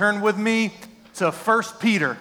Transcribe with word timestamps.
turn 0.00 0.22
with 0.22 0.38
me 0.38 0.72
to 1.12 1.30
1 1.30 1.62
Peter. 1.78 2.16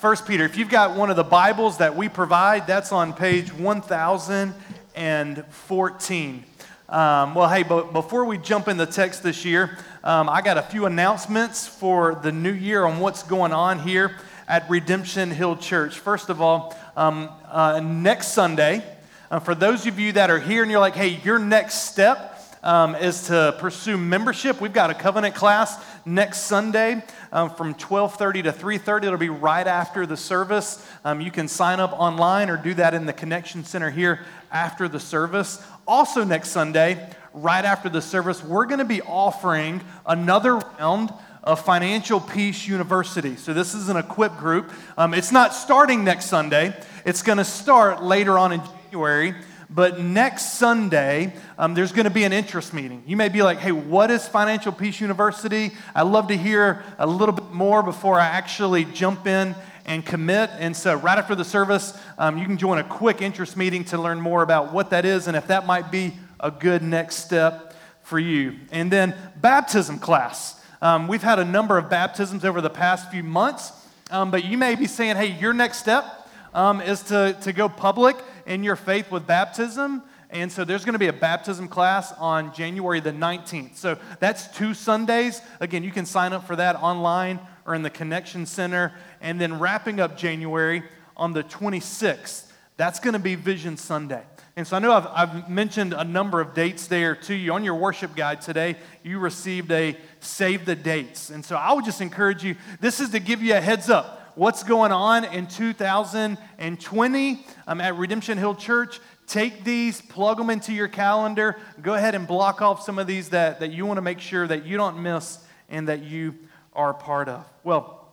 1 0.00 0.16
Peter. 0.26 0.46
If 0.46 0.56
you've 0.56 0.70
got 0.70 0.96
one 0.96 1.10
of 1.10 1.16
the 1.16 1.22
Bibles 1.22 1.76
that 1.76 1.94
we 1.94 2.08
provide, 2.08 2.66
that's 2.66 2.92
on 2.92 3.12
page 3.12 3.52
1014. 3.52 6.44
Um, 6.88 7.34
well, 7.34 7.50
hey, 7.50 7.62
but 7.62 7.92
before 7.92 8.24
we 8.24 8.38
jump 8.38 8.68
in 8.68 8.78
the 8.78 8.86
text 8.86 9.22
this 9.22 9.44
year, 9.44 9.76
um, 10.02 10.30
I 10.30 10.40
got 10.40 10.56
a 10.56 10.62
few 10.62 10.86
announcements 10.86 11.66
for 11.66 12.14
the 12.14 12.32
new 12.32 12.54
year 12.54 12.86
on 12.86 13.00
what's 13.00 13.22
going 13.22 13.52
on 13.52 13.80
here 13.80 14.16
at 14.48 14.70
Redemption 14.70 15.30
Hill 15.30 15.58
Church. 15.58 15.98
First 15.98 16.30
of 16.30 16.40
all, 16.40 16.74
um, 16.96 17.28
uh, 17.50 17.80
next 17.80 18.28
Sunday, 18.28 18.82
uh, 19.30 19.40
for 19.40 19.54
those 19.54 19.86
of 19.86 20.00
you 20.00 20.12
that 20.12 20.30
are 20.30 20.40
here 20.40 20.62
and 20.62 20.70
you're 20.70 20.80
like, 20.80 20.96
hey, 20.96 21.20
your 21.22 21.38
next 21.38 21.90
step 21.90 22.29
um, 22.62 22.94
is 22.94 23.28
to 23.28 23.54
pursue 23.58 23.96
membership. 23.96 24.60
We've 24.60 24.72
got 24.72 24.90
a 24.90 24.94
covenant 24.94 25.34
class 25.34 25.82
next 26.04 26.40
Sunday 26.42 27.02
um, 27.32 27.50
from 27.50 27.74
12:30 27.74 28.44
to 28.44 28.52
3:30. 28.52 29.04
It'll 29.04 29.18
be 29.18 29.28
right 29.28 29.66
after 29.66 30.06
the 30.06 30.16
service. 30.16 30.86
Um, 31.04 31.20
you 31.20 31.30
can 31.30 31.48
sign 31.48 31.80
up 31.80 31.92
online 31.92 32.50
or 32.50 32.56
do 32.56 32.74
that 32.74 32.94
in 32.94 33.06
the 33.06 33.12
connection 33.12 33.64
center 33.64 33.90
here 33.90 34.20
after 34.52 34.88
the 34.88 35.00
service. 35.00 35.64
Also 35.86 36.24
next 36.24 36.50
Sunday, 36.50 37.08
right 37.32 37.64
after 37.64 37.88
the 37.88 38.02
service, 38.02 38.44
we're 38.44 38.66
going 38.66 38.78
to 38.78 38.84
be 38.84 39.02
offering 39.02 39.80
another 40.06 40.56
round 40.56 41.12
of 41.42 41.64
Financial 41.64 42.20
Peace 42.20 42.68
University. 42.68 43.36
So 43.36 43.54
this 43.54 43.74
is 43.74 43.88
an 43.88 43.96
equip 43.96 44.36
group. 44.36 44.70
Um, 44.98 45.14
it's 45.14 45.32
not 45.32 45.54
starting 45.54 46.04
next 46.04 46.26
Sunday. 46.26 46.74
It's 47.04 47.22
going 47.22 47.38
to 47.38 47.44
start 47.44 48.02
later 48.02 48.38
on 48.38 48.52
in 48.52 48.60
January. 48.84 49.34
But 49.72 50.00
next 50.00 50.58
Sunday, 50.58 51.32
um, 51.56 51.74
there's 51.74 51.92
going 51.92 52.04
to 52.04 52.10
be 52.10 52.24
an 52.24 52.32
interest 52.32 52.74
meeting. 52.74 53.04
You 53.06 53.16
may 53.16 53.28
be 53.28 53.42
like, 53.42 53.58
hey, 53.58 53.70
what 53.70 54.10
is 54.10 54.26
Financial 54.26 54.72
Peace 54.72 55.00
University? 55.00 55.70
I'd 55.94 56.02
love 56.02 56.26
to 56.28 56.36
hear 56.36 56.82
a 56.98 57.06
little 57.06 57.34
bit 57.34 57.52
more 57.52 57.84
before 57.84 58.18
I 58.18 58.26
actually 58.26 58.84
jump 58.84 59.28
in 59.28 59.54
and 59.86 60.04
commit. 60.04 60.50
And 60.58 60.76
so, 60.76 60.96
right 60.96 61.18
after 61.18 61.36
the 61.36 61.44
service, 61.44 61.96
um, 62.18 62.36
you 62.36 62.46
can 62.46 62.58
join 62.58 62.78
a 62.78 62.84
quick 62.84 63.22
interest 63.22 63.56
meeting 63.56 63.84
to 63.84 63.98
learn 63.98 64.20
more 64.20 64.42
about 64.42 64.72
what 64.72 64.90
that 64.90 65.04
is 65.04 65.28
and 65.28 65.36
if 65.36 65.46
that 65.46 65.66
might 65.66 65.92
be 65.92 66.14
a 66.40 66.50
good 66.50 66.82
next 66.82 67.16
step 67.16 67.74
for 68.02 68.18
you. 68.18 68.56
And 68.72 68.90
then, 68.90 69.14
baptism 69.40 70.00
class. 70.00 70.60
Um, 70.82 71.06
we've 71.06 71.22
had 71.22 71.38
a 71.38 71.44
number 71.44 71.78
of 71.78 71.88
baptisms 71.88 72.44
over 72.44 72.60
the 72.60 72.70
past 72.70 73.10
few 73.10 73.22
months, 73.22 73.70
um, 74.10 74.32
but 74.32 74.44
you 74.44 74.58
may 74.58 74.74
be 74.74 74.86
saying, 74.86 75.14
hey, 75.14 75.38
your 75.38 75.52
next 75.52 75.78
step 75.78 76.19
um, 76.54 76.80
is 76.80 77.02
to, 77.04 77.36
to 77.42 77.52
go 77.52 77.68
public 77.68 78.16
in 78.46 78.64
your 78.64 78.76
faith 78.76 79.10
with 79.10 79.26
baptism. 79.26 80.02
And 80.30 80.50
so 80.50 80.64
there's 80.64 80.84
going 80.84 80.92
to 80.92 80.98
be 80.98 81.08
a 81.08 81.12
baptism 81.12 81.68
class 81.68 82.12
on 82.12 82.54
January 82.54 83.00
the 83.00 83.12
19th. 83.12 83.76
So 83.76 83.98
that's 84.20 84.46
two 84.56 84.74
Sundays. 84.74 85.40
Again, 85.58 85.82
you 85.82 85.90
can 85.90 86.06
sign 86.06 86.32
up 86.32 86.46
for 86.46 86.56
that 86.56 86.76
online 86.76 87.40
or 87.66 87.74
in 87.74 87.82
the 87.82 87.90
Connection 87.90 88.46
Center. 88.46 88.92
And 89.20 89.40
then 89.40 89.58
wrapping 89.58 89.98
up 89.98 90.16
January 90.16 90.82
on 91.16 91.32
the 91.32 91.42
26th, 91.42 92.46
that's 92.76 93.00
going 93.00 93.12
to 93.12 93.18
be 93.18 93.34
Vision 93.34 93.76
Sunday. 93.76 94.22
And 94.56 94.66
so 94.66 94.76
I 94.76 94.78
know 94.78 94.92
I've, 94.92 95.06
I've, 95.06 95.50
mentioned 95.50 95.94
a 95.94 96.04
number 96.04 96.40
of 96.40 96.54
dates 96.54 96.86
there 96.86 97.14
to 97.14 97.34
you. 97.34 97.52
On 97.52 97.64
your 97.64 97.76
worship 97.76 98.14
guide 98.14 98.40
today, 98.40 98.76
you 99.02 99.18
received 99.18 99.70
a 99.70 99.96
save 100.20 100.64
the 100.64 100.74
dates. 100.74 101.30
And 101.30 101.44
so 101.44 101.56
I 101.56 101.72
would 101.72 101.84
just 101.84 102.00
encourage 102.00 102.44
you 102.44 102.56
this 102.80 103.00
is 103.00 103.10
to 103.10 103.20
give 103.20 103.42
you 103.42 103.54
a 103.54 103.60
heads 103.60 103.88
up 103.88 104.19
what's 104.34 104.62
going 104.62 104.92
on 104.92 105.24
in 105.24 105.46
2020 105.46 107.46
um, 107.66 107.80
at 107.80 107.96
Redemption 107.96 108.38
Hill 108.38 108.54
Church. 108.54 109.00
Take 109.26 109.64
these, 109.64 110.00
plug 110.00 110.38
them 110.38 110.50
into 110.50 110.72
your 110.72 110.88
calendar. 110.88 111.56
Go 111.82 111.94
ahead 111.94 112.14
and 112.14 112.26
block 112.26 112.62
off 112.62 112.82
some 112.82 112.98
of 112.98 113.06
these 113.06 113.30
that, 113.30 113.60
that 113.60 113.70
you 113.70 113.86
want 113.86 113.98
to 113.98 114.02
make 114.02 114.20
sure 114.20 114.46
that 114.46 114.66
you 114.66 114.76
don't 114.76 115.02
miss 115.02 115.38
and 115.68 115.88
that 115.88 116.02
you 116.02 116.36
are 116.72 116.92
part 116.92 117.28
of. 117.28 117.44
Well, 117.62 118.12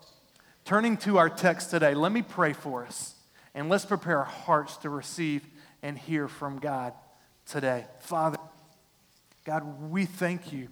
turning 0.66 0.98
to 0.98 1.18
our 1.18 1.30
text 1.30 1.72
today, 1.72 1.94
let 1.94 2.12
me 2.12 2.22
pray 2.22 2.54
for 2.54 2.86
us 2.86 3.16
and 3.56 3.70
let's 3.70 3.86
prepare 3.86 4.20
our 4.20 4.26
hearts 4.26 4.78
to 4.78 4.90
receive 4.90 5.44
and 5.81 5.98
hear 5.98 6.28
from 6.28 6.59
God 6.59 6.94
today. 7.46 7.86
Father, 8.02 8.38
God, 9.46 9.90
we 9.90 10.06
thank 10.06 10.52
you 10.52 10.68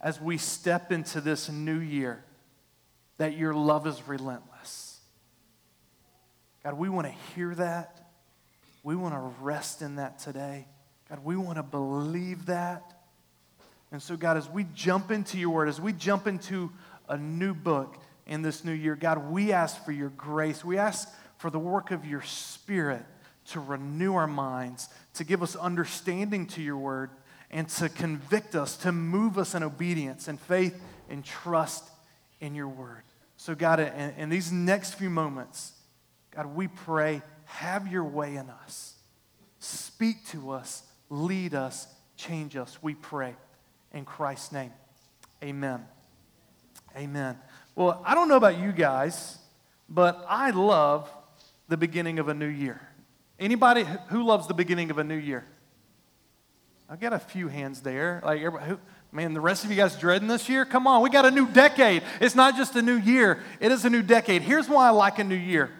as 0.00 0.20
we 0.20 0.38
step 0.38 0.92
into 0.92 1.20
this 1.20 1.48
new 1.48 1.78
year 1.78 2.22
that 3.16 3.36
your 3.36 3.52
love 3.52 3.86
is 3.86 4.06
relentless. 4.06 4.47
God, 6.64 6.74
we 6.74 6.88
want 6.88 7.06
to 7.06 7.14
hear 7.34 7.54
that. 7.54 8.08
We 8.82 8.96
want 8.96 9.14
to 9.14 9.20
rest 9.42 9.82
in 9.82 9.96
that 9.96 10.18
today. 10.18 10.66
God, 11.08 11.24
we 11.24 11.36
want 11.36 11.56
to 11.56 11.62
believe 11.62 12.46
that. 12.46 12.94
And 13.90 14.02
so, 14.02 14.16
God, 14.16 14.36
as 14.36 14.48
we 14.48 14.66
jump 14.74 15.10
into 15.10 15.38
your 15.38 15.50
word, 15.50 15.68
as 15.68 15.80
we 15.80 15.92
jump 15.92 16.26
into 16.26 16.70
a 17.08 17.16
new 17.16 17.54
book 17.54 17.96
in 18.26 18.42
this 18.42 18.64
new 18.64 18.72
year, 18.72 18.94
God, 18.94 19.30
we 19.30 19.52
ask 19.52 19.82
for 19.84 19.92
your 19.92 20.10
grace. 20.10 20.64
We 20.64 20.76
ask 20.76 21.08
for 21.38 21.50
the 21.50 21.58
work 21.58 21.90
of 21.90 22.04
your 22.04 22.22
spirit 22.22 23.02
to 23.46 23.60
renew 23.60 24.14
our 24.14 24.26
minds, 24.26 24.88
to 25.14 25.24
give 25.24 25.42
us 25.42 25.56
understanding 25.56 26.46
to 26.48 26.62
your 26.62 26.76
word, 26.76 27.10
and 27.50 27.66
to 27.68 27.88
convict 27.88 28.54
us, 28.54 28.76
to 28.78 28.92
move 28.92 29.38
us 29.38 29.54
in 29.54 29.62
obedience 29.62 30.28
and 30.28 30.38
faith 30.38 30.78
and 31.08 31.24
trust 31.24 31.84
in 32.40 32.54
your 32.54 32.68
word. 32.68 33.02
So, 33.38 33.54
God, 33.54 33.80
in, 33.80 34.14
in 34.18 34.28
these 34.28 34.52
next 34.52 34.94
few 34.94 35.08
moments, 35.08 35.72
God, 36.34 36.54
we 36.54 36.68
pray, 36.68 37.22
have 37.44 37.90
your 37.90 38.04
way 38.04 38.36
in 38.36 38.50
us. 38.50 38.94
Speak 39.58 40.26
to 40.28 40.50
us, 40.50 40.82
lead 41.10 41.54
us, 41.54 41.88
change 42.16 42.56
us, 42.56 42.78
we 42.82 42.94
pray. 42.94 43.34
In 43.92 44.04
Christ's 44.04 44.52
name, 44.52 44.72
amen. 45.42 45.84
Amen. 46.96 47.38
Well, 47.74 48.02
I 48.04 48.14
don't 48.14 48.28
know 48.28 48.36
about 48.36 48.58
you 48.58 48.72
guys, 48.72 49.38
but 49.88 50.24
I 50.28 50.50
love 50.50 51.08
the 51.68 51.76
beginning 51.76 52.18
of 52.18 52.28
a 52.28 52.34
new 52.34 52.46
year. 52.46 52.80
Anybody 53.38 53.84
who 54.08 54.24
loves 54.24 54.46
the 54.46 54.54
beginning 54.54 54.90
of 54.90 54.98
a 54.98 55.04
new 55.04 55.16
year? 55.16 55.44
I 56.88 56.96
got 56.96 57.12
a 57.12 57.18
few 57.18 57.48
hands 57.48 57.82
there. 57.82 58.22
Like, 58.24 58.40
who, 58.40 58.78
man, 59.12 59.34
the 59.34 59.40
rest 59.40 59.64
of 59.64 59.70
you 59.70 59.76
guys 59.76 59.96
dreading 59.96 60.28
this 60.28 60.48
year? 60.48 60.64
Come 60.64 60.86
on, 60.86 61.02
we 61.02 61.10
got 61.10 61.24
a 61.24 61.30
new 61.30 61.46
decade. 61.46 62.02
It's 62.20 62.34
not 62.34 62.56
just 62.56 62.74
a 62.76 62.82
new 62.82 62.96
year, 62.96 63.42
it 63.60 63.70
is 63.70 63.84
a 63.84 63.90
new 63.90 64.02
decade. 64.02 64.42
Here's 64.42 64.68
why 64.68 64.88
I 64.88 64.90
like 64.90 65.18
a 65.18 65.24
new 65.24 65.36
year 65.36 65.70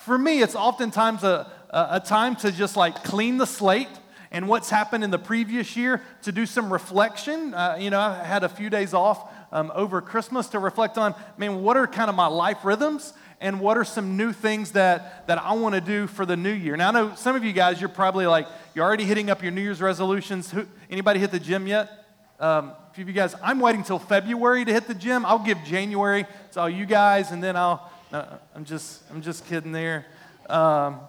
for 0.00 0.16
me, 0.16 0.40
it's 0.40 0.54
oftentimes 0.54 1.24
a, 1.24 1.50
a, 1.68 2.00
time 2.00 2.34
to 2.36 2.50
just 2.50 2.76
like 2.76 3.04
clean 3.04 3.36
the 3.36 3.46
slate 3.46 3.88
and 4.30 4.48
what's 4.48 4.70
happened 4.70 5.04
in 5.04 5.10
the 5.10 5.18
previous 5.18 5.76
year 5.76 6.02
to 6.22 6.32
do 6.32 6.46
some 6.46 6.72
reflection. 6.72 7.52
Uh, 7.52 7.76
you 7.78 7.90
know, 7.90 8.00
I 8.00 8.24
had 8.24 8.42
a 8.42 8.48
few 8.48 8.70
days 8.70 8.94
off 8.94 9.30
um, 9.52 9.70
over 9.74 10.00
Christmas 10.00 10.48
to 10.48 10.58
reflect 10.58 10.96
on, 10.96 11.14
man, 11.36 11.62
what 11.62 11.76
are 11.76 11.86
kind 11.86 12.08
of 12.08 12.16
my 12.16 12.28
life 12.28 12.64
rhythms 12.64 13.12
and 13.42 13.60
what 13.60 13.76
are 13.76 13.84
some 13.84 14.16
new 14.16 14.32
things 14.32 14.72
that, 14.72 15.26
that 15.26 15.38
I 15.42 15.52
want 15.52 15.74
to 15.74 15.80
do 15.82 16.06
for 16.06 16.24
the 16.24 16.36
new 16.36 16.52
year. 16.52 16.76
Now, 16.76 16.88
I 16.88 16.92
know 16.92 17.14
some 17.14 17.36
of 17.36 17.44
you 17.44 17.52
guys, 17.52 17.78
you're 17.78 17.88
probably 17.88 18.26
like, 18.26 18.46
you're 18.74 18.84
already 18.84 19.04
hitting 19.04 19.28
up 19.28 19.42
your 19.42 19.52
New 19.52 19.62
Year's 19.62 19.82
resolutions. 19.82 20.50
Who, 20.50 20.66
anybody 20.88 21.20
hit 21.20 21.30
the 21.30 21.40
gym 21.40 21.66
yet? 21.66 21.90
Um, 22.38 22.72
a 22.90 22.94
few 22.94 23.02
of 23.02 23.08
you 23.08 23.14
guys, 23.14 23.34
I'm 23.42 23.60
waiting 23.60 23.82
till 23.82 23.98
February 23.98 24.64
to 24.64 24.72
hit 24.72 24.86
the 24.86 24.94
gym. 24.94 25.26
I'll 25.26 25.38
give 25.38 25.58
January 25.64 26.24
to 26.52 26.60
all 26.60 26.70
you 26.70 26.86
guys, 26.86 27.32
and 27.32 27.42
then 27.42 27.54
I'll 27.54 27.89
no, 28.12 28.26
I'm 28.54 28.64
just, 28.64 29.02
I'm 29.10 29.22
just 29.22 29.46
kidding 29.46 29.72
there. 29.72 30.06
Um, 30.48 31.00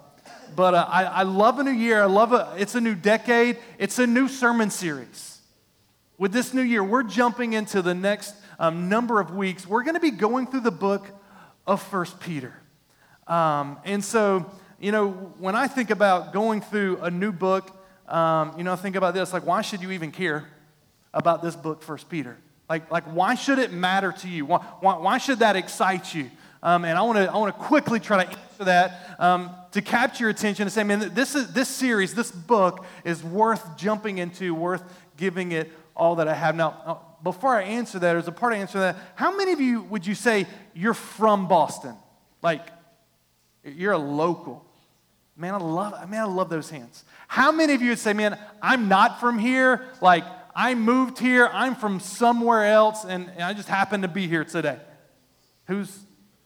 but 0.55 0.75
uh, 0.75 0.85
I, 0.89 1.03
I 1.03 1.23
love 1.23 1.59
a 1.59 1.63
new 1.63 1.71
year. 1.71 2.01
I 2.01 2.05
love 2.05 2.33
it. 2.33 2.61
It's 2.61 2.75
a 2.75 2.81
new 2.81 2.95
decade. 2.95 3.57
It's 3.79 3.97
a 3.99 4.05
new 4.05 4.27
sermon 4.27 4.69
series. 4.69 5.39
With 6.17 6.31
this 6.31 6.53
new 6.53 6.61
year, 6.61 6.83
we're 6.83 7.03
jumping 7.03 7.53
into 7.53 7.81
the 7.81 7.95
next 7.95 8.35
um, 8.59 8.89
number 8.89 9.19
of 9.19 9.33
weeks. 9.33 9.65
We're 9.65 9.83
going 9.83 9.95
to 9.95 10.01
be 10.01 10.11
going 10.11 10.45
through 10.47 10.59
the 10.61 10.71
book 10.71 11.07
of 11.65 11.81
First 11.81 12.19
Peter. 12.19 12.53
Um, 13.27 13.79
and 13.85 14.03
so, 14.03 14.51
you 14.79 14.91
know, 14.91 15.09
when 15.39 15.55
I 15.55 15.67
think 15.67 15.89
about 15.89 16.33
going 16.33 16.61
through 16.61 16.99
a 17.01 17.09
new 17.09 17.31
book, 17.31 17.71
um, 18.07 18.53
you 18.57 18.63
know, 18.63 18.75
think 18.75 18.95
about 18.95 19.13
this 19.13 19.33
like, 19.33 19.45
why 19.45 19.61
should 19.61 19.81
you 19.81 19.91
even 19.91 20.11
care 20.11 20.47
about 21.13 21.41
this 21.41 21.55
book, 21.55 21.81
First 21.81 22.09
Peter? 22.09 22.37
Like, 22.69 22.91
like 22.91 23.05
why 23.05 23.35
should 23.35 23.57
it 23.57 23.71
matter 23.71 24.11
to 24.11 24.27
you? 24.27 24.45
Why, 24.45 24.57
why, 24.79 24.97
why 24.97 25.17
should 25.17 25.39
that 25.39 25.55
excite 25.55 26.13
you? 26.13 26.29
Um, 26.63 26.85
and 26.85 26.97
I 26.97 27.01
want 27.01 27.17
to 27.17 27.31
I 27.31 27.37
want 27.37 27.55
to 27.55 27.63
quickly 27.63 27.99
try 27.99 28.23
to 28.23 28.29
answer 28.29 28.63
that 28.65 29.15
um, 29.19 29.49
to 29.71 29.81
capture 29.81 30.25
your 30.25 30.29
attention 30.29 30.63
and 30.63 30.71
say, 30.71 30.83
man, 30.83 31.11
this 31.13 31.33
is 31.35 31.51
this 31.53 31.69
series, 31.69 32.13
this 32.13 32.31
book 32.31 32.85
is 33.03 33.23
worth 33.23 33.77
jumping 33.77 34.19
into, 34.19 34.53
worth 34.53 34.83
giving 35.17 35.51
it 35.53 35.71
all 35.95 36.15
that 36.15 36.27
I 36.27 36.33
have. 36.33 36.55
Now, 36.55 37.01
before 37.23 37.55
I 37.55 37.63
answer 37.63 37.99
that, 37.99 38.13
there's 38.13 38.27
a 38.27 38.31
part 38.31 38.53
of 38.53 38.59
answer 38.59 38.79
that. 38.79 38.97
How 39.15 39.35
many 39.35 39.51
of 39.51 39.59
you 39.59 39.81
would 39.83 40.05
you 40.05 40.15
say 40.15 40.45
you're 40.73 40.93
from 40.93 41.47
Boston? 41.47 41.95
Like, 42.41 42.67
you're 43.63 43.93
a 43.93 43.97
local. 43.97 44.65
Man, 45.37 45.53
I 45.55 45.57
love, 45.57 46.09
man, 46.09 46.21
I 46.21 46.25
love 46.25 46.49
those 46.49 46.69
hands. 46.69 47.03
How 47.27 47.51
many 47.51 47.73
of 47.73 47.81
you 47.81 47.89
would 47.89 47.99
say, 47.99 48.13
man, 48.13 48.37
I'm 48.61 48.87
not 48.87 49.19
from 49.19 49.39
here? 49.39 49.87
Like, 50.01 50.25
I 50.55 50.75
moved 50.75 51.17
here, 51.17 51.49
I'm 51.51 51.75
from 51.75 51.99
somewhere 51.99 52.65
else, 52.65 53.05
and, 53.05 53.29
and 53.33 53.43
I 53.43 53.53
just 53.53 53.69
happen 53.69 54.01
to 54.01 54.07
be 54.07 54.27
here 54.27 54.43
today. 54.43 54.77
Who's 55.67 55.97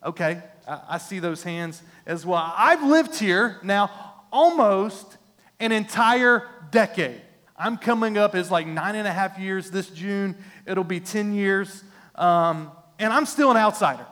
Okay, 0.05 0.39
I, 0.67 0.99
see 0.99 1.17
those 1.17 1.41
hands 1.41 1.81
as 2.05 2.25
well. 2.27 2.53
I've 2.55 2.83
lived 2.83 3.17
here 3.17 3.57
now 3.63 3.89
almost 4.31 5.17
an 5.59 5.71
entire 5.71 6.47
decade. 6.69 7.21
I'm 7.57 7.77
coming 7.77 8.15
up 8.17 8.35
as 8.35 8.51
like 8.51 8.67
nine 8.67 8.95
and 8.95 9.07
a 9.07 9.11
half 9.11 9.39
years 9.39 9.71
this 9.71 9.89
June. 9.89 10.35
It'll 10.67 10.83
be 10.83 10.99
10 10.99 11.33
years. 11.33 11.83
Um, 12.13 12.71
and 12.99 13.11
I'm 13.11 13.25
still 13.25 13.49
an 13.49 13.57
outsider. 13.57 14.05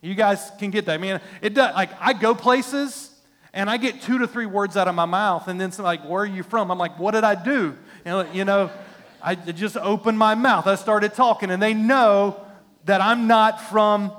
You 0.00 0.14
guys 0.14 0.50
can 0.58 0.70
get 0.70 0.86
that. 0.86 0.94
I 0.94 0.98
mean, 0.98 1.20
it 1.42 1.52
does, 1.52 1.74
like, 1.74 1.90
I 2.00 2.14
go 2.14 2.34
places 2.34 3.10
and 3.52 3.68
I 3.68 3.76
get 3.76 4.00
two 4.00 4.18
to 4.18 4.26
three 4.26 4.46
words 4.46 4.78
out 4.78 4.88
of 4.88 4.94
my 4.94 5.04
mouth, 5.04 5.46
and 5.46 5.60
then 5.60 5.68
it's 5.68 5.78
like, 5.78 6.08
where 6.08 6.22
are 6.22 6.26
you 6.26 6.42
from? 6.42 6.70
I'm 6.70 6.78
like, 6.78 6.98
what 6.98 7.10
did 7.10 7.22
I 7.22 7.34
do? 7.34 7.76
Know, 8.06 8.32
you 8.32 8.46
know 8.46 8.70
I 9.22 9.34
just 9.34 9.76
opened 9.76 10.18
my 10.18 10.34
mouth. 10.34 10.66
I 10.66 10.74
started 10.76 11.12
talking, 11.14 11.50
and 11.50 11.62
they 11.62 11.74
know 11.74 12.40
that 12.86 13.00
I'm 13.00 13.26
not 13.26 13.60
from 13.60 14.10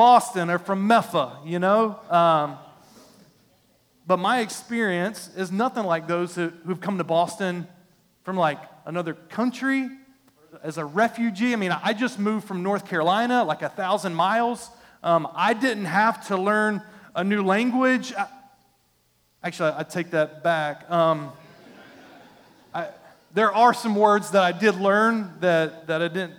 Boston 0.00 0.48
or 0.48 0.58
from 0.58 0.88
Meffa, 0.88 1.46
you 1.46 1.58
know? 1.58 2.00
Um, 2.08 2.56
but 4.06 4.16
my 4.16 4.40
experience 4.40 5.28
is 5.36 5.52
nothing 5.52 5.84
like 5.84 6.08
those 6.08 6.34
who, 6.34 6.48
who've 6.64 6.80
come 6.80 6.96
to 6.96 7.04
Boston 7.04 7.68
from 8.22 8.38
like 8.38 8.56
another 8.86 9.12
country 9.12 9.90
as 10.62 10.78
a 10.78 10.86
refugee. 10.86 11.52
I 11.52 11.56
mean, 11.56 11.72
I 11.72 11.92
just 11.92 12.18
moved 12.18 12.48
from 12.48 12.62
North 12.62 12.88
Carolina, 12.88 13.44
like 13.44 13.60
a 13.60 13.68
thousand 13.68 14.14
miles. 14.14 14.70
Um, 15.02 15.28
I 15.34 15.52
didn't 15.52 15.84
have 15.84 16.26
to 16.28 16.38
learn 16.38 16.80
a 17.14 17.22
new 17.22 17.42
language. 17.44 18.14
I, 18.14 18.26
actually, 19.44 19.74
I 19.76 19.82
take 19.82 20.12
that 20.12 20.42
back. 20.42 20.90
Um, 20.90 21.30
I, 22.74 22.88
there 23.34 23.52
are 23.52 23.74
some 23.74 23.94
words 23.94 24.30
that 24.30 24.42
I 24.42 24.52
did 24.52 24.76
learn 24.76 25.34
that, 25.40 25.88
that 25.88 26.00
I 26.00 26.08
didn't. 26.08 26.36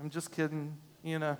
I'm 0.00 0.10
just 0.10 0.32
kidding, 0.32 0.76
you 1.04 1.20
know. 1.20 1.36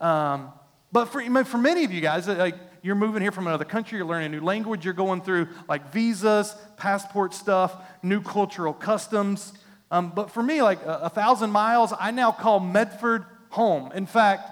Um, 0.00 0.52
but 0.92 1.06
for, 1.06 1.44
for 1.44 1.58
many 1.58 1.84
of 1.84 1.92
you 1.92 2.00
guys, 2.00 2.26
like 2.28 2.56
you're 2.82 2.94
moving 2.94 3.22
here 3.22 3.32
from 3.32 3.46
another 3.46 3.64
country, 3.64 3.98
you're 3.98 4.06
learning 4.06 4.26
a 4.26 4.40
new 4.40 4.44
language, 4.44 4.84
you're 4.84 4.94
going 4.94 5.22
through 5.22 5.48
like 5.68 5.92
visas, 5.92 6.54
passport 6.76 7.34
stuff, 7.34 7.74
new 8.02 8.20
cultural 8.22 8.72
customs. 8.72 9.52
Um, 9.90 10.12
but 10.14 10.30
for 10.30 10.42
me, 10.42 10.62
like 10.62 10.82
a, 10.84 11.00
a, 11.04 11.08
thousand 11.08 11.50
miles, 11.50 11.92
I 11.98 12.10
now 12.10 12.30
call 12.32 12.60
Medford 12.60 13.24
home. 13.50 13.90
In 13.92 14.06
fact, 14.06 14.48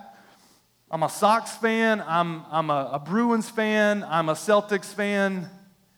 I'm 0.90 1.02
a 1.02 1.08
Sox 1.08 1.52
fan, 1.56 2.02
I'm, 2.06 2.44
I'm 2.50 2.70
a, 2.70 2.90
a 2.94 2.98
Bruins 2.98 3.48
fan, 3.48 4.04
I'm 4.04 4.28
a 4.28 4.34
Celtics 4.34 4.92
fan. 4.92 5.48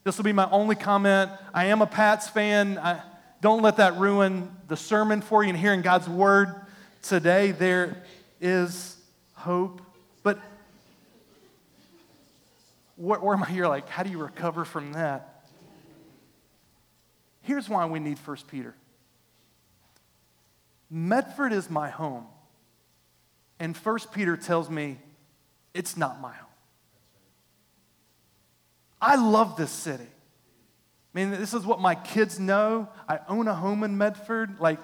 This 0.05 0.17
will 0.17 0.25
be 0.25 0.33
my 0.33 0.49
only 0.51 0.77
comment. 0.77 1.31
I 1.55 1.67
am 1.67 1.83
a 1.83 1.87
Pats 1.87 2.29
fan. 2.29 2.79
I, 2.79 3.03
don't 3.41 3.63
let 3.63 3.79
that 3.79 3.97
ruin 3.97 4.55
the 4.69 4.77
sermon 4.77 5.23
for 5.23 5.43
you 5.43 5.49
and 5.49 5.59
hearing 5.59 5.81
God's 5.81 6.09
word 6.09 6.55
today. 7.03 7.53
There 7.53 8.03
is 8.41 8.97
hope. 9.33 9.81
But 10.23 10.39
where, 12.97 13.35
am 13.35 13.43
I 13.43 13.51
You're 13.51 13.69
Like, 13.69 13.89
how 13.89 14.03
do 14.03 14.11
you 14.11 14.19
recover 14.19 14.65
from 14.65 14.93
that? 14.93 15.45
Here's 17.43 17.69
why 17.69 17.87
we 17.87 17.99
need 17.99 18.19
1 18.19 18.37
Peter 18.49 18.75
Medford 20.91 21.53
is 21.53 21.71
my 21.71 21.89
home. 21.89 22.27
And 23.59 23.77
1 23.77 23.99
Peter 24.13 24.37
tells 24.37 24.69
me 24.71 24.99
it's 25.75 25.97
not 25.97 26.21
my 26.21 26.33
home. 26.33 26.47
I 29.01 29.17
love 29.17 29.57
this 29.57 29.71
city. 29.71 30.05
I 30.05 31.19
mean, 31.19 31.31
this 31.31 31.55
is 31.55 31.65
what 31.65 31.81
my 31.81 31.95
kids 31.95 32.39
know. 32.39 32.89
I 33.09 33.21
own 33.29 33.49
a 33.49 33.55
home 33.55 33.83
in 33.83 33.99
Medford. 33.99 34.61
Like, 34.61 34.79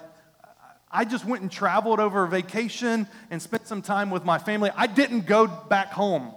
I 0.91 1.05
just 1.05 1.25
went 1.25 1.41
and 1.41 1.51
traveled 1.51 1.99
over 1.99 2.23
a 2.23 2.27
vacation 2.27 3.07
and 3.29 3.41
spent 3.41 3.67
some 3.67 3.81
time 3.81 4.09
with 4.09 4.23
my 4.23 4.37
family. 4.37 4.71
I 4.75 4.87
didn't 4.87 5.25
go 5.25 5.47
back 5.47 5.91
home. 5.91 6.33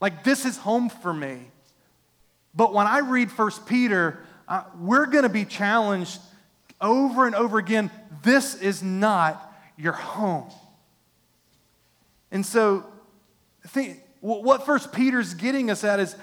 Like, 0.00 0.24
this 0.24 0.44
is 0.44 0.58
home 0.58 0.88
for 0.90 1.12
me. 1.12 1.38
But 2.54 2.74
when 2.74 2.86
I 2.86 2.98
read 2.98 3.30
First 3.30 3.66
Peter, 3.66 4.18
uh, 4.48 4.64
we're 4.78 5.06
going 5.06 5.24
to 5.24 5.30
be 5.30 5.44
challenged 5.44 6.20
over 6.80 7.26
and 7.26 7.34
over 7.34 7.58
again 7.58 7.90
this 8.22 8.54
is 8.54 8.82
not 8.82 9.54
your 9.76 9.92
home. 9.92 10.50
And 12.30 12.44
so, 12.44 12.84
think, 13.66 14.00
what 14.20 14.66
First 14.66 14.92
Peter's 14.92 15.34
getting 15.34 15.70
us 15.70 15.84
at 15.84 16.00
is 16.00 16.16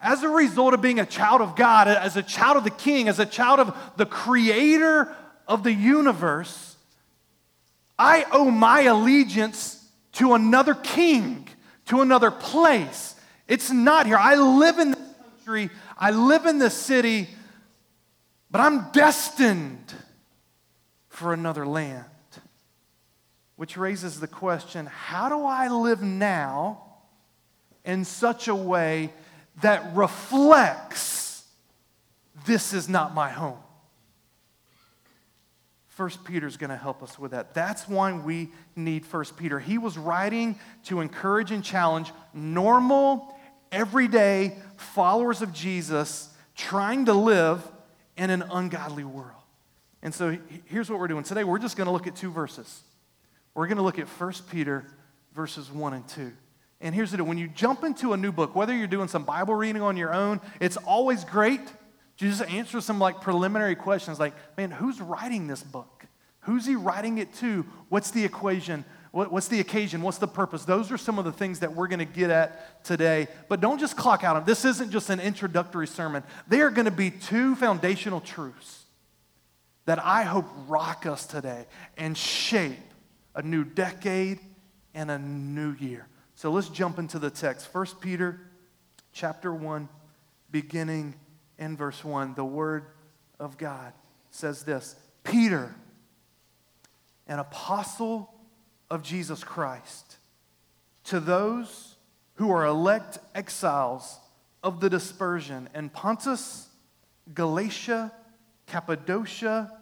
as 0.00 0.22
a 0.22 0.28
result 0.28 0.74
of 0.74 0.80
being 0.80 1.00
a 1.00 1.06
child 1.06 1.40
of 1.40 1.56
God, 1.56 1.88
as 1.88 2.16
a 2.16 2.22
child 2.22 2.56
of 2.56 2.64
the 2.64 2.70
King, 2.70 3.08
as 3.08 3.18
a 3.18 3.26
child 3.26 3.60
of 3.60 3.76
the 3.96 4.06
creator 4.06 5.14
of 5.46 5.62
the 5.62 5.72
universe, 5.72 6.75
I 7.98 8.26
owe 8.32 8.50
my 8.50 8.82
allegiance 8.82 9.84
to 10.12 10.34
another 10.34 10.74
king, 10.74 11.48
to 11.86 12.00
another 12.00 12.30
place. 12.30 13.14
It's 13.48 13.70
not 13.70 14.06
here. 14.06 14.18
I 14.18 14.34
live 14.34 14.78
in 14.78 14.90
this 14.90 15.14
country, 15.22 15.70
I 15.98 16.10
live 16.10 16.46
in 16.46 16.58
this 16.58 16.74
city, 16.74 17.28
but 18.50 18.60
I'm 18.60 18.90
destined 18.90 19.94
for 21.08 21.32
another 21.32 21.66
land. 21.66 22.04
Which 23.56 23.76
raises 23.76 24.20
the 24.20 24.26
question 24.26 24.86
how 24.86 25.30
do 25.30 25.44
I 25.44 25.68
live 25.68 26.02
now 26.02 26.82
in 27.86 28.04
such 28.04 28.48
a 28.48 28.54
way 28.54 29.12
that 29.62 29.94
reflects 29.94 31.44
this 32.44 32.72
is 32.72 32.88
not 32.88 33.14
my 33.14 33.30
home. 33.30 33.58
First 35.96 36.24
Peter 36.24 36.46
is 36.46 36.58
going 36.58 36.68
to 36.68 36.76
help 36.76 37.02
us 37.02 37.18
with 37.18 37.30
that. 37.30 37.54
That's 37.54 37.88
why 37.88 38.12
we 38.12 38.50
need 38.76 39.06
First 39.06 39.34
Peter. 39.34 39.58
He 39.58 39.78
was 39.78 39.96
writing 39.96 40.58
to 40.84 41.00
encourage 41.00 41.52
and 41.52 41.64
challenge 41.64 42.12
normal, 42.34 43.34
everyday 43.72 44.58
followers 44.76 45.40
of 45.40 45.54
Jesus 45.54 46.28
trying 46.54 47.06
to 47.06 47.14
live 47.14 47.66
in 48.18 48.28
an 48.28 48.42
ungodly 48.42 49.04
world. 49.04 49.40
And 50.02 50.14
so 50.14 50.36
here's 50.66 50.90
what 50.90 50.98
we're 50.98 51.08
doing. 51.08 51.24
Today 51.24 51.44
we're 51.44 51.58
just 51.58 51.78
going 51.78 51.86
to 51.86 51.92
look 51.92 52.06
at 52.06 52.14
two 52.14 52.30
verses. 52.30 52.82
We're 53.54 53.66
going 53.66 53.78
to 53.78 53.82
look 53.82 53.98
at 53.98 54.06
1 54.06 54.32
Peter 54.50 54.84
verses 55.34 55.72
1 55.72 55.94
and 55.94 56.06
2. 56.08 56.30
And 56.82 56.94
here's 56.94 57.10
the 57.10 57.16
deal 57.16 57.24
when 57.24 57.38
you 57.38 57.48
jump 57.48 57.84
into 57.84 58.12
a 58.12 58.18
new 58.18 58.32
book, 58.32 58.54
whether 58.54 58.76
you're 58.76 58.86
doing 58.86 59.08
some 59.08 59.24
Bible 59.24 59.54
reading 59.54 59.80
on 59.80 59.96
your 59.96 60.12
own, 60.12 60.42
it's 60.60 60.76
always 60.76 61.24
great 61.24 61.62
to 62.18 62.28
just 62.28 62.42
answer 62.42 62.80
some 62.80 62.98
like 62.98 63.20
preliminary 63.20 63.74
questions 63.74 64.18
like, 64.18 64.34
man, 64.56 64.70
who's 64.70 65.00
writing 65.00 65.46
this 65.46 65.62
book? 65.62 66.06
Who's 66.40 66.64
he 66.64 66.76
writing 66.76 67.18
it 67.18 67.34
to? 67.36 67.66
What's 67.88 68.10
the 68.10 68.24
equation? 68.24 68.84
what's 69.24 69.48
the 69.48 69.60
occasion? 69.60 70.02
What's 70.02 70.18
the 70.18 70.28
purpose? 70.28 70.66
Those 70.66 70.92
are 70.92 70.98
some 70.98 71.18
of 71.18 71.24
the 71.24 71.32
things 71.32 71.60
that 71.60 71.74
we're 71.74 71.88
going 71.88 72.00
to 72.00 72.04
get 72.04 72.28
at 72.28 72.84
today. 72.84 73.28
But 73.48 73.62
don't 73.62 73.78
just 73.78 73.96
clock 73.96 74.22
out 74.24 74.36
on 74.36 74.44
this 74.44 74.66
isn't 74.66 74.90
just 74.90 75.08
an 75.08 75.20
introductory 75.20 75.86
sermon. 75.86 76.22
They 76.48 76.60
are 76.60 76.70
going 76.70 76.84
to 76.84 76.90
be 76.90 77.10
two 77.10 77.54
foundational 77.54 78.20
truths 78.20 78.84
that 79.86 80.04
I 80.04 80.24
hope 80.24 80.44
rock 80.68 81.06
us 81.06 81.26
today 81.26 81.64
and 81.96 82.16
shape 82.16 82.76
a 83.34 83.40
new 83.40 83.64
decade 83.64 84.40
and 84.94 85.10
a 85.10 85.18
new 85.18 85.74
year. 85.80 86.06
So 86.34 86.50
let's 86.50 86.68
jump 86.68 86.98
into 86.98 87.18
the 87.18 87.30
text. 87.30 87.72
1 87.72 87.86
Peter 88.00 88.38
chapter 89.12 89.54
1, 89.54 89.88
beginning 90.50 91.14
in 91.58 91.76
verse 91.76 92.04
1. 92.04 92.34
The 92.34 92.44
word 92.44 92.86
of 93.38 93.58
God 93.58 93.92
says 94.30 94.64
this 94.64 94.96
Peter, 95.24 95.74
an 97.26 97.38
apostle 97.38 98.32
of 98.90 99.02
Jesus 99.02 99.42
Christ, 99.42 100.16
to 101.04 101.20
those 101.20 101.96
who 102.34 102.50
are 102.50 102.66
elect 102.66 103.18
exiles 103.34 104.18
of 104.62 104.80
the 104.80 104.90
dispersion 104.90 105.68
in 105.74 105.88
Pontus, 105.88 106.68
Galatia, 107.34 108.12
Cappadocia, 108.66 109.72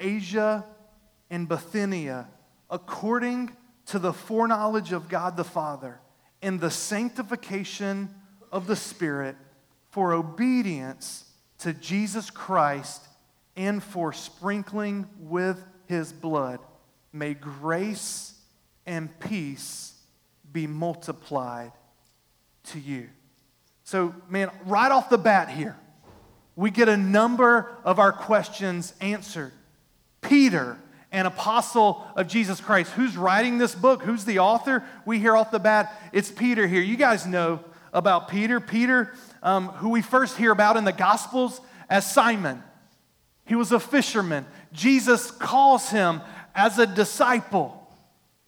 Asia, 0.00 0.64
and 1.30 1.48
Bithynia, 1.48 2.28
according 2.70 3.56
to 3.86 3.98
the 3.98 4.12
foreknowledge 4.12 4.92
of 4.92 5.08
God 5.08 5.36
the 5.36 5.44
Father 5.44 6.00
and 6.42 6.60
the 6.60 6.70
sanctification 6.70 8.08
of 8.50 8.66
the 8.66 8.76
Spirit 8.76 9.36
for 9.94 10.12
obedience 10.12 11.24
to 11.56 11.72
Jesus 11.72 12.28
Christ 12.28 13.00
and 13.54 13.80
for 13.80 14.12
sprinkling 14.12 15.06
with 15.20 15.64
his 15.86 16.12
blood. 16.12 16.58
May 17.12 17.34
grace 17.34 18.34
and 18.86 19.08
peace 19.20 19.94
be 20.52 20.66
multiplied 20.66 21.70
to 22.64 22.80
you. 22.80 23.08
So, 23.84 24.12
man, 24.28 24.50
right 24.66 24.90
off 24.90 25.10
the 25.10 25.16
bat 25.16 25.48
here, 25.48 25.76
we 26.56 26.72
get 26.72 26.88
a 26.88 26.96
number 26.96 27.70
of 27.84 28.00
our 28.00 28.10
questions 28.10 28.94
answered. 29.00 29.52
Peter, 30.22 30.76
an 31.12 31.26
apostle 31.26 32.04
of 32.16 32.26
Jesus 32.26 32.60
Christ. 32.60 32.90
Who's 32.94 33.16
writing 33.16 33.58
this 33.58 33.76
book? 33.76 34.02
Who's 34.02 34.24
the 34.24 34.40
author? 34.40 34.82
We 35.06 35.20
hear 35.20 35.36
off 35.36 35.52
the 35.52 35.60
bat, 35.60 35.96
it's 36.12 36.32
Peter 36.32 36.66
here. 36.66 36.82
You 36.82 36.96
guys 36.96 37.28
know 37.28 37.60
about 37.92 38.28
Peter. 38.28 38.58
Peter, 38.58 39.14
um, 39.44 39.68
who 39.68 39.90
we 39.90 40.02
first 40.02 40.36
hear 40.36 40.50
about 40.50 40.76
in 40.76 40.84
the 40.84 40.92
Gospels 40.92 41.60
as 41.88 42.10
Simon. 42.10 42.62
He 43.44 43.54
was 43.54 43.70
a 43.70 43.78
fisherman. 43.78 44.46
Jesus 44.72 45.30
calls 45.30 45.90
him 45.90 46.22
as 46.54 46.78
a 46.78 46.86
disciple. 46.86 47.80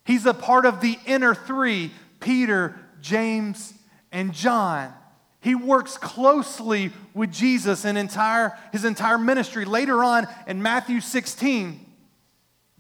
He's 0.04 0.26
a 0.26 0.34
part 0.34 0.64
of 0.64 0.80
the 0.80 0.98
inner 1.06 1.34
three 1.34 1.92
Peter, 2.18 2.74
James, 3.02 3.74
and 4.10 4.32
John. 4.32 4.92
He 5.40 5.54
works 5.54 5.98
closely 5.98 6.90
with 7.14 7.30
Jesus 7.30 7.84
in 7.84 7.96
entire, 7.96 8.58
his 8.72 8.84
entire 8.84 9.18
ministry. 9.18 9.64
Later 9.64 10.02
on 10.02 10.26
in 10.46 10.62
Matthew 10.62 11.00
16, 11.00 11.78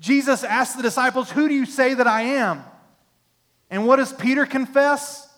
Jesus 0.00 0.42
asked 0.42 0.76
the 0.76 0.82
disciples, 0.82 1.30
Who 1.30 1.48
do 1.48 1.54
you 1.54 1.66
say 1.66 1.94
that 1.94 2.06
I 2.06 2.22
am? 2.22 2.64
And 3.70 3.86
what 3.86 3.96
does 3.96 4.12
Peter 4.12 4.46
confess? 4.46 5.28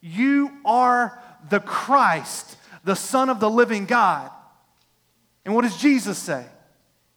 You 0.00 0.50
are 0.64 1.22
the 1.50 1.60
Christ, 1.60 2.56
the 2.84 2.96
Son 2.96 3.28
of 3.28 3.40
the 3.40 3.50
living 3.50 3.86
God. 3.86 4.30
And 5.44 5.54
what 5.54 5.62
does 5.62 5.76
Jesus 5.76 6.18
say? 6.18 6.44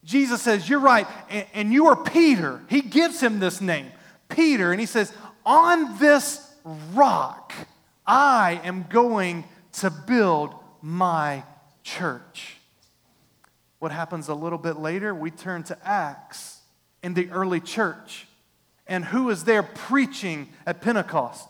Jesus 0.04 0.42
says, 0.42 0.68
You're 0.68 0.80
right, 0.80 1.08
and, 1.30 1.46
and 1.54 1.74
you 1.74 1.88
are 1.88 1.96
Peter. 1.96 2.62
He 2.70 2.82
gives 2.82 3.22
him 3.22 3.40
this 3.40 3.62
name, 3.62 3.88
Peter, 4.30 4.72
and 4.72 4.80
he 4.80 4.86
says, 4.86 5.13
On 5.46 5.98
this 6.00 6.50
rock, 6.94 7.54
I 8.06 8.62
am 8.63 8.86
going 8.90 9.44
to 9.74 9.90
build 9.90 10.54
my 10.82 11.44
church. 11.84 12.58
What 13.80 13.92
happens 13.92 14.28
a 14.28 14.36
little 14.36 14.60
bit 14.60 14.78
later? 14.78 15.13
We 15.13 15.32
turn 15.32 15.63
to 15.63 15.78
Acts 15.88 16.60
in 17.04 17.13
the 17.13 17.30
early 17.32 17.60
church. 17.60 18.28
And 18.88 19.06
who 19.06 19.30
is 19.30 19.44
there 19.44 19.63
preaching 19.63 20.50
at 20.66 20.82
Pentecost? 20.82 21.48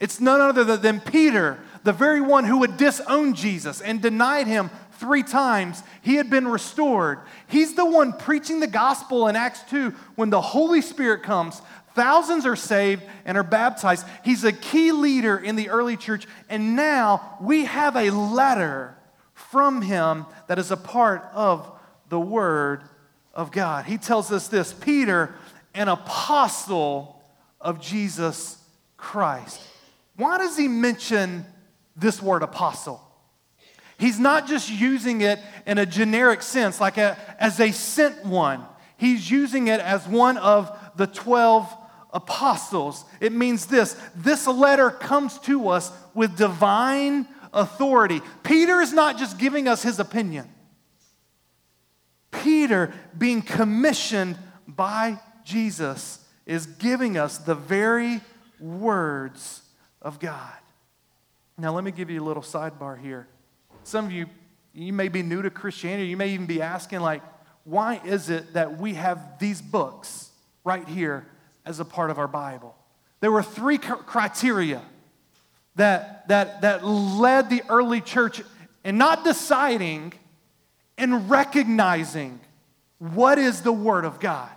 It's 0.00 0.18
none 0.18 0.40
other 0.40 0.76
than 0.76 0.98
Peter, 1.00 1.58
the 1.84 1.92
very 1.92 2.22
one 2.22 2.44
who 2.44 2.62
had 2.62 2.78
disowned 2.78 3.36
Jesus 3.36 3.82
and 3.82 4.00
denied 4.00 4.46
him 4.46 4.70
three 4.92 5.22
times. 5.22 5.82
He 6.02 6.16
had 6.16 6.30
been 6.30 6.48
restored. 6.48 7.20
He's 7.46 7.74
the 7.74 7.84
one 7.84 8.14
preaching 8.14 8.60
the 8.60 8.66
gospel 8.66 9.28
in 9.28 9.36
Acts 9.36 9.62
2 9.70 9.90
when 10.14 10.30
the 10.30 10.40
Holy 10.40 10.80
Spirit 10.80 11.22
comes. 11.22 11.60
Thousands 11.94 12.46
are 12.46 12.56
saved 12.56 13.02
and 13.24 13.36
are 13.36 13.42
baptized. 13.42 14.06
He's 14.24 14.44
a 14.44 14.52
key 14.52 14.92
leader 14.92 15.36
in 15.36 15.56
the 15.56 15.68
early 15.68 15.96
church. 15.96 16.26
And 16.48 16.76
now 16.76 17.36
we 17.40 17.66
have 17.66 17.94
a 17.96 18.10
letter 18.10 18.96
from 19.34 19.82
him 19.82 20.26
that 20.46 20.58
is 20.58 20.70
a 20.70 20.76
part 20.76 21.28
of 21.34 21.70
the 22.08 22.20
Word 22.20 22.84
of 23.34 23.52
God. 23.52 23.84
He 23.84 23.98
tells 23.98 24.32
us 24.32 24.48
this 24.48 24.72
Peter, 24.72 25.34
an 25.74 25.88
apostle 25.88 27.22
of 27.60 27.80
Jesus 27.80 28.62
Christ. 28.96 29.60
Why 30.20 30.36
does 30.36 30.54
he 30.54 30.68
mention 30.68 31.46
this 31.96 32.20
word 32.20 32.42
apostle? 32.42 33.00
He's 33.96 34.18
not 34.18 34.46
just 34.46 34.70
using 34.70 35.22
it 35.22 35.38
in 35.64 35.78
a 35.78 35.86
generic 35.86 36.42
sense, 36.42 36.78
like 36.78 36.98
a, 36.98 37.16
as 37.38 37.58
a 37.58 37.72
sent 37.72 38.26
one. 38.26 38.62
He's 38.98 39.30
using 39.30 39.68
it 39.68 39.80
as 39.80 40.06
one 40.06 40.36
of 40.36 40.78
the 40.94 41.06
12 41.06 41.74
apostles. 42.12 43.02
It 43.18 43.32
means 43.32 43.64
this 43.64 43.96
this 44.14 44.46
letter 44.46 44.90
comes 44.90 45.38
to 45.40 45.70
us 45.70 45.90
with 46.12 46.36
divine 46.36 47.26
authority. 47.54 48.20
Peter 48.42 48.82
is 48.82 48.92
not 48.92 49.16
just 49.16 49.38
giving 49.38 49.68
us 49.68 49.82
his 49.82 49.98
opinion, 49.98 50.46
Peter, 52.30 52.92
being 53.16 53.40
commissioned 53.40 54.36
by 54.68 55.18
Jesus, 55.44 56.22
is 56.44 56.66
giving 56.66 57.16
us 57.16 57.38
the 57.38 57.54
very 57.54 58.20
words 58.60 59.62
of 60.02 60.18
God. 60.18 60.52
Now, 61.58 61.74
let 61.74 61.84
me 61.84 61.90
give 61.90 62.10
you 62.10 62.22
a 62.22 62.24
little 62.24 62.42
sidebar 62.42 62.98
here. 62.98 63.28
Some 63.84 64.06
of 64.06 64.12
you, 64.12 64.26
you 64.72 64.92
may 64.92 65.08
be 65.08 65.22
new 65.22 65.42
to 65.42 65.50
Christianity. 65.50 66.08
You 66.08 66.16
may 66.16 66.30
even 66.30 66.46
be 66.46 66.62
asking, 66.62 67.00
like, 67.00 67.22
why 67.64 68.00
is 68.04 68.30
it 68.30 68.54
that 68.54 68.78
we 68.78 68.94
have 68.94 69.38
these 69.38 69.60
books 69.60 70.30
right 70.64 70.88
here 70.88 71.26
as 71.66 71.80
a 71.80 71.84
part 71.84 72.10
of 72.10 72.18
our 72.18 72.28
Bible? 72.28 72.74
There 73.20 73.30
were 73.30 73.42
three 73.42 73.78
criteria 73.78 74.82
that, 75.76 76.28
that, 76.28 76.62
that 76.62 76.84
led 76.84 77.50
the 77.50 77.62
early 77.68 78.00
church 78.00 78.42
in 78.84 78.96
not 78.96 79.24
deciding 79.24 80.14
and 80.96 81.28
recognizing 81.30 82.40
what 82.98 83.38
is 83.38 83.62
the 83.62 83.72
Word 83.72 84.04
of 84.04 84.20
God. 84.20 84.50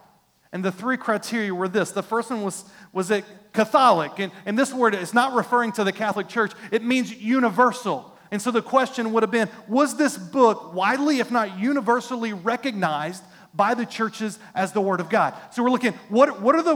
And 0.52 0.64
the 0.64 0.72
three 0.72 0.98
criteria 0.98 1.54
were 1.54 1.68
this 1.68 1.92
the 1.92 2.04
first 2.04 2.30
one 2.30 2.44
was, 2.44 2.64
was 2.92 3.12
it 3.12 3.26
Catholic? 3.54 4.20
And, 4.20 4.32
and 4.46 4.58
this 4.58 4.74
word 4.74 4.96
is 4.96 5.14
not 5.14 5.34
referring 5.34 5.72
to 5.74 5.84
the 5.84 5.92
Catholic 5.92 6.28
Church, 6.28 6.52
it 6.72 6.84
means 6.84 7.14
universal. 7.14 8.12
And 8.32 8.42
so 8.42 8.50
the 8.50 8.64
question 8.64 9.14
would 9.14 9.22
have 9.22 9.32
been 9.32 9.50
was 9.68 9.96
this 9.96 10.18
book 10.18 10.74
widely, 10.74 11.20
if 11.20 11.30
not 11.30 11.60
universally, 11.60 12.34
recognized 12.34 13.24
by 13.54 13.76
the 13.76 13.86
churches 13.86 14.40
as 14.56 14.72
the 14.72 14.82
Word 14.82 15.00
of 15.00 15.10
God. 15.10 15.36
So 15.52 15.62
we're 15.62 15.70
looking, 15.70 15.94
what, 16.10 16.42
what 16.42 16.56
are 16.56 16.64
the, 16.64 16.76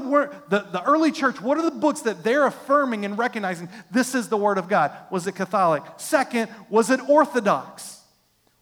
the, 0.50 0.60
the 0.72 0.84
early 0.84 1.12
church, 1.12 1.42
what 1.42 1.58
are 1.58 1.64
the 1.64 1.72
books 1.72 2.02
that 2.02 2.24
they're 2.24 2.46
affirming 2.46 3.04
and 3.06 3.18
recognizing 3.18 3.68
this 3.90 4.14
is 4.14 4.30
the 4.30 4.38
Word 4.38 4.60
of 4.60 4.70
God? 4.70 4.92
Was 5.10 5.26
it 5.26 5.36
Catholic? 5.36 5.84
Second, 5.98 6.52
was 6.70 6.92
it 6.92 7.00
Orthodox? 7.10 8.02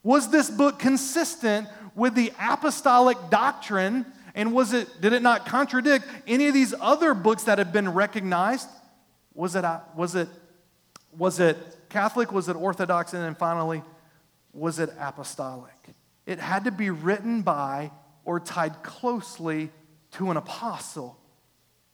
Was 0.02 0.30
this 0.30 0.50
book 0.50 0.80
consistent 0.80 1.68
with 1.96 2.16
the 2.16 2.32
apostolic 2.40 3.18
doctrine? 3.30 4.06
And 4.36 4.54
was 4.54 4.74
it, 4.74 5.02
did 5.02 5.14
it 5.14 5.22
not 5.22 5.46
contradict 5.46 6.06
any 6.28 6.48
of 6.48 6.54
these 6.54 6.74
other 6.80 7.14
books 7.14 7.44
that 7.44 7.58
have 7.58 7.72
been 7.72 7.94
recognized? 7.94 8.68
Was 9.34 9.56
it, 9.56 9.64
uh, 9.66 9.80
was 9.96 10.14
it, 10.16 10.28
was 11.18 11.40
it 11.40 11.58
Catholic? 11.90 12.32
Was 12.34 12.50
it 12.50 12.56
Orthodox? 12.58 13.14
And 13.14 13.24
then 13.24 13.34
finally, 13.34 13.82
was 14.54 14.80
it 14.80 14.90
apostolic? 15.00 15.72
It 16.26 16.40
had 16.40 16.66
to 16.66 16.72
be 16.72 16.90
written 16.90 17.42
by 17.42 17.92
or 18.26 18.40
tied 18.40 18.84
closely 18.84 19.72
to 20.12 20.32
an 20.32 20.38
apostle. 20.38 21.18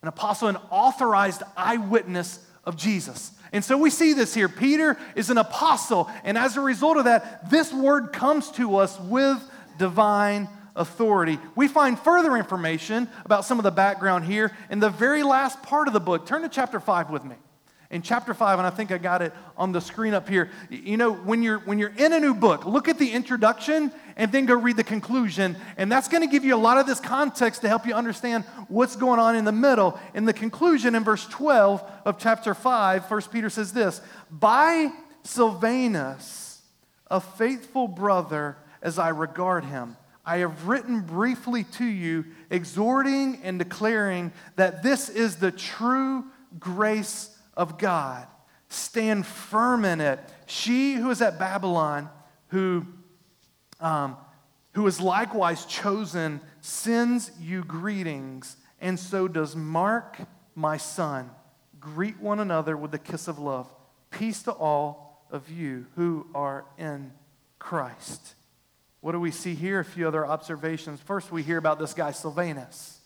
An 0.02 0.08
apostle, 0.08 0.48
an 0.48 0.58
authorized 0.72 1.44
eyewitness 1.56 2.44
of 2.64 2.76
Jesus. 2.76 3.32
And 3.52 3.64
so 3.64 3.78
we 3.78 3.90
see 3.90 4.14
this 4.14 4.34
here. 4.34 4.50
Peter 4.50 4.98
is 5.16 5.30
an 5.30 5.38
apostle, 5.38 6.10
and 6.24 6.38
as 6.38 6.58
a 6.58 6.62
result 6.62 6.98
of 6.98 7.06
that, 7.06 7.52
this 7.52 7.72
word 7.74 8.14
comes 8.14 8.50
to 8.52 8.78
us 8.78 8.98
with 9.00 9.38
divine 9.78 10.48
authority. 10.76 11.40
We 11.56 11.68
find 11.68 12.00
further 12.00 12.38
information 12.38 13.10
about 13.26 13.46
some 13.46 13.60
of 13.60 13.64
the 13.64 13.72
background 13.72 14.26
here 14.26 14.52
in 14.70 14.80
the 14.80 14.90
very 14.90 15.24
last 15.24 15.62
part 15.64 15.88
of 15.88 15.94
the 15.94 16.00
book. 16.00 16.26
Turn 16.26 16.42
to 16.42 16.50
chapter 16.50 16.80
5 16.80 17.10
with 17.10 17.26
me 17.26 17.36
in 17.92 18.02
chapter 18.02 18.34
5 18.34 18.58
and 18.58 18.66
i 18.66 18.70
think 18.70 18.92
i 18.92 18.98
got 18.98 19.22
it 19.22 19.34
on 19.58 19.72
the 19.72 19.82
screen 19.82 20.14
up 20.14 20.28
here 20.28 20.50
you 20.70 20.98
know 20.98 21.14
when 21.14 21.44
you're 21.44 21.60
when 21.60 21.78
you're 21.78 21.94
in 21.98 22.14
a 22.14 22.20
new 22.20 22.34
book 22.34 22.66
look 22.66 22.88
at 22.88 22.98
the 22.98 23.12
introduction 23.12 23.92
and 24.16 24.32
then 24.32 24.46
go 24.46 24.56
read 24.56 24.78
the 24.78 24.84
conclusion 24.84 25.56
and 25.78 25.92
that's 25.92 26.08
going 26.08 26.22
to 26.22 26.32
give 26.32 26.44
you 26.44 26.56
a 26.56 26.58
lot 26.58 26.78
of 26.78 26.88
this 26.88 27.00
context 27.00 27.62
to 27.62 27.68
help 27.68 27.86
you 27.86 27.94
understand 27.94 28.46
what's 28.70 28.96
going 28.96 29.20
on 29.20 29.36
in 29.36 29.46
the 29.46 29.52
middle 29.52 30.00
in 30.14 30.26
the 30.26 30.34
conclusion 30.34 30.96
in 30.96 31.04
verse 31.04 31.28
12 31.28 31.84
of 32.06 32.18
chapter 32.18 32.54
5 32.54 33.08
first 33.08 33.32
peter 33.32 33.50
says 33.50 33.74
this 33.74 34.02
by 34.32 34.90
silvanus 35.24 36.62
a 37.08 37.20
faithful 37.20 37.90
brother 37.90 38.58
as 38.82 38.98
i 38.98 39.10
regard 39.10 39.66
him 39.66 39.98
I 40.26 40.38
have 40.38 40.68
written 40.68 41.02
briefly 41.02 41.64
to 41.64 41.86
you, 41.86 42.26
exhorting 42.50 43.40
and 43.44 43.58
declaring 43.58 44.32
that 44.56 44.84
this 44.84 45.10
is 45.10 45.38
the 45.38 45.52
true 45.52 46.26
grace 46.60 47.36
of 47.56 47.78
God. 47.78 48.28
Stand 48.70 49.26
firm 49.26 49.84
in 49.84 50.00
it. 50.00 50.20
She 50.46 50.94
who 50.94 51.10
is 51.10 51.22
at 51.22 51.40
Babylon, 51.40 52.10
who, 52.50 52.86
um, 53.80 54.16
who 54.74 54.86
is 54.88 55.02
likewise 55.02 55.66
chosen, 55.66 56.40
sends 56.62 57.32
you 57.40 57.64
greetings, 57.64 58.58
and 58.80 59.00
so 59.00 59.28
does 59.28 59.56
Mark, 59.56 60.20
my 60.56 60.78
son. 60.78 61.32
Greet 61.80 62.20
one 62.20 62.40
another 62.40 62.78
with 62.78 62.94
a 62.94 63.00
kiss 63.00 63.28
of 63.28 63.40
love. 63.40 63.74
Peace 64.12 64.44
to 64.44 64.52
all 64.52 65.26
of 65.32 65.50
you 65.50 65.88
who 65.96 66.28
are 66.36 66.66
in 66.78 67.12
Christ. 67.58 68.36
What 69.02 69.14
do 69.14 69.20
we 69.20 69.32
see 69.32 69.56
here? 69.56 69.80
A 69.80 69.86
few 69.86 70.08
other 70.08 70.26
observations. 70.26 71.00
First, 71.00 71.32
we 71.32 71.42
hear 71.42 71.58
about 71.58 71.80
this 71.80 71.94
guy, 71.94 72.12
Silvanus. 72.12 73.00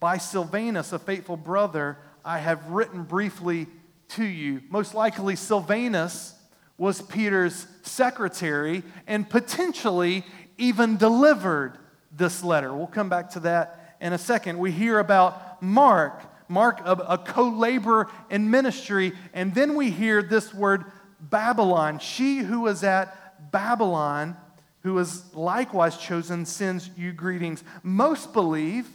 By 0.00 0.18
Silvanus, 0.18 0.92
a 0.92 0.98
faithful 0.98 1.36
brother, 1.36 1.98
I 2.24 2.38
have 2.38 2.66
written 2.66 3.04
briefly 3.04 3.68
to 4.10 4.24
you. 4.24 4.60
Most 4.68 4.94
likely, 4.94 5.36
Silvanus 5.36 6.34
was 6.76 7.00
Peter's 7.00 7.68
secretary 7.82 8.82
and 9.06 9.30
potentially 9.30 10.24
even 10.58 10.96
delivered 10.96 11.78
this 12.10 12.42
letter. 12.42 12.74
We'll 12.74 12.88
come 12.88 13.08
back 13.08 13.30
to 13.30 13.40
that 13.40 13.96
in 14.00 14.12
a 14.12 14.18
second. 14.18 14.58
We 14.58 14.72
hear 14.72 14.98
about 14.98 15.62
Mark, 15.62 16.20
Mark, 16.48 16.80
a, 16.84 16.92
a 16.92 17.18
co 17.18 17.48
laborer 17.48 18.10
in 18.30 18.50
ministry, 18.50 19.12
and 19.32 19.54
then 19.54 19.76
we 19.76 19.90
hear 19.90 20.24
this 20.24 20.52
word 20.52 20.84
Babylon. 21.20 22.00
She 22.00 22.38
who 22.38 22.62
was 22.62 22.82
at 22.82 23.52
Babylon, 23.52 24.36
who 24.82 24.98
is 24.98 25.34
likewise 25.34 25.96
chosen, 25.96 26.44
sends 26.44 26.90
you 26.96 27.12
greetings. 27.12 27.62
Most 27.82 28.32
believe 28.32 28.86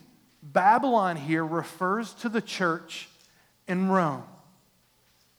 Babylon 0.44 1.15
here 1.15 1.46
refers 1.46 2.13
to 2.15 2.29
the 2.29 2.41
church 2.41 3.10
in 3.67 3.89
Rome. 3.89 4.24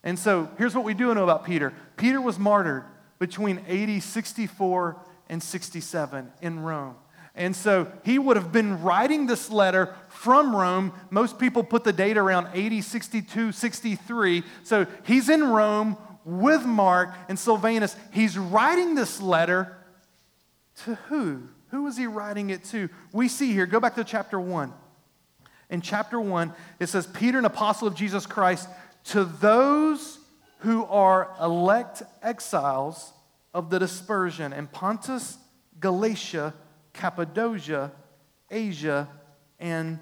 And 0.03 0.19
so 0.19 0.49
here's 0.59 0.75
what 0.75 0.85
we 0.85 0.95
do 0.95 1.15
know 1.15 1.25
about 1.25 1.45
Peter 1.45 1.73
Peter 1.97 2.21
was 2.21 2.39
martyred 2.39 2.85
between 3.19 3.59
AD 3.69 4.03
64 4.03 4.97
and 5.29 5.43
67 5.43 6.33
in 6.41 6.61
Rome. 6.61 6.95
And 7.35 7.55
so 7.55 7.91
he 8.05 8.19
would 8.19 8.37
have 8.37 8.51
been 8.51 8.83
writing 8.83 9.27
this 9.27 9.49
letter 9.49 9.95
from 10.09 10.55
Rome. 10.55 10.93
Most 11.11 11.39
people 11.39 11.63
put 11.63 11.85
the 11.85 11.93
date 11.93 12.19
around 12.19 12.47
AD, 12.49 12.83
62, 12.83 13.53
63. 13.53 14.43
So 14.65 14.87
he's 15.05 15.29
in 15.29 15.45
Rome 15.45 15.97
with 16.25 16.65
Mark 16.65 17.15
and 17.29 17.39
Silvanus. 17.39 17.95
He's 18.13 18.37
writing 18.37 18.97
this 18.97 19.21
letter 19.21 19.78
to 20.85 20.95
who? 21.09 21.43
Who 21.71 21.87
is 21.87 21.97
he 21.97 22.07
writing 22.07 22.51
it 22.51 22.65
to? 22.65 22.89
We 23.13 23.29
see 23.29 23.53
here, 23.53 23.67
go 23.67 23.81
back 23.81 23.95
to 23.97 24.05
chapter 24.05 24.41
1. 24.41 24.73
In 25.71 25.81
chapter 25.83 26.21
1, 26.21 26.53
it 26.81 26.89
says, 26.89 27.07
Peter, 27.07 27.39
an 27.39 27.45
apostle 27.45 27.89
of 27.89 27.95
Jesus 27.95 28.25
Christ, 28.25 28.69
to 29.05 29.25
those 29.25 30.19
who 30.61 30.85
are 30.87 31.31
elect 31.41 32.03
exiles 32.23 33.13
of 33.53 33.71
the 33.71 33.79
dispersion 33.79 34.53
in 34.53 34.67
Pontus, 34.67 35.37
Galatia, 35.79 36.55
Cappadocia, 36.95 37.93
Asia, 38.51 39.09
and 39.59 39.99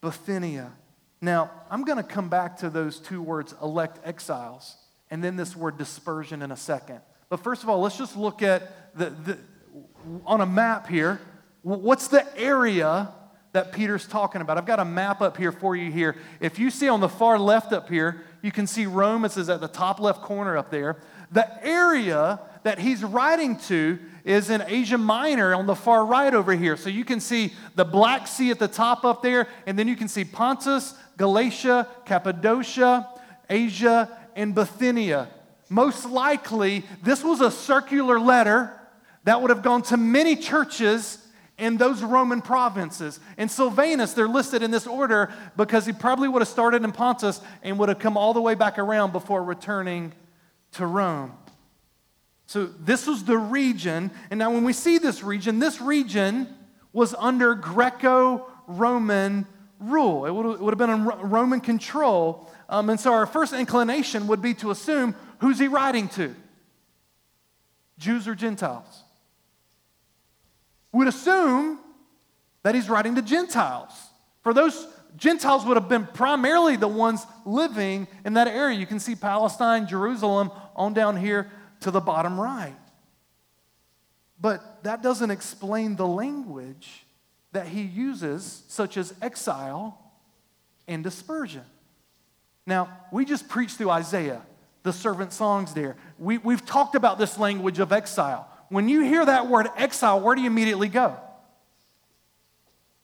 Bithynia. 0.00 0.72
Now, 1.20 1.50
I'm 1.70 1.84
going 1.84 1.98
to 1.98 2.02
come 2.02 2.28
back 2.28 2.58
to 2.58 2.70
those 2.70 2.98
two 2.98 3.20
words, 3.20 3.54
elect 3.62 3.98
exiles, 4.04 4.76
and 5.10 5.22
then 5.22 5.36
this 5.36 5.54
word 5.54 5.76
dispersion 5.76 6.40
in 6.40 6.50
a 6.50 6.56
second. 6.56 7.00
But 7.28 7.42
first 7.42 7.62
of 7.62 7.68
all, 7.68 7.80
let's 7.80 7.98
just 7.98 8.16
look 8.16 8.42
at 8.42 8.96
the, 8.96 9.10
the 9.10 9.38
on 10.26 10.40
a 10.40 10.46
map 10.46 10.88
here. 10.88 11.20
What's 11.62 12.08
the 12.08 12.26
area 12.38 13.12
that 13.52 13.72
Peter's 13.72 14.06
talking 14.06 14.40
about? 14.40 14.58
I've 14.58 14.66
got 14.66 14.80
a 14.80 14.84
map 14.84 15.20
up 15.20 15.36
here 15.36 15.52
for 15.52 15.76
you 15.76 15.90
here. 15.90 16.16
If 16.40 16.58
you 16.58 16.70
see 16.70 16.88
on 16.88 17.00
the 17.00 17.08
far 17.08 17.38
left 17.38 17.72
up 17.72 17.88
here, 17.88 18.22
you 18.42 18.52
can 18.52 18.66
see 18.66 18.86
Rome. 18.86 19.28
Says 19.28 19.48
at 19.48 19.60
the 19.60 19.68
top 19.68 20.00
left 20.00 20.22
corner 20.22 20.56
up 20.56 20.70
there. 20.70 20.96
The 21.32 21.48
area 21.64 22.40
that 22.62 22.78
he's 22.78 23.04
writing 23.04 23.56
to 23.56 23.98
is 24.24 24.50
in 24.50 24.62
Asia 24.66 24.98
Minor 24.98 25.54
on 25.54 25.66
the 25.66 25.74
far 25.74 26.04
right 26.04 26.32
over 26.32 26.52
here. 26.52 26.76
So 26.76 26.88
you 26.90 27.04
can 27.04 27.20
see 27.20 27.52
the 27.74 27.84
Black 27.84 28.26
Sea 28.26 28.50
at 28.50 28.58
the 28.58 28.68
top 28.68 29.04
up 29.04 29.22
there, 29.22 29.48
and 29.66 29.78
then 29.78 29.88
you 29.88 29.96
can 29.96 30.08
see 30.08 30.24
Pontus, 30.24 30.94
Galatia, 31.16 31.86
Cappadocia, 32.04 33.08
Asia, 33.48 34.18
and 34.36 34.54
Bithynia. 34.54 35.28
Most 35.68 36.06
likely, 36.06 36.84
this 37.02 37.22
was 37.22 37.40
a 37.40 37.50
circular 37.50 38.18
letter 38.18 38.79
that 39.24 39.40
would 39.40 39.50
have 39.50 39.62
gone 39.62 39.82
to 39.82 39.96
many 39.96 40.36
churches 40.36 41.18
in 41.58 41.76
those 41.76 42.02
Roman 42.02 42.40
provinces. 42.40 43.20
And 43.36 43.50
Silvanus, 43.50 44.14
they're 44.14 44.26
listed 44.26 44.62
in 44.62 44.70
this 44.70 44.86
order 44.86 45.30
because 45.56 45.84
he 45.84 45.92
probably 45.92 46.28
would 46.28 46.40
have 46.40 46.48
started 46.48 46.82
in 46.82 46.92
Pontus 46.92 47.40
and 47.62 47.78
would 47.78 47.90
have 47.90 47.98
come 47.98 48.16
all 48.16 48.32
the 48.32 48.40
way 48.40 48.54
back 48.54 48.78
around 48.78 49.12
before 49.12 49.44
returning 49.44 50.12
to 50.72 50.86
Rome. 50.86 51.32
So 52.46 52.66
this 52.66 53.06
was 53.06 53.24
the 53.24 53.38
region. 53.38 54.10
And 54.30 54.38
now, 54.38 54.50
when 54.50 54.64
we 54.64 54.72
see 54.72 54.98
this 54.98 55.22
region, 55.22 55.60
this 55.60 55.80
region 55.80 56.48
was 56.92 57.14
under 57.14 57.54
Greco 57.54 58.46
Roman 58.66 59.46
rule. 59.78 60.26
It 60.26 60.32
would, 60.32 60.72
have 60.72 60.78
been 60.78 61.04
Roman 61.04 61.60
control. 61.60 62.50
Um, 62.68 62.90
and 62.90 62.98
so, 62.98 63.12
our 63.12 63.26
first 63.26 63.52
inclination 63.52 64.26
would 64.26 64.42
be 64.42 64.54
to 64.54 64.70
assume 64.70 65.14
who's 65.38 65.58
he 65.58 65.68
writing 65.68 66.08
to? 66.08 66.34
Jews 67.98 68.26
or 68.26 68.34
Gentiles? 68.34 69.04
Would 70.92 71.08
assume 71.08 71.78
that 72.62 72.74
he's 72.74 72.88
writing 72.88 73.14
to 73.14 73.22
Gentiles. 73.22 73.92
For 74.42 74.52
those 74.52 74.86
Gentiles 75.16 75.64
would 75.66 75.76
have 75.76 75.88
been 75.88 76.06
primarily 76.06 76.76
the 76.76 76.88
ones 76.88 77.26
living 77.44 78.06
in 78.24 78.34
that 78.34 78.48
area. 78.48 78.78
You 78.78 78.86
can 78.86 79.00
see 79.00 79.14
Palestine, 79.14 79.86
Jerusalem, 79.86 80.50
on 80.76 80.94
down 80.94 81.16
here 81.16 81.50
to 81.80 81.90
the 81.90 82.00
bottom 82.00 82.40
right. 82.40 82.76
But 84.40 84.84
that 84.84 85.02
doesn't 85.02 85.30
explain 85.30 85.96
the 85.96 86.06
language 86.06 87.04
that 87.52 87.66
he 87.66 87.82
uses, 87.82 88.62
such 88.68 88.96
as 88.96 89.12
exile 89.20 89.98
and 90.86 91.02
dispersion. 91.02 91.64
Now, 92.66 92.88
we 93.12 93.24
just 93.24 93.48
preached 93.48 93.76
through 93.76 93.90
Isaiah, 93.90 94.42
the 94.82 94.92
servant 94.92 95.32
songs 95.32 95.74
there. 95.74 95.96
We, 96.18 96.38
we've 96.38 96.64
talked 96.64 96.94
about 96.94 97.18
this 97.18 97.38
language 97.38 97.80
of 97.80 97.92
exile. 97.92 98.49
When 98.70 98.88
you 98.88 99.02
hear 99.02 99.24
that 99.24 99.48
word 99.48 99.68
exile, 99.76 100.20
where 100.20 100.34
do 100.34 100.40
you 100.40 100.46
immediately 100.46 100.88
go? 100.88 101.16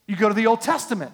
You 0.07 0.17
go 0.17 0.29
to 0.29 0.35
the 0.35 0.47
Old 0.47 0.61
Testament. 0.61 1.13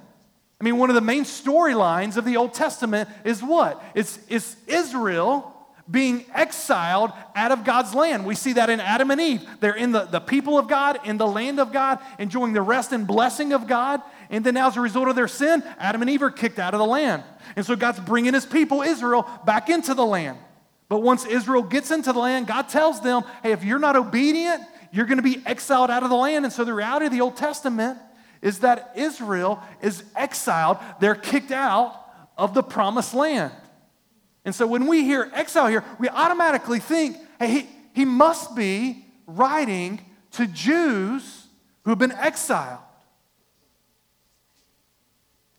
I 0.61 0.65
mean, 0.65 0.79
one 0.79 0.91
of 0.91 0.95
the 0.95 1.01
main 1.01 1.25
storylines 1.25 2.17
of 2.17 2.25
the 2.25 2.37
Old 2.37 2.55
Testament 2.55 3.09
is 3.25 3.43
what? 3.43 3.83
It's, 3.95 4.19
it's 4.29 4.55
Israel 4.69 5.49
being 5.91 6.25
exiled 6.33 7.11
out 7.35 7.51
of 7.51 7.65
God's 7.65 7.95
land. 7.95 8.25
We 8.25 8.35
see 8.35 8.53
that 8.53 8.71
in 8.71 8.79
Adam 8.79 9.11
and 9.11 9.21
Eve. 9.21 9.43
They're 9.61 9.75
in 9.75 9.91
the, 9.91 10.05
the 10.05 10.21
people 10.21 10.59
of 10.59 10.69
God, 10.69 11.01
in 11.05 11.17
the 11.17 11.27
land 11.27 11.59
of 11.59 11.73
God, 11.73 11.99
enjoying 12.19 12.53
the 12.53 12.63
rest 12.63 12.93
and 12.93 13.07
blessing 13.07 13.53
of 13.53 13.67
God. 13.67 14.01
And 14.31 14.45
then, 14.45 14.57
as 14.57 14.77
a 14.77 14.81
result 14.81 15.09
of 15.09 15.17
their 15.17 15.29
sin, 15.29 15.65
Adam 15.79 16.03
and 16.03 16.11
Eve 16.11 16.23
are 16.23 16.31
kicked 16.31 16.59
out 16.59 16.75
of 16.75 16.79
the 16.79 16.87
land. 16.87 17.25
And 17.57 17.67
so, 17.67 17.75
God's 17.75 18.01
bringing 18.01 18.35
his 18.35 18.47
people, 18.47 18.83
Israel, 18.83 19.29
back 19.45 19.69
into 19.69 19.95
the 19.95 20.07
land. 20.07 20.39
But 20.93 20.99
once 20.99 21.25
Israel 21.25 21.63
gets 21.63 21.91
into 21.91 22.13
the 22.13 22.19
land, 22.19 22.47
God 22.47 22.69
tells 22.69 23.01
them, 23.01 23.23
hey, 23.43 23.53
if 23.53 23.65
you're 23.65 23.79
not 23.79 23.97
obedient, 23.97 24.63
you're 24.93 25.07
going 25.07 25.17
to 25.17 25.23
be 25.23 25.41
exiled 25.47 25.89
out 25.89 26.03
of 26.03 26.11
the 26.11 26.17
land. 26.17 26.45
And 26.45 26.53
so 26.53 26.67
the 26.67 26.75
reality 26.75 27.07
of 27.07 27.13
the 27.13 27.23
Old 27.23 27.35
Testament 27.35 27.97
is 28.43 28.59
that 28.59 28.93
Israel 28.95 29.63
is 29.81 30.05
exiled, 30.15 30.77
they're 31.01 31.15
kicked 31.15 31.51
out 31.51 31.99
of 32.37 32.53
the 32.53 32.63
promised 32.63 33.15
land. 33.15 33.53
And 34.45 34.55
so 34.55 34.67
when 34.67 34.87
we 34.87 35.03
hear 35.03 35.31
exile 35.33 35.67
here, 35.69 35.83
we 35.99 36.11
automatically 36.11 36.79
think, 36.79 37.17
hey, 37.39 37.49
he, 37.49 37.69
he 37.95 38.05
must 38.05 38.55
be 38.55 39.03
writing 39.27 39.99
to 40.33 40.47
Jews 40.47 41.47
who 41.85 41.91
have 41.93 41.99
been 41.99 42.13
exiled. 42.13 42.81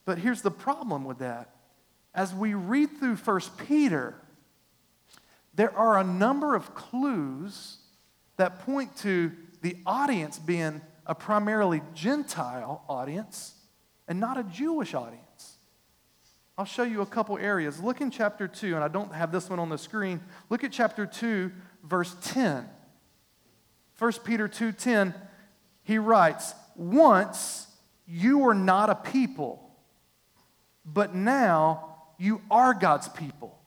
But 0.05 0.19
here's 0.19 0.43
the 0.43 0.51
problem 0.51 1.05
with 1.05 1.17
that. 1.17 1.55
As 2.13 2.35
we 2.35 2.53
read 2.53 2.99
through 2.99 3.15
First 3.15 3.57
Peter, 3.57 4.13
there 5.53 5.75
are 5.75 5.97
a 5.99 6.03
number 6.03 6.55
of 6.55 6.73
clues 6.73 7.77
that 8.37 8.59
point 8.59 8.95
to 8.97 9.31
the 9.61 9.77
audience 9.85 10.39
being 10.39 10.81
a 11.05 11.15
primarily 11.15 11.81
Gentile 11.93 12.83
audience 12.89 13.55
and 14.07 14.19
not 14.19 14.37
a 14.37 14.43
Jewish 14.43 14.93
audience. 14.93 15.57
I'll 16.57 16.65
show 16.65 16.83
you 16.83 17.01
a 17.01 17.05
couple 17.05 17.37
areas. 17.37 17.81
Look 17.81 18.01
in 18.01 18.11
chapter 18.11 18.47
2, 18.47 18.75
and 18.75 18.83
I 18.83 18.87
don't 18.87 19.13
have 19.13 19.31
this 19.31 19.49
one 19.49 19.59
on 19.59 19.69
the 19.69 19.77
screen. 19.77 20.21
Look 20.49 20.63
at 20.63 20.71
chapter 20.71 21.05
2, 21.05 21.51
verse 21.83 22.15
10. 22.21 22.69
1 23.97 24.11
Peter 24.23 24.47
2:10, 24.47 25.13
he 25.83 25.97
writes, 25.97 26.53
"Once 26.75 27.67
you 28.05 28.39
were 28.39 28.53
not 28.53 28.89
a 28.89 28.95
people, 28.95 29.77
but 30.85 31.15
now 31.15 31.95
you 32.17 32.41
are 32.51 32.73
God's 32.73 33.07
people." 33.09 33.62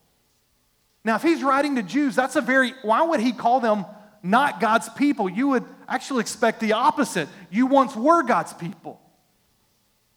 Now, 1.06 1.14
if 1.14 1.22
he's 1.22 1.40
writing 1.40 1.76
to 1.76 1.84
Jews, 1.84 2.16
that's 2.16 2.34
a 2.34 2.40
very, 2.40 2.74
why 2.82 3.00
would 3.04 3.20
he 3.20 3.32
call 3.32 3.60
them 3.60 3.86
not 4.24 4.58
God's 4.58 4.88
people? 4.88 5.30
You 5.30 5.46
would 5.46 5.64
actually 5.88 6.22
expect 6.22 6.58
the 6.58 6.72
opposite. 6.72 7.28
You 7.48 7.66
once 7.66 7.94
were 7.94 8.24
God's 8.24 8.52
people. 8.52 9.00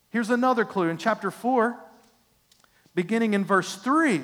Here's 0.10 0.32
another 0.32 0.65
clue 0.65 0.89
in 0.89 0.97
chapter 0.97 1.30
4, 1.30 1.78
beginning 2.95 3.36
in 3.36 3.45
verse 3.45 3.75
3, 3.75 4.23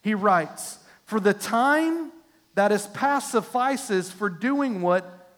he 0.00 0.14
writes, 0.14 0.78
For 1.04 1.20
the 1.20 1.34
time 1.34 2.10
that 2.54 2.72
is 2.72 2.86
past 2.86 3.30
suffices 3.30 4.10
for 4.10 4.30
doing 4.30 4.80
what 4.80 5.28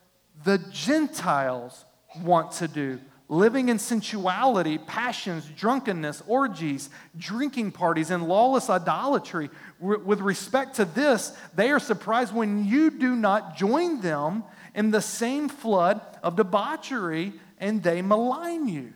the 0.44 0.58
Gentiles 0.70 1.84
want 2.22 2.52
to 2.52 2.68
do 2.68 3.00
living 3.28 3.68
in 3.68 3.78
sensuality, 3.78 4.78
passions, 4.78 5.48
drunkenness, 5.56 6.22
orgies, 6.26 6.90
drinking 7.16 7.72
parties, 7.72 8.10
and 8.10 8.28
lawless 8.28 8.68
idolatry. 8.68 9.50
With 9.80 10.20
respect 10.20 10.76
to 10.76 10.84
this, 10.84 11.36
they 11.54 11.70
are 11.70 11.80
surprised 11.80 12.34
when 12.34 12.66
you 12.66 12.90
do 12.90 13.16
not 13.16 13.56
join 13.56 14.00
them 14.00 14.44
in 14.74 14.90
the 14.90 15.00
same 15.00 15.48
flood 15.48 16.00
of 16.22 16.36
debauchery 16.36 17.32
and 17.58 17.82
they 17.82 18.02
malign 18.02 18.68
you. 18.68 18.92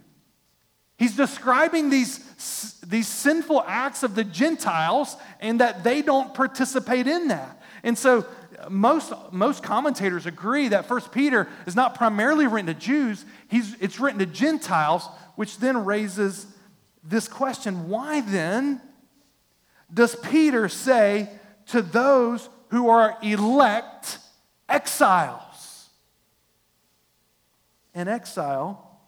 He's 0.98 1.16
describing 1.16 1.90
these, 1.90 2.18
these 2.86 3.06
sinful 3.06 3.62
acts 3.66 4.02
of 4.02 4.16
the 4.16 4.24
Gentiles 4.24 5.16
and 5.40 5.60
that 5.60 5.84
they 5.84 6.02
don't 6.02 6.34
participate 6.34 7.06
in 7.06 7.28
that. 7.28 7.62
And 7.84 7.96
so 7.96 8.26
uh, 8.58 8.68
most, 8.68 9.12
most 9.30 9.62
commentators 9.62 10.26
agree 10.26 10.68
that 10.68 10.86
First 10.86 11.12
Peter 11.12 11.48
is 11.66 11.76
not 11.76 11.94
primarily 11.94 12.48
written 12.48 12.66
to 12.66 12.74
Jews, 12.74 13.24
he's, 13.48 13.74
it's 13.80 13.98
written 13.98 14.20
to 14.20 14.26
Gentiles, 14.26 15.08
which 15.36 15.58
then 15.58 15.84
raises 15.84 16.46
this 17.02 17.28
question 17.28 17.88
why 17.88 18.20
then 18.20 18.80
does 19.92 20.14
Peter 20.16 20.68
say 20.68 21.28
to 21.66 21.82
those 21.82 22.48
who 22.68 22.88
are 22.90 23.16
elect 23.22 24.18
exiles? 24.68 25.88
An 27.94 28.06
exile, 28.06 29.00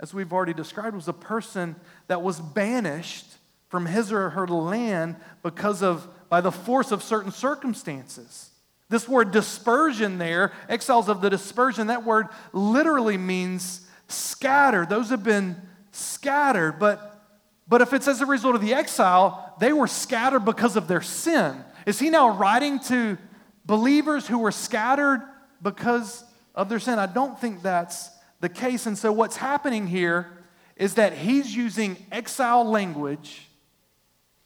as 0.00 0.12
we've 0.12 0.32
already 0.32 0.54
described, 0.54 0.96
was 0.96 1.06
a 1.06 1.12
person 1.12 1.76
that 2.08 2.22
was 2.22 2.40
banished 2.40 3.26
from 3.68 3.86
his 3.86 4.10
or 4.10 4.30
her 4.30 4.48
land 4.48 5.16
because 5.42 5.82
of 5.82 6.08
by 6.28 6.40
the 6.40 6.50
force 6.50 6.90
of 6.90 7.02
certain 7.02 7.30
circumstances. 7.30 8.50
This 8.88 9.08
word 9.08 9.32
dispersion 9.32 10.18
there, 10.18 10.52
exiles 10.68 11.08
of 11.08 11.20
the 11.20 11.28
dispersion, 11.28 11.88
that 11.88 12.04
word 12.04 12.28
literally 12.52 13.18
means 13.18 13.80
scattered. 14.08 14.88
Those 14.88 15.10
have 15.10 15.24
been 15.24 15.56
scattered. 15.90 16.78
But, 16.78 17.20
but 17.66 17.80
if 17.80 17.92
it's 17.92 18.06
as 18.06 18.20
a 18.20 18.26
result 18.26 18.54
of 18.54 18.60
the 18.60 18.74
exile, 18.74 19.54
they 19.58 19.72
were 19.72 19.88
scattered 19.88 20.44
because 20.44 20.76
of 20.76 20.86
their 20.86 21.02
sin. 21.02 21.64
Is 21.84 21.98
he 21.98 22.10
now 22.10 22.28
writing 22.30 22.78
to 22.80 23.18
believers 23.64 24.26
who 24.28 24.38
were 24.38 24.52
scattered 24.52 25.22
because 25.62 26.24
of 26.54 26.68
their 26.68 26.78
sin? 26.78 26.98
I 26.98 27.06
don't 27.06 27.40
think 27.40 27.62
that's 27.62 28.10
the 28.40 28.48
case. 28.48 28.86
And 28.86 28.96
so 28.96 29.10
what's 29.10 29.36
happening 29.36 29.88
here 29.88 30.30
is 30.76 30.94
that 30.94 31.14
he's 31.14 31.56
using 31.56 31.96
exile 32.12 32.64
language 32.64 33.48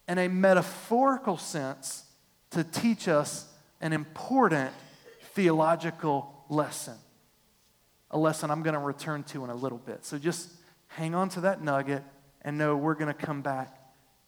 in 0.08 0.16
a 0.16 0.28
metaphorical 0.28 1.36
sense 1.36 2.04
to 2.50 2.64
teach 2.64 3.06
us 3.06 3.46
an 3.80 3.92
important 3.92 4.70
theological 5.34 6.44
lesson. 6.48 6.96
A 8.10 8.18
lesson 8.18 8.50
I'm 8.50 8.62
going 8.62 8.74
to 8.74 8.80
return 8.80 9.22
to 9.24 9.44
in 9.44 9.50
a 9.50 9.54
little 9.54 9.78
bit. 9.78 10.04
So 10.04 10.18
just 10.18 10.50
hang 10.88 11.14
on 11.14 11.28
to 11.30 11.42
that 11.42 11.62
nugget 11.62 12.02
and 12.42 12.58
know 12.58 12.76
we're 12.76 12.94
going 12.94 13.12
to 13.12 13.14
come 13.14 13.42
back 13.42 13.76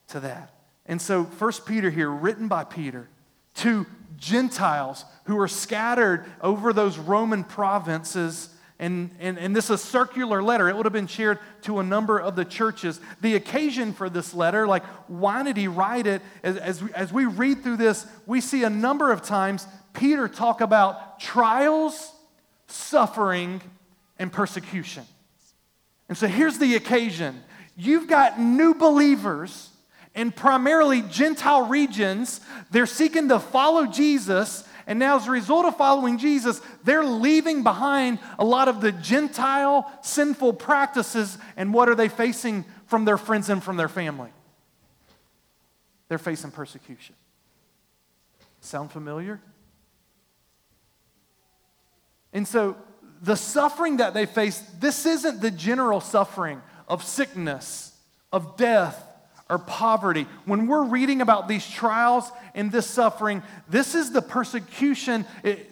to 0.08 0.20
that. 0.20 0.54
And 0.86 1.00
so, 1.00 1.24
First 1.24 1.64
Peter 1.64 1.90
here, 1.90 2.10
written 2.10 2.48
by 2.48 2.64
Peter 2.64 3.08
to 3.56 3.86
Gentiles 4.18 5.04
who 5.24 5.38
are 5.38 5.48
scattered 5.48 6.24
over 6.40 6.72
those 6.72 6.98
Roman 6.98 7.44
provinces. 7.44 8.48
And, 8.82 9.10
and, 9.20 9.38
and 9.38 9.54
this 9.54 9.66
is 9.66 9.70
a 9.70 9.78
circular 9.78 10.42
letter. 10.42 10.68
It 10.68 10.76
would 10.76 10.86
have 10.86 10.92
been 10.92 11.06
shared 11.06 11.38
to 11.62 11.78
a 11.78 11.84
number 11.84 12.18
of 12.18 12.34
the 12.34 12.44
churches. 12.44 13.00
The 13.20 13.36
occasion 13.36 13.92
for 13.92 14.10
this 14.10 14.34
letter, 14.34 14.66
like, 14.66 14.84
why 15.06 15.44
did 15.44 15.56
he 15.56 15.68
write 15.68 16.08
it? 16.08 16.20
As, 16.42 16.56
as, 16.56 16.82
as 16.92 17.12
we 17.12 17.24
read 17.24 17.62
through 17.62 17.76
this, 17.76 18.04
we 18.26 18.40
see 18.40 18.64
a 18.64 18.70
number 18.70 19.12
of 19.12 19.22
times 19.22 19.68
Peter 19.92 20.26
talk 20.26 20.60
about 20.60 21.20
trials, 21.20 22.12
suffering, 22.66 23.62
and 24.18 24.32
persecution. 24.32 25.04
And 26.08 26.18
so 26.18 26.26
here's 26.26 26.58
the 26.58 26.74
occasion 26.74 27.40
you've 27.76 28.08
got 28.08 28.40
new 28.40 28.74
believers 28.74 29.70
in 30.12 30.32
primarily 30.32 31.02
Gentile 31.02 31.68
regions. 31.68 32.40
They're 32.72 32.86
seeking 32.86 33.28
to 33.28 33.38
follow 33.38 33.86
Jesus. 33.86 34.68
And 34.86 34.98
now, 34.98 35.16
as 35.16 35.26
a 35.26 35.30
result 35.30 35.66
of 35.66 35.76
following 35.76 36.18
Jesus, 36.18 36.60
they're 36.84 37.04
leaving 37.04 37.62
behind 37.62 38.18
a 38.38 38.44
lot 38.44 38.68
of 38.68 38.80
the 38.80 38.92
Gentile 38.92 39.90
sinful 40.02 40.54
practices. 40.54 41.38
And 41.56 41.72
what 41.72 41.88
are 41.88 41.94
they 41.94 42.08
facing 42.08 42.64
from 42.86 43.04
their 43.04 43.18
friends 43.18 43.48
and 43.48 43.62
from 43.62 43.76
their 43.76 43.88
family? 43.88 44.30
They're 46.08 46.18
facing 46.18 46.50
persecution. 46.50 47.14
Sound 48.60 48.90
familiar? 48.90 49.40
And 52.32 52.46
so, 52.46 52.76
the 53.22 53.36
suffering 53.36 53.98
that 53.98 54.14
they 54.14 54.26
face, 54.26 54.58
this 54.80 55.06
isn't 55.06 55.40
the 55.40 55.50
general 55.50 56.00
suffering 56.00 56.60
of 56.88 57.04
sickness, 57.04 57.96
of 58.32 58.56
death, 58.56 59.00
or 59.48 59.58
poverty. 59.58 60.26
When 60.44 60.66
we're 60.66 60.84
reading 60.84 61.20
about 61.20 61.48
these 61.48 61.68
trials 61.68 62.30
and 62.54 62.72
this 62.72 62.86
suffering, 62.86 63.42
this 63.68 63.94
is 63.94 64.12
the 64.12 64.22
persecution 64.22 65.26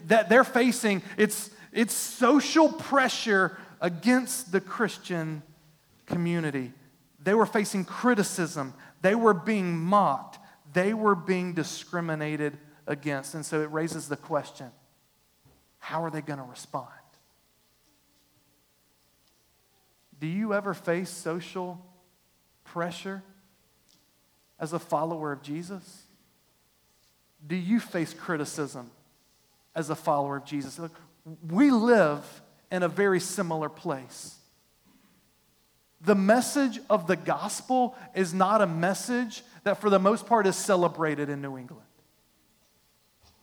that 0.06 0.28
they're 0.28 0.44
facing. 0.44 1.02
It's, 1.16 1.50
it's 1.72 1.94
social 1.94 2.70
pressure 2.70 3.56
against 3.80 4.52
the 4.52 4.60
Christian 4.60 5.42
community. 6.06 6.72
They 7.22 7.34
were 7.34 7.46
facing 7.46 7.84
criticism, 7.84 8.74
they 9.02 9.14
were 9.14 9.34
being 9.34 9.78
mocked, 9.78 10.38
they 10.72 10.94
were 10.94 11.14
being 11.14 11.54
discriminated 11.54 12.58
against. 12.86 13.34
And 13.34 13.44
so 13.44 13.60
it 13.60 13.70
raises 13.70 14.08
the 14.08 14.16
question 14.16 14.70
how 15.78 16.04
are 16.04 16.10
they 16.10 16.20
going 16.20 16.38
to 16.38 16.44
respond? 16.44 16.88
Do 20.20 20.26
you 20.26 20.52
ever 20.52 20.74
face 20.74 21.08
social 21.08 21.82
pressure 22.64 23.22
as 24.60 24.72
a 24.72 24.78
follower 24.78 25.32
of 25.32 25.42
Jesus? 25.42 26.04
Do 27.46 27.56
you 27.56 27.80
face 27.80 28.14
criticism 28.14 28.90
as 29.74 29.90
a 29.90 29.96
follower 29.96 30.36
of 30.36 30.44
Jesus? 30.44 30.78
Look, 30.78 30.94
we 31.48 31.70
live 31.70 32.24
in 32.70 32.82
a 32.82 32.88
very 32.88 33.18
similar 33.18 33.68
place. 33.68 34.36
The 36.02 36.14
message 36.14 36.78
of 36.88 37.06
the 37.06 37.16
gospel 37.16 37.96
is 38.14 38.32
not 38.32 38.62
a 38.62 38.66
message 38.66 39.42
that, 39.64 39.80
for 39.80 39.90
the 39.90 39.98
most 39.98 40.26
part, 40.26 40.46
is 40.46 40.56
celebrated 40.56 41.28
in 41.28 41.42
New 41.42 41.58
England. 41.58 41.86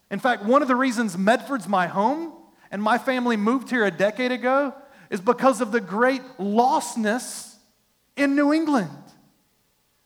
In 0.10 0.20
fact, 0.20 0.44
one 0.44 0.62
of 0.62 0.68
the 0.68 0.76
reasons 0.76 1.18
Medford's 1.18 1.68
my 1.68 1.88
home 1.88 2.34
and 2.72 2.82
my 2.82 2.98
family 2.98 3.38
moved 3.38 3.70
here 3.70 3.86
a 3.86 3.92
decade 3.92 4.32
ago 4.32 4.74
is 5.10 5.22
because 5.22 5.62
of 5.62 5.72
the 5.72 5.82
great 5.82 6.22
lostness 6.38 7.56
in 8.16 8.36
New 8.36 8.54
England. 8.54 8.90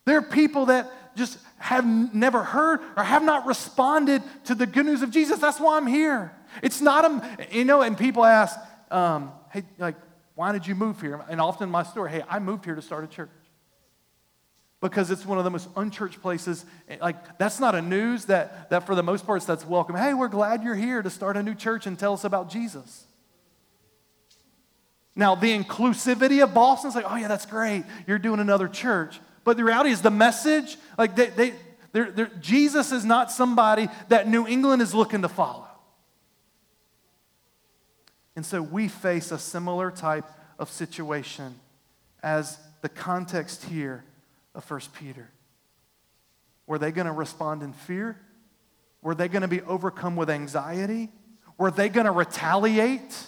There 0.06 0.18
are 0.18 0.22
people 0.24 0.66
that 0.68 0.92
just 1.16 1.38
have 1.58 1.86
never 1.86 2.44
heard 2.44 2.82
or 2.98 3.04
have 3.04 3.24
not 3.24 3.46
responded 3.46 4.24
to 4.46 4.56
the 4.56 4.66
good 4.66 4.86
news 4.86 5.02
of 5.02 5.12
Jesus. 5.12 5.40
That's 5.40 5.60
why 5.60 5.78
I'm 5.78 5.88
here. 5.88 6.32
It's 6.62 6.82
not 6.82 7.06
a, 7.06 7.48
you 7.52 7.66
know, 7.66 7.82
and 7.82 7.98
people 7.98 8.26
ask, 8.26 8.58
um, 8.90 9.32
hey, 9.52 9.64
like, 9.78 9.96
why 10.36 10.52
did 10.52 10.66
you 10.66 10.76
move 10.76 11.00
here? 11.02 11.24
And 11.30 11.40
often 11.40 11.70
my 11.70 11.84
story, 11.84 12.12
hey, 12.12 12.24
I 12.30 12.40
moved 12.40 12.66
here 12.66 12.76
to 12.76 12.82
start 12.82 13.04
a 13.04 13.08
church 13.08 13.30
because 14.82 15.12
it's 15.12 15.26
one 15.26 15.38
of 15.38 15.44
the 15.44 15.52
most 15.52 15.70
unchurched 15.76 16.22
places. 16.22 16.66
Like, 17.00 17.38
that's 17.38 17.60
not 17.60 17.76
a 17.76 17.82
news 17.82 18.26
that, 18.26 18.70
that 18.72 18.86
for 18.86 18.96
the 18.96 19.04
most 19.04 19.26
part, 19.26 19.46
that's 19.46 19.66
welcome. 19.66 19.96
Hey, 19.96 20.14
we're 20.14 20.28
glad 20.28 20.64
you're 20.64 20.76
here 20.76 21.02
to 21.02 21.10
start 21.10 21.38
a 21.38 21.44
new 21.44 21.54
church 21.54 21.86
and 21.86 21.98
tell 21.98 22.14
us 22.14 22.24
about 22.24 22.50
Jesus. 22.50 23.06
Now, 25.16 25.36
the 25.36 25.58
inclusivity 25.58 26.42
of 26.42 26.54
Boston 26.54 26.90
is 26.90 26.96
like, 26.96 27.06
oh, 27.08 27.16
yeah, 27.16 27.28
that's 27.28 27.46
great. 27.46 27.84
You're 28.08 28.18
doing 28.18 28.40
another 28.40 28.68
church. 28.68 29.20
But 29.44 29.58
the 29.58 29.64
reality 29.64 29.90
is, 29.90 30.02
the 30.02 30.12
message, 30.12 30.78
like, 30.98 31.16
they, 31.16 31.28
they, 31.28 31.54
they're, 31.92 32.12
they're, 32.12 32.32
Jesus 32.40 32.92
is 32.92 33.04
not 33.04 33.32
somebody 33.32 33.88
that 34.10 34.28
New 34.28 34.48
England 34.48 34.82
is 34.82 34.94
looking 34.94 35.22
to 35.24 35.30
follow. 35.30 35.68
And 38.36 38.46
so 38.46 38.62
we 38.62 38.88
face 38.88 39.32
a 39.32 39.38
similar 39.38 39.92
type 39.92 40.26
of 40.58 40.70
situation 40.70 41.56
as 42.24 42.60
the 42.82 42.90
context 42.90 43.66
here 43.66 44.04
of 44.56 44.70
1 44.70 44.82
Peter. 44.94 45.30
Were 46.68 46.78
they 46.78 46.92
going 46.92 47.08
to 47.08 47.14
respond 47.14 47.64
in 47.64 47.74
fear? 47.74 48.20
Were 49.02 49.16
they 49.16 49.28
going 49.28 49.42
to 49.42 49.48
be 49.48 49.62
overcome 49.62 50.16
with 50.16 50.30
anxiety? 50.30 51.10
Were 51.58 51.72
they 51.72 51.90
going 51.90 52.06
to 52.06 52.12
retaliate? 52.12 53.28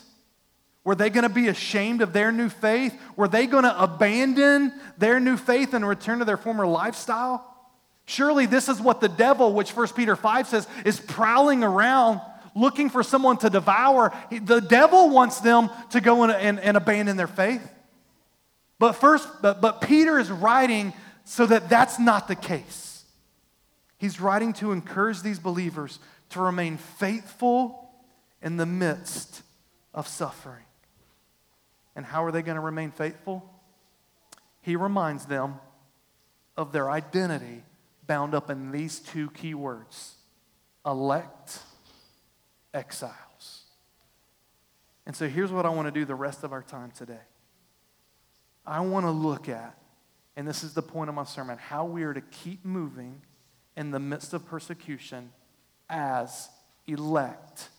Were 0.84 0.96
they 0.96 1.10
going 1.10 1.24
to 1.24 1.34
be 1.34 1.48
ashamed 1.48 2.02
of 2.02 2.12
their 2.12 2.32
new 2.32 2.50
faith? 2.50 3.00
Were 3.16 3.28
they 3.28 3.48
going 3.48 3.64
to 3.64 3.82
abandon 3.82 4.74
their 4.98 5.20
new 5.20 5.38
faith 5.38 5.74
and 5.74 5.88
return 5.88 6.20
to 6.20 6.26
their 6.26 6.38
former 6.38 6.68
lifestyle? 6.68 7.50
Surely 8.06 8.46
this 8.46 8.68
is 8.68 8.82
what 8.82 9.00
the 9.00 9.08
devil, 9.08 9.54
which 9.54 9.76
1 9.76 9.88
Peter 9.90 10.16
5 10.16 10.48
says, 10.48 10.68
is 10.84 11.00
prowling 11.00 11.64
around 11.64 12.20
looking 12.56 12.90
for 12.90 13.02
someone 13.02 13.38
to 13.38 13.50
devour. 13.50 14.14
The 14.30 14.60
devil 14.60 15.10
wants 15.10 15.40
them 15.40 15.70
to 15.92 16.02
go 16.02 16.24
and, 16.24 16.32
and, 16.32 16.60
and 16.60 16.78
abandon 16.78 17.18
their 17.18 17.28
faith. 17.28 17.68
But 18.78 18.94
first, 18.94 19.28
but, 19.42 19.62
but 19.62 19.82
Peter 19.82 20.20
is 20.20 20.30
writing 20.30 20.94
so 21.24 21.46
that 21.46 21.70
that's 21.70 22.00
not 22.00 22.28
the 22.28 22.36
case. 22.36 23.06
He's 23.98 24.20
writing 24.20 24.52
to 24.54 24.74
encourage 24.74 25.22
these 25.22 25.40
believers 25.40 26.00
to 26.32 26.42
remain 26.42 26.78
faithful 26.78 27.90
in 28.42 28.58
the 28.58 28.66
midst 28.66 29.42
of 29.94 30.08
suffering. 30.08 30.66
And 31.96 32.06
how 32.06 32.24
are 32.24 32.32
they 32.32 32.42
going 32.42 32.56
to 32.56 32.62
remain 32.62 32.92
faithful? 32.92 33.50
He 34.62 34.76
reminds 34.76 35.26
them 35.26 35.56
of 36.58 36.72
their 36.72 36.90
identity 36.90 37.64
bound 38.08 38.34
up 38.34 38.50
in 38.50 38.72
these 38.72 39.00
two 39.00 39.30
key 39.32 39.54
words 39.54 40.16
elect 40.86 41.60
exiles. 42.74 43.64
And 45.06 45.16
so 45.16 45.28
here's 45.28 45.52
what 45.52 45.66
I 45.66 45.70
want 45.70 45.88
to 45.88 45.92
do 45.92 46.06
the 46.06 46.16
rest 46.16 46.44
of 46.44 46.52
our 46.52 46.64
time 46.64 46.92
today. 46.92 47.22
I 48.66 48.80
want 48.82 49.06
to 49.06 49.12
look 49.12 49.50
at 49.50 49.78
and 50.36 50.48
this 50.48 50.64
is 50.64 50.74
the 50.74 50.82
point 50.82 51.10
of 51.10 51.16
my 51.16 51.24
sermon 51.24 51.58
how 51.58 51.86
we 51.86 52.04
are 52.04 52.14
to 52.14 52.22
keep 52.22 52.66
moving 52.66 53.22
in 53.78 53.92
the 53.92 54.00
midst 54.00 54.34
of 54.34 54.46
persecution 54.46 55.32
as 55.90 56.50
elect 56.88 57.70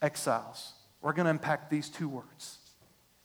exiles. 0.00 0.74
We're 1.00 1.12
going 1.12 1.24
to 1.24 1.30
unpack 1.30 1.70
these 1.70 1.88
two 1.88 2.08
words. 2.08 2.58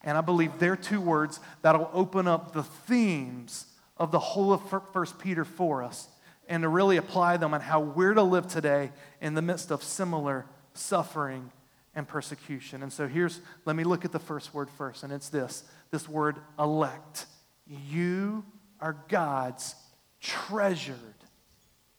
And 0.04 0.18
I 0.18 0.22
believe 0.22 0.60
they're 0.60 0.76
two 0.76 1.02
words 1.02 1.40
that'll 1.62 1.90
open 1.94 2.28
up 2.28 2.54
the 2.54 2.64
themes 2.64 3.66
of 3.98 4.12
the 4.12 4.20
whole 4.20 4.54
of 4.54 4.62
1 4.62 5.06
Peter 5.20 5.44
for 5.44 5.84
us 5.84 6.08
and 6.48 6.64
to 6.64 6.70
really 6.70 6.98
apply 6.98 7.38
them 7.38 7.54
on 7.54 7.62
how 7.62 7.80
we're 7.80 8.14
to 8.14 8.24
live 8.24 8.48
today 8.48 8.92
in 9.22 9.34
the 9.34 9.42
midst 9.42 9.72
of 9.72 9.84
similar 9.84 10.46
suffering 10.74 11.52
and 11.96 12.08
persecution. 12.08 12.84
And 12.84 12.94
so 12.94 13.08
here's, 13.08 13.42
let 13.66 13.76
me 13.76 13.84
look 13.84 14.06
at 14.06 14.12
the 14.12 14.20
first 14.20 14.54
word 14.54 14.70
first, 14.70 15.04
and 15.04 15.12
it's 15.12 15.30
this 15.30 15.64
this 15.90 16.08
word 16.08 16.36
elect. 16.60 17.26
You 17.66 18.46
are 18.80 18.98
God's 19.08 19.76
treasured 20.22 20.96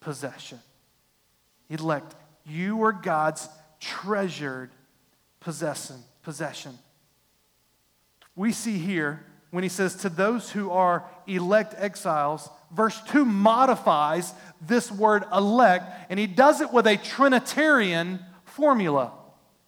possession. 0.00 0.60
Elect, 1.70 2.14
you 2.44 2.82
are 2.82 2.92
God's 2.92 3.48
treasured 3.80 4.70
possession. 5.40 5.96
possession. 6.22 6.78
We 8.38 8.52
see 8.52 8.78
here 8.78 9.26
when 9.50 9.64
he 9.64 9.68
says, 9.68 9.96
To 9.96 10.08
those 10.08 10.48
who 10.48 10.70
are 10.70 11.04
elect 11.26 11.74
exiles, 11.76 12.48
verse 12.70 13.00
2 13.08 13.24
modifies 13.24 14.32
this 14.60 14.92
word 14.92 15.24
elect, 15.34 15.86
and 16.08 16.20
he 16.20 16.28
does 16.28 16.60
it 16.60 16.72
with 16.72 16.86
a 16.86 16.96
Trinitarian 16.96 18.20
formula. 18.44 19.10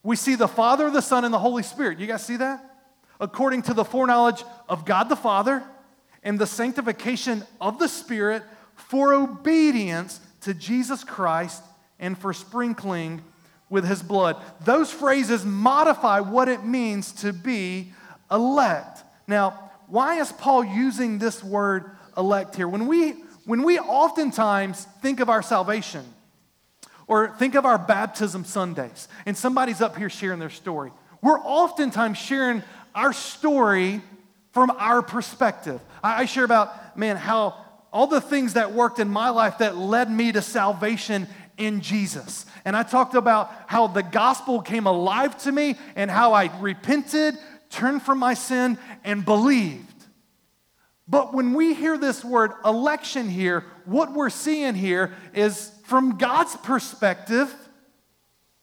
We 0.04 0.14
see 0.14 0.37
the 0.37 0.46
Father, 0.46 0.88
the 0.88 1.02
Son, 1.02 1.24
and 1.24 1.35
the 1.35 1.38
Holy 1.40 1.64
Spirit. 1.64 1.98
You 1.98 2.06
guys 2.06 2.24
see 2.24 2.37
that? 2.37 2.64
According 3.18 3.62
to 3.62 3.74
the 3.74 3.85
foreknowledge 3.85 4.44
of 4.68 4.85
God 4.85 5.09
the 5.09 5.16
Father 5.16 5.64
and 6.22 6.38
the 6.38 6.46
sanctification 6.46 7.42
of 7.61 7.80
the 7.80 7.88
Spirit 7.88 8.44
for 8.76 9.12
obedience 9.14 10.20
to 10.42 10.54
Jesus 10.54 11.02
Christ 11.02 11.61
and 11.98 12.16
for 12.16 12.33
sprinkling 12.33 13.20
with 13.68 13.85
his 13.85 14.00
blood. 14.00 14.37
Those 14.64 14.92
phrases 14.92 15.44
modify 15.44 16.20
what 16.20 16.46
it 16.46 16.64
means 16.64 17.11
to 17.14 17.33
be 17.33 17.94
elect. 18.30 19.02
Now, 19.26 19.70
why 19.86 20.20
is 20.20 20.32
Paul 20.32 20.64
using 20.64 21.18
this 21.18 21.42
word 21.42 21.90
elect 22.16 22.54
here? 22.56 22.68
When 22.68 22.86
we, 22.86 23.12
when 23.44 23.62
we 23.62 23.78
oftentimes 23.78 24.84
think 25.02 25.20
of 25.20 25.28
our 25.28 25.42
salvation, 25.42 26.04
or 27.06 27.34
think 27.38 27.56
of 27.56 27.66
our 27.66 27.78
baptism 27.78 28.44
Sundays, 28.44 29.08
and 29.26 29.36
somebody's 29.36 29.80
up 29.80 29.96
here 29.96 30.08
sharing 30.08 30.38
their 30.38 30.50
story, 30.50 30.92
we're 31.22 31.40
oftentimes 31.40 32.16
sharing 32.18 32.62
our 32.94 33.12
story 33.12 34.00
from 34.52 34.70
our 34.78 35.02
perspective. 35.02 35.80
I, 36.02 36.22
I 36.22 36.24
share 36.26 36.44
about, 36.44 36.96
man, 36.96 37.16
how 37.16 37.56
all 37.92 38.06
the 38.06 38.20
things 38.20 38.54
that 38.54 38.72
worked 38.72 39.00
in 39.00 39.08
my 39.08 39.30
life 39.30 39.58
that 39.58 39.76
led 39.76 40.10
me 40.10 40.30
to 40.32 40.42
salvation 40.42 41.26
in 41.56 41.80
Jesus. 41.80 42.46
And 42.64 42.76
I 42.76 42.82
talked 42.82 43.14
about 43.14 43.52
how 43.66 43.88
the 43.88 44.02
gospel 44.02 44.60
came 44.60 44.86
alive 44.86 45.36
to 45.42 45.52
me 45.52 45.76
and 45.96 46.10
how 46.10 46.32
I 46.32 46.50
repented, 46.60 47.36
turned 47.70 48.02
from 48.02 48.18
my 48.18 48.35
sin, 48.35 48.78
and 49.04 49.24
believed. 49.24 49.87
But 51.09 51.35
when 51.35 51.54
we 51.54 51.74
hear 51.74 51.98
this 51.98 52.24
word 52.24 52.52
election 52.64 53.28
here, 53.28 53.64
what 53.85 54.12
we're 54.12 54.30
seeing 54.30 54.74
here 54.74 55.12
is 55.35 55.72
from 55.85 56.18
God's 56.18 56.56
perspective, 56.56 57.52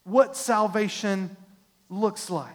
what 0.03 0.37
salvation 0.37 1.35
looks 1.89 2.29
like. 2.29 2.53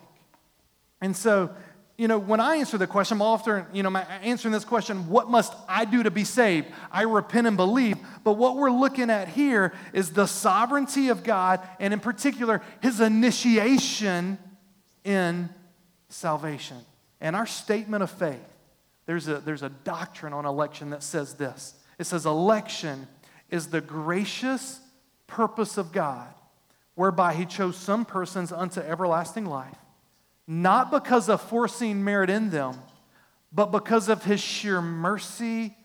And 1.03 1.17
so 1.17 1.51
you 1.99 2.09
know, 2.09 2.19
when 2.19 2.41
I 2.41 2.57
answer 2.57 2.79
the 2.79 2.87
question, 2.87 3.19
I'm 3.19 3.23
often, 3.23 3.67
you 3.73 3.83
know, 3.83 3.95
answering 3.97 4.51
this 4.51 4.65
question, 4.65 5.09
what 5.09 5.31
must 5.31 5.55
I 5.69 5.85
do 5.85 6.03
to 6.03 6.11
be 6.11 6.25
saved? 6.25 6.67
I 6.91 7.03
repent 7.03 7.47
and 7.47 7.57
believe. 7.57 7.97
But 8.25 8.33
what 8.33 8.57
we're 8.57 8.73
looking 8.73 9.11
at 9.11 9.29
here 9.29 9.73
is 9.93 10.11
the 10.11 10.27
sovereignty 10.27 11.11
of 11.11 11.23
God, 11.23 11.61
and 11.79 11.93
in 11.93 12.01
particular, 12.01 12.63
his 12.81 13.01
initiation 13.01 14.39
in 15.05 15.51
salvation. 16.13 16.79
And 17.21 17.37
our 17.37 17.47
statement 17.47 18.03
of 18.03 18.11
faith, 18.11 18.41
there's 19.07 19.29
a, 19.29 19.39
there's 19.39 19.63
a 19.63 19.69
doctrine 19.69 20.33
on 20.33 20.47
election 20.47 20.91
that 20.91 21.03
says 21.03 21.35
this 21.35 21.75
it 21.99 22.05
says, 22.05 22.27
election 22.27 23.07
is 23.51 23.69
the 23.69 23.81
gracious 23.81 24.81
purpose 25.27 25.77
of 25.77 25.93
God, 25.93 26.29
whereby 26.95 27.35
he 27.35 27.45
chose 27.45 27.77
some 27.77 28.05
persons 28.05 28.51
unto 28.51 28.81
everlasting 28.81 29.47
life 29.47 29.77
not 30.47 30.91
because 30.91 31.29
of 31.29 31.41
foreseen 31.41 32.05
merit 32.05 32.31
in 32.31 32.51
them, 32.51 32.77
but 33.53 33.67
because 33.67 34.09
of 34.09 34.25
his 34.25 34.41
sheer 34.41 34.81
mercy 34.81 35.77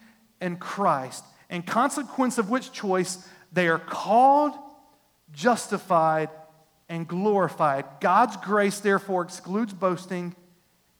in 0.41 0.57
Christ, 0.57 1.23
in 1.49 1.61
consequence 1.63 2.37
of 2.37 2.49
which 2.49 2.71
choice 2.71 3.27
they 3.51 3.67
are 3.67 3.79
called, 3.79 4.53
justified, 5.31 6.29
and 6.89 7.07
glorified. 7.07 7.85
God's 7.99 8.37
grace, 8.37 8.79
therefore, 8.79 9.23
excludes 9.23 9.73
boasting 9.73 10.35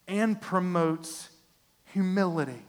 and 0.08 0.40
promotes 0.40 1.30
humility. 1.94 2.66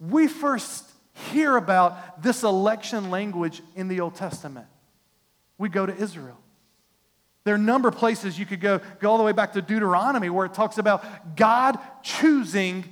We 0.00 0.26
first 0.28 0.90
hear 1.32 1.56
about 1.56 2.22
this 2.22 2.42
election 2.42 3.10
language 3.10 3.62
in 3.76 3.88
the 3.88 4.00
Old 4.00 4.14
Testament. 4.14 4.66
We 5.58 5.68
go 5.68 5.86
to 5.86 5.94
Israel. 5.96 6.38
There 7.44 7.54
are 7.54 7.58
a 7.58 7.60
number 7.60 7.88
of 7.88 7.96
places 7.96 8.38
you 8.38 8.46
could 8.46 8.60
go, 8.60 8.80
go 9.00 9.10
all 9.10 9.18
the 9.18 9.24
way 9.24 9.32
back 9.32 9.52
to 9.52 9.62
Deuteronomy 9.62 10.30
where 10.30 10.46
it 10.46 10.54
talks 10.54 10.78
about 10.78 11.36
God 11.36 11.78
choosing 12.02 12.84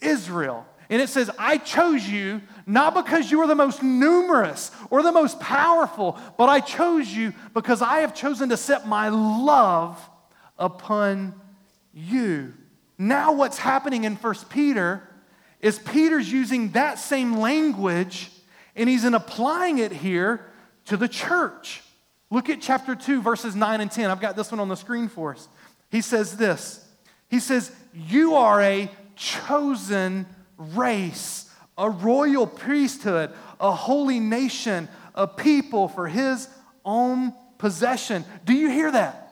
Israel. 0.00 0.66
And 0.90 1.02
it 1.02 1.08
says, 1.08 1.30
I 1.38 1.58
chose 1.58 2.08
you 2.08 2.40
not 2.66 2.94
because 2.94 3.30
you 3.30 3.38
were 3.38 3.46
the 3.46 3.54
most 3.54 3.82
numerous 3.82 4.70
or 4.90 5.02
the 5.02 5.12
most 5.12 5.38
powerful, 5.38 6.18
but 6.38 6.48
I 6.48 6.60
chose 6.60 7.08
you 7.08 7.34
because 7.52 7.82
I 7.82 8.00
have 8.00 8.14
chosen 8.14 8.48
to 8.48 8.56
set 8.56 8.86
my 8.86 9.08
love 9.10 9.98
upon 10.58 11.34
you. 11.92 12.54
Now, 12.96 13.32
what's 13.32 13.58
happening 13.58 14.04
in 14.04 14.16
1 14.16 14.34
Peter 14.48 15.02
is 15.60 15.78
Peter's 15.78 16.30
using 16.32 16.70
that 16.70 16.98
same 16.98 17.38
language 17.38 18.30
and 18.74 18.88
he's 18.88 19.04
in 19.04 19.14
applying 19.14 19.78
it 19.78 19.92
here 19.92 20.46
to 20.86 20.96
the 20.96 21.08
church. 21.08 21.82
Look 22.30 22.48
at 22.48 22.60
chapter 22.60 22.94
2, 22.94 23.22
verses 23.22 23.56
9 23.56 23.80
and 23.80 23.90
10. 23.90 24.10
I've 24.10 24.20
got 24.20 24.36
this 24.36 24.50
one 24.50 24.60
on 24.60 24.68
the 24.68 24.76
screen 24.76 25.08
for 25.08 25.32
us. 25.32 25.48
He 25.90 26.00
says 26.00 26.36
this 26.36 26.86
He 27.28 27.40
says, 27.40 27.72
You 27.92 28.34
are 28.34 28.60
a 28.62 28.90
chosen 29.16 30.26
race, 30.58 31.50
a 31.76 31.88
royal 31.88 32.46
priesthood, 32.46 33.30
a 33.60 33.72
holy 33.72 34.20
nation, 34.20 34.88
a 35.14 35.26
people 35.26 35.88
for 35.88 36.06
his 36.08 36.48
own 36.84 37.32
possession. 37.56 38.24
Do 38.44 38.52
you 38.52 38.68
hear 38.68 38.90
that? 38.90 39.24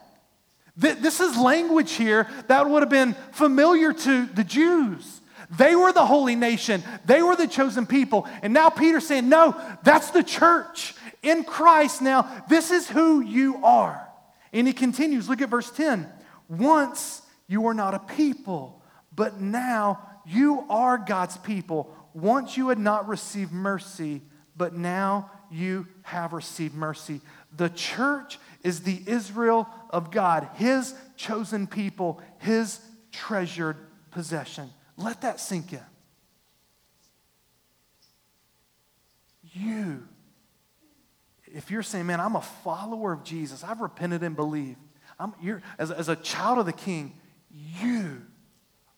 This 0.75 1.19
is 1.19 1.37
language 1.37 1.93
here 1.93 2.27
that 2.47 2.69
would 2.69 2.83
have 2.83 2.89
been 2.89 3.15
familiar 3.31 3.93
to 3.93 4.25
the 4.27 4.43
Jews. 4.43 5.21
They 5.57 5.75
were 5.75 5.93
the 5.93 6.05
holy 6.05 6.35
nation, 6.35 6.83
they 7.05 7.21
were 7.21 7.35
the 7.35 7.47
chosen 7.47 7.85
people. 7.85 8.27
And 8.41 8.53
now 8.53 8.69
Peter's 8.69 9.07
saying, 9.07 9.29
No, 9.29 9.59
that's 9.83 10.11
the 10.11 10.23
church 10.23 10.93
in 11.23 11.43
Christ 11.43 12.01
now, 12.01 12.43
this 12.47 12.71
is 12.71 12.89
who 12.89 13.21
you 13.21 13.63
are. 13.63 14.07
And 14.53 14.67
he 14.67 14.73
continues, 14.73 15.27
look 15.27 15.41
at 15.41 15.49
verse 15.49 15.69
10. 15.71 16.07
Once 16.47 17.21
you 17.47 17.61
were 17.61 17.73
not 17.73 17.93
a 17.93 17.99
people, 17.99 18.81
but 19.13 19.39
now 19.41 19.99
you 20.27 20.65
are 20.69 20.97
God's 20.97 21.37
people. 21.37 21.93
Once 22.13 22.57
you 22.57 22.69
had 22.69 22.79
not 22.79 23.07
received 23.07 23.51
mercy, 23.51 24.21
but 24.55 24.73
now 24.73 25.31
you 25.49 25.87
have 26.03 26.33
received 26.33 26.75
mercy. 26.75 27.21
The 27.55 27.69
church 27.69 28.39
is 28.63 28.81
the 28.81 29.01
Israel 29.05 29.67
of 29.89 30.11
God, 30.11 30.49
his 30.55 30.93
chosen 31.15 31.67
people, 31.67 32.21
his 32.39 32.79
treasured 33.11 33.77
possession. 34.11 34.69
Let 34.97 35.21
that 35.21 35.39
sink 35.39 35.73
in. 35.73 35.79
You 39.53 40.07
if 41.53 41.71
you're 41.71 41.83
saying, 41.83 42.05
man, 42.05 42.19
I'm 42.19 42.35
a 42.35 42.41
follower 42.41 43.13
of 43.13 43.23
Jesus, 43.23 43.63
I've 43.63 43.81
repented 43.81 44.23
and 44.23 44.35
believed, 44.35 44.77
I'm, 45.19 45.33
you're, 45.41 45.61
as, 45.79 45.91
as 45.91 46.09
a 46.09 46.15
child 46.15 46.59
of 46.59 46.65
the 46.65 46.73
king, 46.73 47.15
you 47.81 48.21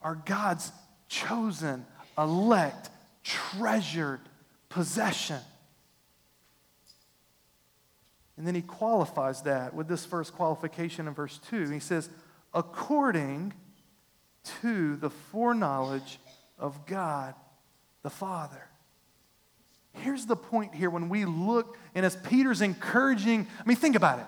are 0.01 0.15
God's 0.25 0.71
chosen, 1.09 1.85
elect, 2.17 2.89
treasured 3.23 4.21
possession. 4.69 5.39
And 8.37 8.47
then 8.47 8.55
he 8.55 8.61
qualifies 8.61 9.41
that 9.41 9.73
with 9.73 9.89
this 9.89 10.05
first 10.05 10.33
qualification 10.33 11.07
in 11.07 11.13
verse 11.13 11.39
2. 11.49 11.69
He 11.69 11.79
says, 11.79 12.09
according 12.53 13.53
to 14.61 14.95
the 14.95 15.09
foreknowledge 15.09 16.19
of 16.57 16.85
God 16.85 17.35
the 18.01 18.09
Father. 18.09 18.63
Here's 19.91 20.25
the 20.25 20.35
point 20.35 20.73
here 20.73 20.89
when 20.89 21.09
we 21.09 21.25
look, 21.25 21.77
and 21.93 22.05
as 22.05 22.15
Peter's 22.15 22.61
encouraging, 22.61 23.45
I 23.59 23.67
mean, 23.67 23.75
think 23.75 23.97
about 23.97 24.19
it. 24.19 24.25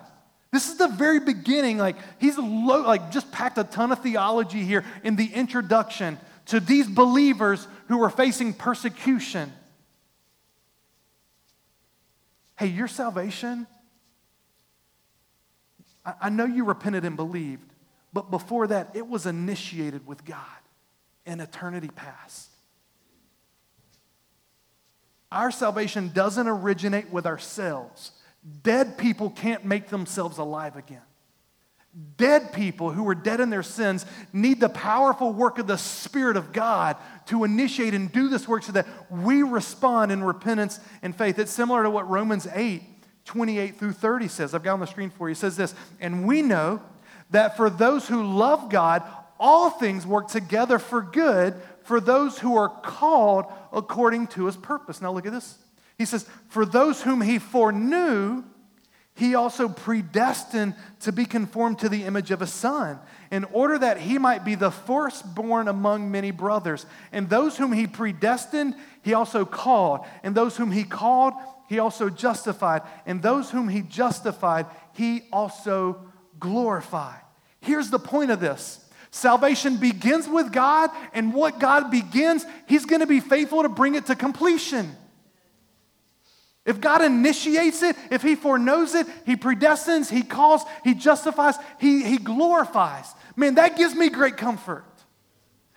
This 0.52 0.68
is 0.68 0.76
the 0.76 0.88
very 0.88 1.18
beginning. 1.18 1.78
Like, 1.78 1.96
he's 2.18 2.36
like 2.36 3.10
just 3.10 3.32
packed 3.32 3.56
a 3.56 3.64
ton 3.64 3.90
of 3.90 4.00
theology 4.00 4.62
here 4.62 4.84
in 5.02 5.16
the 5.16 5.32
introduction 5.32 6.18
to 6.46 6.60
these 6.60 6.88
believers 6.88 7.66
who 7.88 7.98
were 7.98 8.10
facing 8.10 8.52
persecution. 8.52 9.52
Hey, 12.58 12.66
your 12.66 12.88
salvation, 12.88 13.66
I, 16.04 16.14
I 16.22 16.28
know 16.28 16.44
you 16.44 16.64
repented 16.64 17.04
and 17.04 17.16
believed, 17.16 17.72
but 18.12 18.30
before 18.30 18.66
that, 18.68 18.90
it 18.94 19.06
was 19.06 19.26
initiated 19.26 20.06
with 20.06 20.24
God 20.24 20.38
in 21.24 21.40
eternity 21.40 21.90
past. 21.94 22.48
Our 25.30 25.50
salvation 25.50 26.10
doesn't 26.12 26.46
originate 26.46 27.10
with 27.10 27.24
ourselves. 27.24 28.12
Dead 28.62 28.98
people 28.98 29.30
can't 29.30 29.64
make 29.64 29.88
themselves 29.88 30.38
alive 30.38 30.76
again. 30.76 31.00
Dead 32.16 32.52
people 32.54 32.90
who 32.90 33.02
were 33.02 33.14
dead 33.14 33.40
in 33.40 33.50
their 33.50 33.62
sins 33.62 34.06
need 34.32 34.60
the 34.60 34.68
powerful 34.70 35.32
work 35.32 35.58
of 35.58 35.66
the 35.66 35.76
Spirit 35.76 36.38
of 36.38 36.52
God 36.52 36.96
to 37.26 37.44
initiate 37.44 37.92
and 37.92 38.10
do 38.10 38.28
this 38.28 38.48
work 38.48 38.62
so 38.62 38.72
that 38.72 38.86
we 39.10 39.42
respond 39.42 40.10
in 40.10 40.24
repentance 40.24 40.80
and 41.02 41.14
faith. 41.14 41.38
It's 41.38 41.52
similar 41.52 41.82
to 41.82 41.90
what 41.90 42.08
Romans 42.08 42.48
8, 42.52 42.82
28 43.26 43.76
through 43.76 43.92
30 43.92 44.28
says. 44.28 44.54
I've 44.54 44.62
got 44.62 44.72
on 44.72 44.80
the 44.80 44.86
screen 44.86 45.10
for 45.10 45.28
you. 45.28 45.32
It 45.32 45.36
says 45.36 45.56
this, 45.56 45.74
and 46.00 46.26
we 46.26 46.40
know 46.40 46.80
that 47.30 47.58
for 47.58 47.68
those 47.68 48.08
who 48.08 48.24
love 48.24 48.70
God, 48.70 49.02
all 49.38 49.68
things 49.68 50.06
work 50.06 50.28
together 50.28 50.78
for 50.78 51.02
good 51.02 51.54
for 51.82 52.00
those 52.00 52.38
who 52.38 52.56
are 52.56 52.68
called 52.68 53.46
according 53.72 54.28
to 54.28 54.46
his 54.46 54.56
purpose. 54.56 55.02
Now 55.02 55.12
look 55.12 55.26
at 55.26 55.32
this. 55.32 55.58
He 55.98 56.04
says, 56.04 56.26
For 56.48 56.64
those 56.64 57.02
whom 57.02 57.20
he 57.20 57.38
foreknew, 57.38 58.44
he 59.14 59.34
also 59.34 59.68
predestined 59.68 60.74
to 61.00 61.12
be 61.12 61.26
conformed 61.26 61.78
to 61.80 61.88
the 61.88 62.04
image 62.04 62.30
of 62.30 62.40
a 62.40 62.46
son, 62.46 62.98
in 63.30 63.44
order 63.44 63.78
that 63.78 63.98
he 63.98 64.18
might 64.18 64.44
be 64.44 64.54
the 64.54 64.70
firstborn 64.70 65.68
among 65.68 66.10
many 66.10 66.30
brothers. 66.30 66.86
And 67.12 67.28
those 67.28 67.56
whom 67.56 67.72
he 67.72 67.86
predestined, 67.86 68.74
he 69.02 69.14
also 69.14 69.44
called. 69.44 70.00
And 70.22 70.34
those 70.34 70.56
whom 70.56 70.70
he 70.70 70.84
called, 70.84 71.34
he 71.68 71.78
also 71.78 72.08
justified. 72.08 72.82
And 73.06 73.22
those 73.22 73.50
whom 73.50 73.68
he 73.68 73.82
justified, 73.82 74.66
he 74.94 75.22
also 75.32 76.00
glorified. 76.38 77.20
Here's 77.60 77.90
the 77.90 77.98
point 77.98 78.30
of 78.30 78.40
this 78.40 78.78
salvation 79.10 79.76
begins 79.76 80.26
with 80.26 80.52
God, 80.52 80.90
and 81.12 81.34
what 81.34 81.60
God 81.60 81.90
begins, 81.90 82.46
he's 82.66 82.86
going 82.86 83.00
to 83.00 83.06
be 83.06 83.20
faithful 83.20 83.62
to 83.62 83.68
bring 83.68 83.94
it 83.94 84.06
to 84.06 84.16
completion. 84.16 84.96
If 86.64 86.80
God 86.80 87.02
initiates 87.02 87.82
it, 87.82 87.96
if 88.10 88.22
He 88.22 88.36
foreknows 88.36 88.94
it, 88.94 89.06
He 89.26 89.36
predestines, 89.36 90.10
He 90.10 90.22
calls, 90.22 90.62
He 90.84 90.94
justifies, 90.94 91.56
He, 91.78 92.04
he 92.04 92.18
glorifies. 92.18 93.12
Man, 93.34 93.56
that 93.56 93.76
gives 93.76 93.94
me 93.94 94.08
great 94.08 94.36
comfort. 94.36 94.84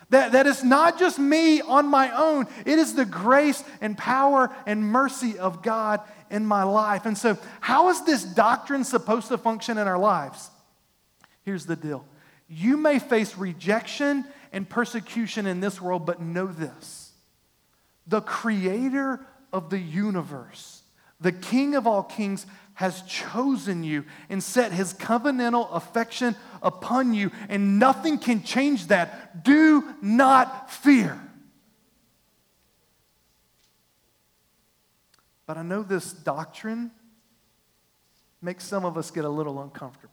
That, 0.09 0.33
that 0.33 0.45
is 0.45 0.63
not 0.63 0.99
just 0.99 1.17
me 1.17 1.61
on 1.61 1.87
my 1.87 2.15
own, 2.15 2.45
it 2.65 2.77
is 2.77 2.93
the 2.93 3.05
grace 3.05 3.63
and 3.81 3.97
power 3.97 4.55
and 4.67 4.83
mercy 4.83 5.39
of 5.39 5.63
God 5.63 6.01
in 6.29 6.45
my 6.45 6.63
life. 6.63 7.07
And 7.07 7.17
so, 7.17 7.37
how 7.61 7.89
is 7.89 8.03
this 8.05 8.23
doctrine 8.23 8.83
supposed 8.83 9.29
to 9.29 9.37
function 9.39 9.79
in 9.79 9.87
our 9.87 9.97
lives? 9.97 10.51
Here's 11.43 11.65
the 11.65 11.75
deal 11.75 12.05
you 12.47 12.77
may 12.77 12.99
face 12.99 13.35
rejection 13.37 14.25
and 14.51 14.69
persecution 14.69 15.47
in 15.47 15.59
this 15.59 15.81
world, 15.81 16.05
but 16.05 16.21
know 16.21 16.45
this 16.45 17.11
the 18.05 18.21
creator 18.21 19.19
of 19.51 19.69
the 19.69 19.79
universe 19.79 20.74
the 21.19 21.31
King 21.31 21.75
of 21.75 21.87
all 21.87 22.03
kings 22.03 22.45
has 22.75 23.01
chosen 23.03 23.83
you 23.83 24.03
and 24.29 24.43
set 24.43 24.71
his 24.73 24.93
covenantal 24.93 25.73
affection 25.73 26.35
upon 26.61 27.13
you, 27.13 27.31
and 27.47 27.79
nothing 27.79 28.17
can 28.17 28.43
change 28.43 28.87
that. 28.87 29.43
Do 29.43 29.83
not 30.01 30.69
fear. 30.69 31.19
But 35.45 35.57
I 35.57 35.61
know 35.61 35.83
this 35.83 36.11
doctrine 36.11 36.91
makes 38.41 38.65
some 38.65 38.83
of 38.83 38.97
us 38.97 39.09
get 39.09 39.25
a 39.25 39.29
little 39.29 39.61
uncomfortable. 39.61 40.11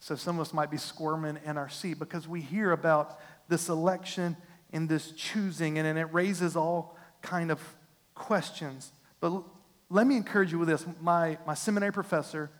So 0.00 0.16
some 0.16 0.36
of 0.36 0.42
us 0.42 0.52
might 0.52 0.70
be 0.70 0.76
squirming 0.76 1.38
in 1.46 1.56
our 1.56 1.70
seat 1.70 1.98
because 1.98 2.28
we 2.28 2.42
hear 2.42 2.72
about 2.72 3.18
this 3.48 3.70
election 3.70 4.36
and 4.70 4.86
this 4.86 5.12
choosing, 5.12 5.78
and 5.78 5.98
it 5.98 6.12
raises 6.12 6.56
all 6.56 6.98
kind 7.22 7.50
of 7.50 7.60
questions. 8.14 8.92
But 9.20 9.42
let 9.94 10.08
me 10.08 10.16
encourage 10.16 10.50
you 10.50 10.58
with 10.58 10.66
this. 10.66 10.84
My, 11.00 11.38
my 11.46 11.54
seminary 11.54 11.92
professor, 11.92 12.50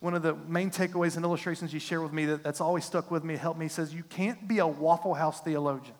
one 0.00 0.14
of 0.14 0.22
the 0.22 0.34
main 0.34 0.70
takeaways 0.70 1.14
and 1.16 1.22
illustrations 1.22 1.70
he 1.70 1.78
shared 1.78 2.02
with 2.02 2.12
me 2.12 2.24
that, 2.24 2.42
that's 2.42 2.60
always 2.62 2.86
stuck 2.86 3.10
with 3.10 3.22
me, 3.22 3.36
helped 3.36 3.60
me, 3.60 3.68
says, 3.68 3.92
You 3.92 4.02
can't 4.02 4.48
be 4.48 4.60
a 4.60 4.66
Waffle 4.66 5.12
House 5.12 5.42
theologian. 5.42 5.94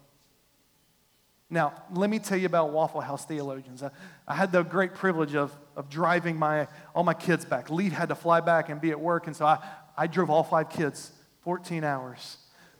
Now, 1.50 1.74
let 1.92 2.08
me 2.08 2.18
tell 2.18 2.38
you 2.38 2.46
about 2.46 2.70
Waffle 2.70 3.02
House 3.02 3.26
theologians. 3.26 3.82
I, 3.82 3.90
I, 4.26 4.34
had 4.34 4.52
the 4.52 4.62
great 4.62 4.94
privilege 4.94 5.34
of, 5.34 5.54
of 5.76 5.90
driving 5.90 6.38
my, 6.38 6.66
all 6.94 7.04
my 7.04 7.12
kids 7.12 7.44
back. 7.44 7.68
Lee 7.68 7.90
had 7.90 8.08
to 8.08 8.14
fly 8.14 8.40
back 8.40 8.70
and 8.70 8.80
be 8.80 8.90
at 8.90 8.98
work, 8.98 9.26
and 9.26 9.36
so 9.36 9.44
I, 9.44 9.58
I 9.98 10.06
drove 10.06 10.30
all 10.30 10.42
five 10.42 10.70
kids 10.70 11.12
14 11.42 11.84
hours 11.84 12.38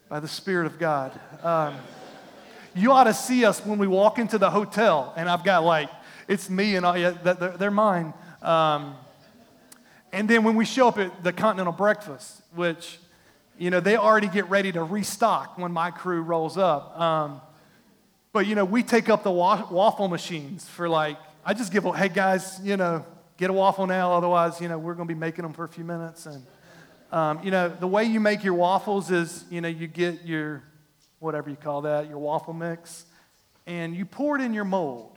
by 0.08 0.20
the 0.20 0.28
Spirit 0.28 0.64
of 0.64 0.78
God. 0.78 1.12
Um, 1.42 1.74
you 2.74 2.92
ought 2.92 3.04
to 3.04 3.14
see 3.14 3.44
us 3.44 3.64
when 3.64 3.78
we 3.78 3.86
walk 3.86 4.18
into 4.18 4.38
the 4.38 4.50
hotel, 4.50 5.12
and 5.18 5.28
I've 5.28 5.44
got 5.44 5.64
like 5.64 5.90
it's 6.28 6.48
me 6.48 6.76
and 6.76 6.86
all, 6.86 6.96
yeah, 6.96 7.10
they're, 7.10 7.56
they're 7.56 7.70
mine. 7.70 8.14
Um, 8.42 8.96
and 10.12 10.28
then 10.28 10.44
when 10.44 10.54
we 10.54 10.64
show 10.64 10.88
up 10.88 10.98
at 10.98 11.24
the 11.24 11.32
Continental 11.32 11.72
Breakfast, 11.72 12.42
which, 12.54 12.98
you 13.58 13.70
know, 13.70 13.80
they 13.80 13.96
already 13.96 14.28
get 14.28 14.48
ready 14.48 14.72
to 14.72 14.82
restock 14.82 15.58
when 15.58 15.72
my 15.72 15.90
crew 15.90 16.22
rolls 16.22 16.56
up. 16.56 16.98
Um, 17.00 17.40
but, 18.32 18.46
you 18.46 18.54
know, 18.54 18.64
we 18.64 18.82
take 18.82 19.08
up 19.08 19.22
the 19.22 19.30
wa- 19.30 19.66
waffle 19.70 20.08
machines 20.08 20.68
for 20.68 20.88
like, 20.88 21.16
I 21.44 21.54
just 21.54 21.72
give, 21.72 21.84
hey 21.94 22.08
guys, 22.08 22.60
you 22.62 22.76
know, 22.76 23.04
get 23.36 23.50
a 23.50 23.52
waffle 23.52 23.86
now, 23.86 24.12
otherwise, 24.12 24.60
you 24.60 24.68
know, 24.68 24.78
we're 24.78 24.94
going 24.94 25.08
to 25.08 25.14
be 25.14 25.18
making 25.18 25.42
them 25.42 25.52
for 25.52 25.64
a 25.64 25.68
few 25.68 25.84
minutes. 25.84 26.26
And, 26.26 26.44
um, 27.12 27.40
you 27.44 27.50
know, 27.50 27.68
the 27.68 27.86
way 27.86 28.04
you 28.04 28.20
make 28.20 28.44
your 28.44 28.54
waffles 28.54 29.10
is, 29.10 29.44
you 29.50 29.60
know, 29.60 29.68
you 29.68 29.86
get 29.86 30.24
your, 30.24 30.62
whatever 31.18 31.50
you 31.50 31.56
call 31.56 31.82
that, 31.82 32.08
your 32.08 32.18
waffle 32.18 32.54
mix, 32.54 33.04
and 33.66 33.94
you 33.94 34.04
pour 34.04 34.36
it 34.36 34.42
in 34.42 34.54
your 34.54 34.64
mold. 34.64 35.13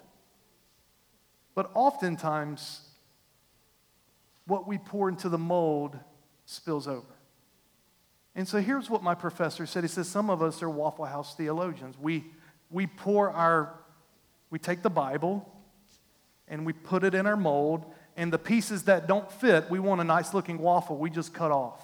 But 1.57 1.71
oftentimes, 1.73 2.81
what 4.45 4.67
we 4.67 4.77
pour 4.77 5.09
into 5.09 5.27
the 5.27 5.39
mold 5.39 5.97
spills 6.45 6.87
over. 6.87 7.15
And 8.35 8.47
so 8.47 8.61
here's 8.61 8.91
what 8.91 9.01
my 9.01 9.15
professor 9.15 9.65
said. 9.65 9.83
He 9.83 9.87
says, 9.87 10.07
Some 10.07 10.29
of 10.29 10.43
us 10.43 10.61
are 10.61 10.69
Waffle 10.69 11.05
House 11.05 11.33
theologians. 11.33 11.95
We, 11.99 12.25
we 12.69 12.85
pour 12.85 13.31
our, 13.31 13.73
we 14.51 14.59
take 14.59 14.83
the 14.83 14.91
Bible 14.91 15.51
and 16.47 16.63
we 16.63 16.73
put 16.73 17.03
it 17.03 17.15
in 17.15 17.25
our 17.25 17.35
mold, 17.35 17.85
and 18.15 18.31
the 18.31 18.37
pieces 18.37 18.83
that 18.83 19.07
don't 19.07 19.31
fit, 19.31 19.67
we 19.67 19.79
want 19.79 19.99
a 19.99 20.03
nice 20.03 20.35
looking 20.35 20.59
waffle, 20.59 20.95
we 20.95 21.09
just 21.09 21.33
cut 21.33 21.49
off. 21.49 21.81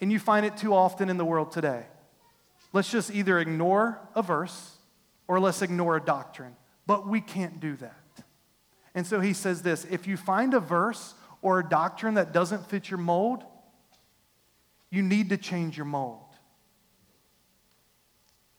And 0.00 0.10
you 0.10 0.18
find 0.18 0.46
it 0.46 0.56
too 0.56 0.72
often 0.72 1.10
in 1.10 1.18
the 1.18 1.24
world 1.26 1.52
today. 1.52 1.84
Let's 2.72 2.90
just 2.90 3.10
either 3.10 3.38
ignore 3.38 4.00
a 4.14 4.22
verse 4.22 4.78
or 5.28 5.38
let's 5.38 5.60
ignore 5.60 5.98
a 5.98 6.00
doctrine. 6.02 6.56
But 6.86 7.08
we 7.08 7.20
can't 7.20 7.60
do 7.60 7.76
that. 7.76 7.94
And 8.94 9.06
so 9.06 9.20
he 9.20 9.32
says 9.32 9.62
this 9.62 9.84
if 9.86 10.06
you 10.06 10.16
find 10.16 10.54
a 10.54 10.60
verse 10.60 11.14
or 11.42 11.60
a 11.60 11.68
doctrine 11.68 12.14
that 12.14 12.32
doesn't 12.32 12.68
fit 12.68 12.90
your 12.90 12.98
mold, 12.98 13.44
you 14.90 15.02
need 15.02 15.30
to 15.30 15.36
change 15.36 15.76
your 15.76 15.86
mold. 15.86 16.20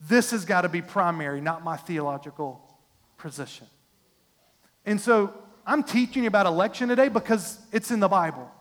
This 0.01 0.31
has 0.31 0.45
got 0.45 0.61
to 0.61 0.69
be 0.69 0.81
primary, 0.81 1.41
not 1.41 1.63
my 1.63 1.77
theological 1.77 2.61
position. 3.17 3.67
And 4.85 5.01
so 5.01 5.33
I'm 5.65 5.83
teaching 5.83 6.23
you 6.23 6.27
about 6.27 6.45
election 6.45 6.89
today 6.89 7.09
because 7.09 7.57
it's 7.71 7.89
in 7.89 7.99
the 7.99 8.07
Bible. 8.07 8.51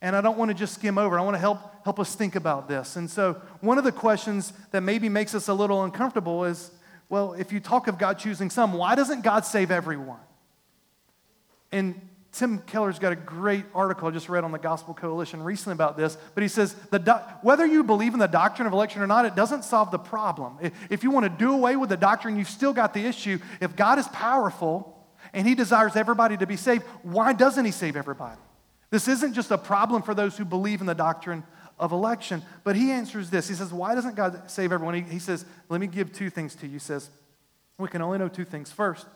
And 0.00 0.14
I 0.14 0.20
don't 0.20 0.36
want 0.36 0.50
to 0.50 0.54
just 0.54 0.74
skim 0.74 0.98
over. 0.98 1.18
I 1.18 1.22
want 1.22 1.34
to 1.34 1.40
help, 1.40 1.58
help 1.82 1.98
us 1.98 2.14
think 2.14 2.36
about 2.36 2.68
this. 2.68 2.96
And 2.96 3.10
so, 3.10 3.40
one 3.60 3.78
of 3.78 3.84
the 3.84 3.92
questions 3.92 4.52
that 4.70 4.82
maybe 4.82 5.08
makes 5.08 5.34
us 5.34 5.48
a 5.48 5.54
little 5.54 5.82
uncomfortable 5.82 6.44
is 6.44 6.70
well, 7.08 7.34
if 7.34 7.52
you 7.52 7.60
talk 7.60 7.86
of 7.88 7.98
God 7.98 8.18
choosing 8.18 8.50
some, 8.50 8.72
why 8.72 8.94
doesn't 8.94 9.22
God 9.22 9.44
save 9.44 9.70
everyone? 9.70 10.20
And 11.70 12.00
Tim 12.34 12.58
Keller's 12.58 12.98
got 12.98 13.12
a 13.12 13.16
great 13.16 13.64
article 13.74 14.08
I 14.08 14.10
just 14.10 14.28
read 14.28 14.42
on 14.42 14.50
the 14.50 14.58
Gospel 14.58 14.92
Coalition 14.92 15.40
recently 15.42 15.74
about 15.74 15.96
this, 15.96 16.18
but 16.34 16.42
he 16.42 16.48
says 16.48 16.74
do- 16.90 17.12
whether 17.42 17.64
you 17.64 17.84
believe 17.84 18.12
in 18.12 18.18
the 18.18 18.26
doctrine 18.26 18.66
of 18.66 18.72
election 18.72 19.02
or 19.02 19.06
not, 19.06 19.24
it 19.24 19.36
doesn't 19.36 19.64
solve 19.64 19.92
the 19.92 19.98
problem. 19.98 20.58
If 20.90 21.04
you 21.04 21.12
want 21.12 21.24
to 21.24 21.30
do 21.30 21.52
away 21.52 21.76
with 21.76 21.90
the 21.90 21.96
doctrine, 21.96 22.36
you've 22.36 22.48
still 22.48 22.72
got 22.72 22.92
the 22.92 23.06
issue. 23.06 23.38
If 23.60 23.76
God 23.76 24.00
is 24.00 24.08
powerful 24.08 24.98
and 25.32 25.46
he 25.46 25.54
desires 25.54 25.94
everybody 25.94 26.36
to 26.36 26.46
be 26.46 26.56
saved, 26.56 26.82
why 27.02 27.34
doesn't 27.34 27.64
he 27.64 27.70
save 27.70 27.96
everybody? 27.96 28.40
This 28.90 29.06
isn't 29.06 29.34
just 29.34 29.52
a 29.52 29.58
problem 29.58 30.02
for 30.02 30.14
those 30.14 30.36
who 30.36 30.44
believe 30.44 30.80
in 30.80 30.86
the 30.86 30.94
doctrine 30.94 31.44
of 31.78 31.92
election. 31.92 32.42
But 32.62 32.76
he 32.76 32.90
answers 32.90 33.30
this. 33.30 33.48
He 33.48 33.54
says, 33.54 33.72
Why 33.72 33.94
doesn't 33.94 34.14
God 34.14 34.50
save 34.50 34.72
everyone? 34.72 34.94
He, 34.94 35.02
he 35.02 35.18
says, 35.18 35.44
Let 35.68 35.80
me 35.80 35.86
give 35.86 36.12
two 36.12 36.30
things 36.30 36.54
to 36.56 36.66
you. 36.66 36.74
He 36.74 36.78
says, 36.78 37.10
We 37.78 37.88
can 37.88 38.02
only 38.02 38.18
know 38.18 38.28
two 38.28 38.44
things. 38.44 38.70
First, 38.70 39.06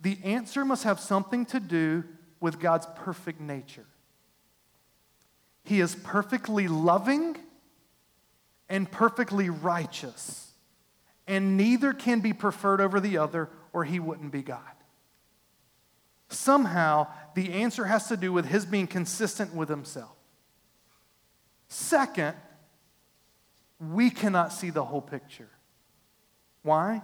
the 0.00 0.18
answer 0.24 0.64
must 0.64 0.84
have 0.84 1.00
something 1.00 1.46
to 1.46 1.60
do 1.60 2.04
with 2.40 2.58
God's 2.58 2.86
perfect 2.96 3.40
nature. 3.40 3.86
He 5.64 5.80
is 5.80 5.94
perfectly 5.94 6.68
loving 6.68 7.36
and 8.68 8.90
perfectly 8.90 9.50
righteous, 9.50 10.52
and 11.26 11.56
neither 11.56 11.92
can 11.92 12.20
be 12.20 12.32
preferred 12.32 12.80
over 12.80 13.00
the 13.00 13.18
other, 13.18 13.50
or 13.72 13.84
he 13.84 14.00
wouldn't 14.00 14.32
be 14.32 14.42
God. 14.42 14.60
Somehow, 16.28 17.08
the 17.34 17.52
answer 17.52 17.84
has 17.84 18.08
to 18.08 18.16
do 18.16 18.32
with 18.32 18.46
his 18.46 18.64
being 18.64 18.86
consistent 18.86 19.54
with 19.54 19.68
himself. 19.68 20.16
Second, 21.70 22.34
we 23.78 24.10
cannot 24.10 24.52
see 24.52 24.70
the 24.70 24.84
whole 24.84 25.00
picture. 25.00 25.48
Why? 26.62 27.00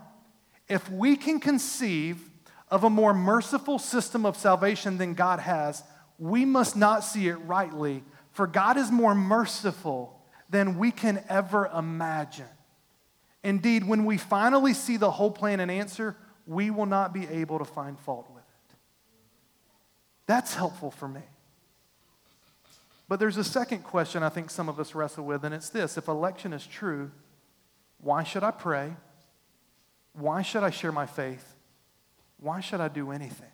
If 0.69 0.91
we 0.91 1.17
can 1.17 1.39
conceive 1.39 2.21
of 2.69 2.83
a 2.83 2.91
more 2.91 3.15
merciful 3.15 3.79
system 3.79 4.27
of 4.27 4.37
salvation 4.37 4.99
than 4.99 5.15
God 5.15 5.39
has, 5.39 5.85
we 6.19 6.45
must 6.45 6.77
not 6.77 7.05
see 7.05 7.29
it 7.29 7.37
rightly, 7.37 8.03
for 8.33 8.49
God 8.49 8.77
is 8.77 8.91
more 8.91 9.15
merciful 9.15 10.21
than 10.51 10.79
we 10.79 10.91
can 10.91 11.23
ever 11.29 11.67
imagine. 11.69 12.47
Indeed, 13.45 13.87
when 13.87 14.05
we 14.05 14.19
finally 14.19 14.75
see 14.75 14.97
the 14.97 15.13
whole 15.13 15.31
plan 15.31 15.61
and 15.61 15.71
answer, 15.71 16.17
we 16.45 16.71
will 16.71 16.87
not 16.87 17.15
be 17.15 17.29
able 17.29 17.61
to 17.61 17.65
find 17.65 17.97
fault 18.01 18.29
with 18.35 18.43
it. 18.43 18.77
That's 20.27 20.55
helpful 20.55 20.91
for 20.91 21.07
me. 21.07 21.23
But 23.09 23.21
there's 23.21 23.37
a 23.37 23.45
second 23.45 23.85
question 23.85 24.23
I 24.23 24.29
think 24.29 24.51
some 24.51 24.69
of 24.69 24.81
us 24.81 24.95
wrestle 24.95 25.25
with, 25.25 25.45
and 25.45 25.55
it's 25.55 25.69
this 25.69 25.97
if 25.97 26.09
election 26.09 26.53
is 26.53 26.67
true, 26.67 27.11
why 28.01 28.25
should 28.25 28.43
I 28.43 28.51
pray? 28.51 28.95
Why 30.13 30.43
should 30.43 30.63
I 30.63 30.71
share 30.71 30.93
my 30.93 31.07
faith? 31.07 31.55
Why 32.39 32.61
should 32.61 32.81
I 32.81 32.89
do 32.89 33.11
anything? 33.11 33.51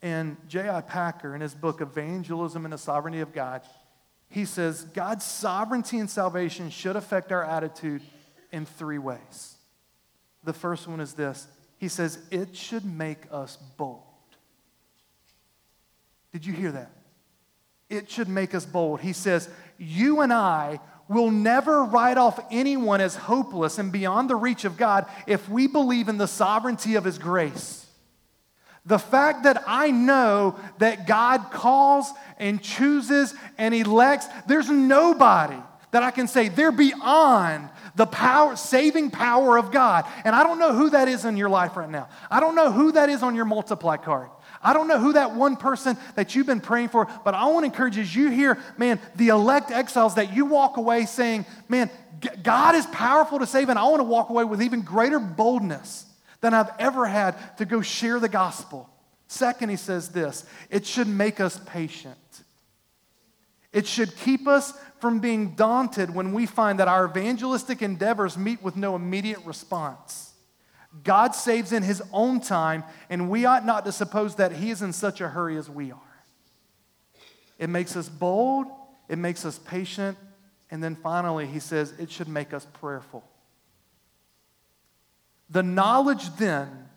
And 0.00 0.36
J.I. 0.48 0.80
Packer, 0.82 1.34
in 1.34 1.40
his 1.40 1.54
book 1.54 1.80
Evangelism 1.80 2.64
and 2.64 2.72
the 2.72 2.78
Sovereignty 2.78 3.20
of 3.20 3.32
God, 3.32 3.62
he 4.28 4.44
says 4.44 4.84
God's 4.84 5.24
sovereignty 5.24 5.98
and 5.98 6.10
salvation 6.10 6.70
should 6.70 6.96
affect 6.96 7.30
our 7.32 7.44
attitude 7.44 8.02
in 8.50 8.64
three 8.64 8.98
ways. 8.98 9.56
The 10.44 10.52
first 10.52 10.88
one 10.88 11.00
is 11.00 11.14
this 11.14 11.46
He 11.78 11.88
says, 11.88 12.18
it 12.30 12.56
should 12.56 12.84
make 12.84 13.24
us 13.30 13.56
bold. 13.76 14.02
Did 16.32 16.46
you 16.46 16.52
hear 16.52 16.72
that? 16.72 16.90
It 17.92 18.10
should 18.10 18.28
make 18.28 18.54
us 18.54 18.64
bold. 18.64 19.02
He 19.02 19.12
says, 19.12 19.50
You 19.76 20.22
and 20.22 20.32
I 20.32 20.80
will 21.08 21.30
never 21.30 21.84
write 21.84 22.16
off 22.16 22.40
anyone 22.50 23.02
as 23.02 23.14
hopeless 23.14 23.78
and 23.78 23.92
beyond 23.92 24.30
the 24.30 24.34
reach 24.34 24.64
of 24.64 24.78
God 24.78 25.04
if 25.26 25.46
we 25.46 25.66
believe 25.66 26.08
in 26.08 26.16
the 26.16 26.26
sovereignty 26.26 26.94
of 26.94 27.04
His 27.04 27.18
grace. 27.18 27.86
The 28.86 28.98
fact 28.98 29.44
that 29.44 29.62
I 29.66 29.90
know 29.90 30.58
that 30.78 31.06
God 31.06 31.50
calls 31.50 32.10
and 32.38 32.62
chooses 32.62 33.34
and 33.58 33.74
elects, 33.74 34.26
there's 34.48 34.70
nobody 34.70 35.58
that 35.90 36.02
I 36.02 36.10
can 36.10 36.26
say 36.26 36.48
they're 36.48 36.72
beyond 36.72 37.68
the 37.94 38.06
power, 38.06 38.56
saving 38.56 39.10
power 39.10 39.58
of 39.58 39.70
God. 39.70 40.06
And 40.24 40.34
I 40.34 40.42
don't 40.42 40.58
know 40.58 40.72
who 40.72 40.90
that 40.90 41.08
is 41.08 41.26
in 41.26 41.36
your 41.36 41.50
life 41.50 41.76
right 41.76 41.90
now. 41.90 42.08
I 42.30 42.40
don't 42.40 42.54
know 42.54 42.72
who 42.72 42.92
that 42.92 43.10
is 43.10 43.22
on 43.22 43.34
your 43.34 43.44
multiply 43.44 43.98
card. 43.98 44.30
I 44.62 44.72
don't 44.72 44.86
know 44.88 44.98
who 44.98 45.14
that 45.14 45.34
one 45.34 45.56
person 45.56 45.96
that 46.14 46.34
you've 46.34 46.46
been 46.46 46.60
praying 46.60 46.90
for, 46.90 47.08
but 47.24 47.34
I 47.34 47.46
want 47.46 47.64
to 47.64 47.66
encourage 47.66 47.96
you 47.96 48.02
as 48.02 48.14
you 48.14 48.30
hear, 48.30 48.58
man, 48.78 49.00
the 49.16 49.28
elect 49.28 49.70
exiles 49.70 50.14
that 50.14 50.32
you 50.32 50.44
walk 50.46 50.76
away 50.76 51.06
saying, 51.06 51.46
man, 51.68 51.90
God 52.42 52.74
is 52.76 52.86
powerful 52.86 53.40
to 53.40 53.46
save, 53.46 53.68
and 53.68 53.78
I 53.78 53.84
want 53.84 54.00
to 54.00 54.04
walk 54.04 54.30
away 54.30 54.44
with 54.44 54.62
even 54.62 54.82
greater 54.82 55.18
boldness 55.18 56.06
than 56.40 56.54
I've 56.54 56.70
ever 56.78 57.06
had 57.06 57.36
to 57.58 57.64
go 57.64 57.82
share 57.82 58.20
the 58.20 58.28
gospel. 58.28 58.88
Second, 59.26 59.70
he 59.70 59.76
says 59.76 60.10
this 60.10 60.44
it 60.70 60.86
should 60.86 61.08
make 61.08 61.40
us 61.40 61.58
patient. 61.66 62.16
It 63.72 63.86
should 63.86 64.14
keep 64.16 64.46
us 64.46 64.74
from 65.00 65.18
being 65.18 65.54
daunted 65.54 66.14
when 66.14 66.32
we 66.32 66.44
find 66.46 66.78
that 66.78 66.88
our 66.88 67.06
evangelistic 67.06 67.80
endeavors 67.80 68.36
meet 68.36 68.62
with 68.62 68.76
no 68.76 68.94
immediate 68.94 69.44
response. 69.44 70.31
God 71.04 71.34
saves 71.34 71.72
in 71.72 71.82
his 71.82 72.02
own 72.12 72.40
time, 72.40 72.84
and 73.08 73.30
we 73.30 73.44
ought 73.44 73.64
not 73.64 73.84
to 73.86 73.92
suppose 73.92 74.36
that 74.36 74.52
he 74.52 74.70
is 74.70 74.82
in 74.82 74.92
such 74.92 75.20
a 75.20 75.28
hurry 75.28 75.56
as 75.56 75.70
we 75.70 75.90
are. 75.90 75.98
It 77.58 77.68
makes 77.68 77.96
us 77.96 78.08
bold, 78.08 78.66
it 79.08 79.18
makes 79.18 79.44
us 79.44 79.58
patient, 79.58 80.18
and 80.70 80.82
then 80.82 80.96
finally, 80.96 81.46
he 81.46 81.60
says 81.60 81.92
it 81.98 82.10
should 82.10 82.28
make 82.28 82.52
us 82.52 82.66
prayerful. 82.74 83.24
The 85.50 85.62
knowledge 85.62 86.34
then 86.36 86.88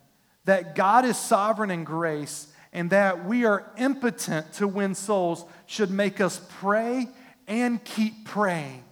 that 0.46 0.76
God 0.76 1.06
is 1.06 1.18
sovereign 1.18 1.72
in 1.72 1.84
grace 1.84 2.48
and 2.72 2.90
that 2.90 3.26
we 3.26 3.46
are 3.46 3.72
impotent 3.78 4.54
to 4.54 4.68
win 4.68 4.96
souls 4.96 5.46
should 5.66 5.92
make 5.92 6.22
us 6.22 6.42
pray 6.60 7.08
and 7.48 7.84
keep 7.84 8.26
praying. 8.26 8.84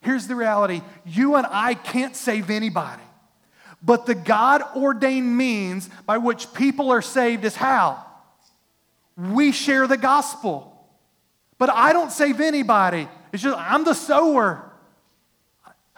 Here's 0.00 0.26
the 0.26 0.34
reality 0.34 0.82
you 1.04 1.36
and 1.36 1.46
I 1.50 1.74
can't 1.74 2.14
save 2.14 2.50
anybody, 2.50 3.02
but 3.82 4.06
the 4.06 4.14
God 4.14 4.62
ordained 4.74 5.36
means 5.36 5.88
by 6.06 6.18
which 6.18 6.52
people 6.54 6.90
are 6.90 7.02
saved 7.02 7.44
is 7.44 7.54
how? 7.54 8.04
We 9.16 9.52
share 9.52 9.86
the 9.86 9.96
gospel. 9.96 10.72
But 11.58 11.70
I 11.70 11.92
don't 11.92 12.12
save 12.12 12.40
anybody. 12.40 13.08
It's 13.32 13.42
just, 13.42 13.58
I'm 13.58 13.84
the 13.84 13.94
sower. 13.94 14.70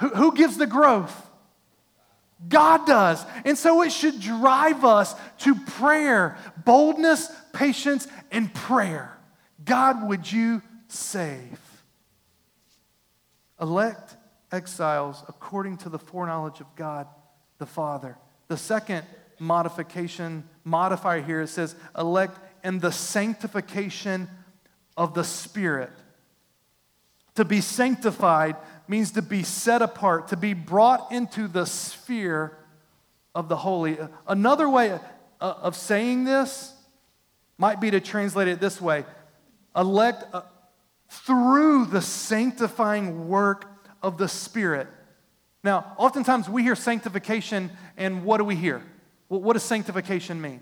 Who, 0.01 0.09
who 0.09 0.35
gives 0.35 0.57
the 0.57 0.67
growth? 0.67 1.15
God 2.49 2.87
does. 2.87 3.25
And 3.45 3.59
so 3.59 3.83
it 3.83 3.91
should 3.91 4.21
drive 4.21 4.85
us 4.85 5.15
to 5.39 5.55
prayer, 5.55 6.37
boldness, 6.65 7.31
patience, 7.53 8.07
and 8.31 8.53
prayer. 8.55 9.17
God, 9.65 10.07
would 10.09 10.31
you 10.31 10.63
save? 10.87 11.59
Elect 13.61 14.17
exiles 14.53 15.25
according 15.27 15.79
to 15.79 15.89
the 15.89 15.99
foreknowledge 15.99 16.61
of 16.61 16.67
God 16.77 17.09
the 17.59 17.67
Father. 17.67 18.17
The 18.49 18.57
second 18.57 19.05
modification, 19.39 20.45
modifier 20.65 21.21
here, 21.21 21.43
it 21.43 21.49
says 21.49 21.75
elect 21.97 22.39
and 22.65 22.81
the 22.81 22.93
sanctification 22.93 24.29
of 24.97 25.15
the 25.15 25.25
Spirit. 25.25 25.91
To 27.37 27.45
be 27.45 27.61
sanctified 27.61 28.57
means 28.89 29.13
to 29.13 29.23
be 29.23 29.43
set 29.43 29.81
apart, 29.81 30.29
to 30.29 30.37
be 30.37 30.55
brought 30.55 31.13
into 31.13 31.47
the 31.47 31.67
sphere 31.67 32.59
of 33.35 33.49
the 33.49 33.57
holy. 33.57 33.99
Another 34.27 34.69
way 34.69 34.91
uh, 34.91 34.99
of 35.41 35.77
saying 35.77 36.25
this 36.25 36.75
might 37.57 37.81
be 37.81 37.91
to 37.91 38.01
translate 38.01 38.49
it 38.49 38.61
this 38.61 38.81
way 38.81 39.05
elect 39.77 40.25
uh, 40.33 40.43
through 41.09 41.87
the 41.87 42.03
sanctifying 42.03 43.29
work 43.29 43.67
of 44.03 44.19
the 44.19 44.29
Spirit. 44.29 44.89
Now, 45.65 45.95
oftentimes 45.97 46.49
we 46.49 46.63
hear 46.63 46.77
sanctification, 46.77 47.71
and 47.97 48.25
what 48.25 48.39
do 48.39 48.45
we 48.45 48.55
hear? 48.55 48.83
Well, 49.29 49.41
what 49.41 49.55
does 49.55 49.65
sanctification 49.65 50.41
mean? 50.41 50.61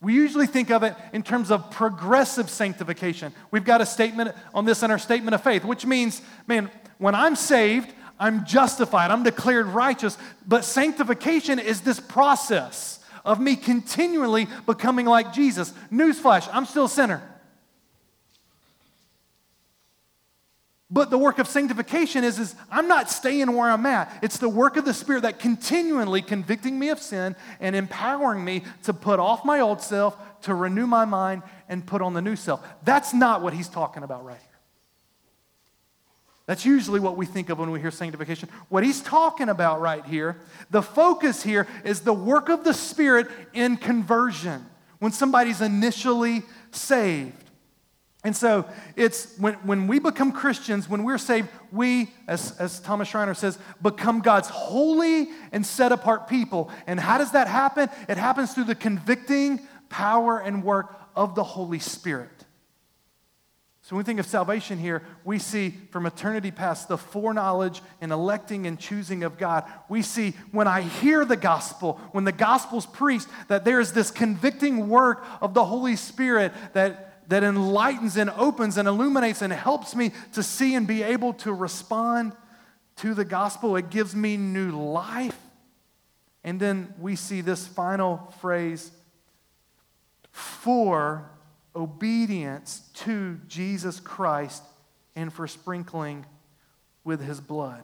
We 0.00 0.12
usually 0.12 0.46
think 0.46 0.70
of 0.70 0.82
it 0.82 0.94
in 1.12 1.22
terms 1.22 1.50
of 1.50 1.70
progressive 1.70 2.50
sanctification. 2.50 3.32
We've 3.50 3.64
got 3.64 3.80
a 3.80 3.86
statement 3.86 4.34
on 4.52 4.64
this 4.64 4.82
in 4.82 4.90
our 4.90 4.98
statement 4.98 5.34
of 5.34 5.42
faith, 5.42 5.64
which 5.64 5.86
means, 5.86 6.20
man, 6.46 6.70
when 6.98 7.14
I'm 7.14 7.34
saved, 7.34 7.92
I'm 8.18 8.44
justified, 8.44 9.10
I'm 9.10 9.22
declared 9.22 9.66
righteous. 9.66 10.18
But 10.46 10.64
sanctification 10.64 11.58
is 11.58 11.80
this 11.80 12.00
process 12.00 13.00
of 13.24 13.40
me 13.40 13.56
continually 13.56 14.46
becoming 14.66 15.06
like 15.06 15.32
Jesus. 15.32 15.72
Newsflash, 15.90 16.48
I'm 16.52 16.66
still 16.66 16.84
a 16.84 16.88
sinner. 16.88 17.22
But 20.88 21.10
the 21.10 21.18
work 21.18 21.40
of 21.40 21.48
sanctification 21.48 22.22
is, 22.22 22.38
is 22.38 22.54
I'm 22.70 22.86
not 22.86 23.10
staying 23.10 23.52
where 23.52 23.70
I'm 23.70 23.86
at. 23.86 24.20
It's 24.22 24.38
the 24.38 24.48
work 24.48 24.76
of 24.76 24.84
the 24.84 24.94
Spirit 24.94 25.22
that 25.22 25.40
continually 25.40 26.22
convicting 26.22 26.78
me 26.78 26.90
of 26.90 27.00
sin 27.00 27.34
and 27.58 27.74
empowering 27.74 28.44
me 28.44 28.62
to 28.84 28.92
put 28.92 29.18
off 29.18 29.44
my 29.44 29.58
old 29.58 29.80
self, 29.80 30.16
to 30.42 30.54
renew 30.54 30.86
my 30.86 31.04
mind, 31.04 31.42
and 31.68 31.84
put 31.84 32.02
on 32.02 32.14
the 32.14 32.22
new 32.22 32.36
self. 32.36 32.64
That's 32.84 33.12
not 33.12 33.42
what 33.42 33.52
he's 33.52 33.68
talking 33.68 34.04
about 34.04 34.24
right 34.24 34.38
here. 34.38 34.46
That's 36.46 36.64
usually 36.64 37.00
what 37.00 37.16
we 37.16 37.26
think 37.26 37.48
of 37.48 37.58
when 37.58 37.72
we 37.72 37.80
hear 37.80 37.90
sanctification. 37.90 38.48
What 38.68 38.84
he's 38.84 39.02
talking 39.02 39.48
about 39.48 39.80
right 39.80 40.04
here, 40.06 40.40
the 40.70 40.82
focus 40.82 41.42
here 41.42 41.66
is 41.84 42.02
the 42.02 42.12
work 42.12 42.48
of 42.48 42.62
the 42.62 42.72
Spirit 42.72 43.26
in 43.52 43.76
conversion. 43.76 44.64
When 45.00 45.10
somebody's 45.10 45.60
initially 45.60 46.44
saved. 46.70 47.45
And 48.26 48.34
so 48.34 48.68
it's 48.96 49.38
when, 49.38 49.54
when 49.54 49.86
we 49.86 50.00
become 50.00 50.32
Christians, 50.32 50.88
when 50.88 51.04
we're 51.04 51.16
saved, 51.16 51.48
we, 51.70 52.10
as, 52.26 52.58
as 52.58 52.80
Thomas 52.80 53.06
Schreiner 53.06 53.34
says, 53.34 53.56
become 53.80 54.18
God's 54.18 54.48
holy 54.48 55.28
and 55.52 55.64
set 55.64 55.92
apart 55.92 56.26
people. 56.26 56.68
And 56.88 56.98
how 56.98 57.18
does 57.18 57.30
that 57.30 57.46
happen? 57.46 57.88
It 58.08 58.16
happens 58.16 58.52
through 58.52 58.64
the 58.64 58.74
convicting 58.74 59.60
power 59.90 60.40
and 60.40 60.64
work 60.64 61.00
of 61.14 61.36
the 61.36 61.44
Holy 61.44 61.78
Spirit. 61.78 62.32
So 63.82 63.94
when 63.94 63.98
we 63.98 64.06
think 64.06 64.18
of 64.18 64.26
salvation 64.26 64.80
here, 64.80 65.04
we 65.24 65.38
see 65.38 65.72
from 65.92 66.04
eternity 66.04 66.50
past 66.50 66.88
the 66.88 66.98
foreknowledge 66.98 67.80
and 68.00 68.10
electing 68.10 68.66
and 68.66 68.76
choosing 68.76 69.22
of 69.22 69.38
God. 69.38 69.62
We 69.88 70.02
see 70.02 70.34
when 70.50 70.66
I 70.66 70.80
hear 70.80 71.24
the 71.24 71.36
gospel, 71.36 72.00
when 72.10 72.24
the 72.24 72.32
gospel's 72.32 72.86
preached, 72.86 73.28
that 73.46 73.64
there 73.64 73.78
is 73.78 73.92
this 73.92 74.10
convicting 74.10 74.88
work 74.88 75.24
of 75.40 75.54
the 75.54 75.64
Holy 75.64 75.94
Spirit 75.94 76.52
that 76.72 77.12
that 77.28 77.42
enlightens 77.42 78.16
and 78.16 78.30
opens 78.30 78.76
and 78.76 78.86
illuminates 78.86 79.42
and 79.42 79.52
helps 79.52 79.94
me 79.94 80.12
to 80.32 80.42
see 80.42 80.74
and 80.74 80.86
be 80.86 81.02
able 81.02 81.32
to 81.34 81.52
respond 81.52 82.32
to 82.96 83.14
the 83.14 83.24
gospel. 83.24 83.76
It 83.76 83.90
gives 83.90 84.14
me 84.14 84.36
new 84.36 84.70
life. 84.70 85.38
And 86.44 86.60
then 86.60 86.94
we 86.98 87.16
see 87.16 87.40
this 87.40 87.66
final 87.66 88.32
phrase 88.40 88.92
for 90.30 91.28
obedience 91.74 92.88
to 92.94 93.38
Jesus 93.48 94.00
Christ 94.00 94.62
and 95.14 95.32
for 95.32 95.48
sprinkling 95.48 96.24
with 97.04 97.20
his 97.20 97.40
blood. 97.40 97.82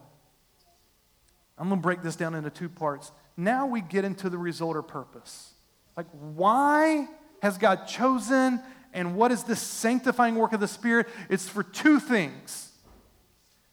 I'm 1.57 1.69
going 1.69 1.79
to 1.79 1.83
break 1.83 2.01
this 2.01 2.15
down 2.15 2.35
into 2.35 2.49
two 2.49 2.69
parts. 2.69 3.11
Now 3.37 3.67
we 3.67 3.81
get 3.81 4.05
into 4.05 4.29
the 4.29 4.37
result 4.37 4.75
or 4.75 4.81
purpose. 4.81 5.53
Like, 5.95 6.07
why 6.11 7.07
has 7.41 7.57
God 7.57 7.87
chosen 7.87 8.61
and 8.93 9.15
what 9.15 9.31
is 9.31 9.43
this 9.43 9.59
sanctifying 9.59 10.35
work 10.35 10.53
of 10.53 10.59
the 10.59 10.67
Spirit? 10.67 11.07
It's 11.29 11.49
for 11.49 11.63
two 11.63 11.99
things 11.99 12.71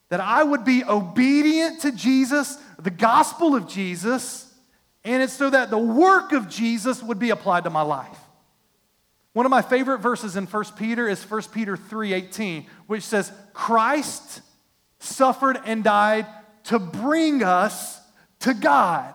that 0.08 0.20
I 0.20 0.42
would 0.42 0.64
be 0.64 0.82
obedient 0.84 1.82
to 1.82 1.92
Jesus, 1.92 2.56
the 2.78 2.90
gospel 2.90 3.54
of 3.54 3.68
Jesus, 3.68 4.52
and 5.04 5.22
it's 5.22 5.32
so 5.32 5.48
that 5.50 5.70
the 5.70 5.78
work 5.78 6.32
of 6.32 6.48
Jesus 6.48 7.02
would 7.02 7.18
be 7.18 7.30
applied 7.30 7.64
to 7.64 7.70
my 7.70 7.82
life. 7.82 8.18
One 9.32 9.46
of 9.46 9.50
my 9.50 9.62
favorite 9.62 9.98
verses 9.98 10.36
in 10.36 10.46
1 10.46 10.76
Peter 10.76 11.08
is 11.08 11.22
1 11.22 11.52
Peter 11.52 11.76
3:18, 11.76 12.66
which 12.86 13.04
says, 13.04 13.30
"Christ 13.52 14.40
suffered 14.98 15.60
and 15.64 15.84
died 15.84 16.26
to 16.64 16.78
bring 16.78 17.42
us 17.42 18.00
to 18.40 18.52
God." 18.52 19.14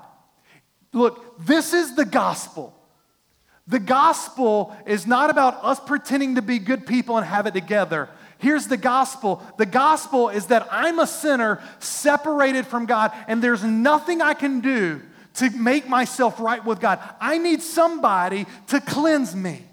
Look, 0.93 1.45
this 1.45 1.73
is 1.73 1.95
the 1.95 2.05
gospel. 2.05 2.74
The 3.67 3.79
gospel 3.79 4.75
is 4.85 5.07
not 5.07 5.29
about 5.29 5.63
us 5.63 5.79
pretending 5.79 6.35
to 6.35 6.41
be 6.41 6.59
good 6.59 6.85
people 6.85 7.17
and 7.17 7.25
have 7.25 7.47
it 7.47 7.53
together. 7.53 8.09
Here's 8.37 8.67
the 8.67 8.77
gospel 8.77 9.41
the 9.57 9.65
gospel 9.65 10.29
is 10.29 10.47
that 10.47 10.67
I'm 10.71 10.99
a 10.99 11.07
sinner 11.07 11.61
separated 11.79 12.67
from 12.67 12.85
God, 12.85 13.11
and 13.27 13.41
there's 13.41 13.63
nothing 13.63 14.21
I 14.21 14.33
can 14.33 14.59
do 14.59 15.01
to 15.35 15.49
make 15.49 15.89
myself 15.89 16.39
right 16.39 16.63
with 16.63 16.79
God. 16.79 16.99
I 17.19 17.37
need 17.37 17.61
somebody 17.61 18.45
to 18.67 18.79
cleanse 18.79 19.35
me. 19.35 19.63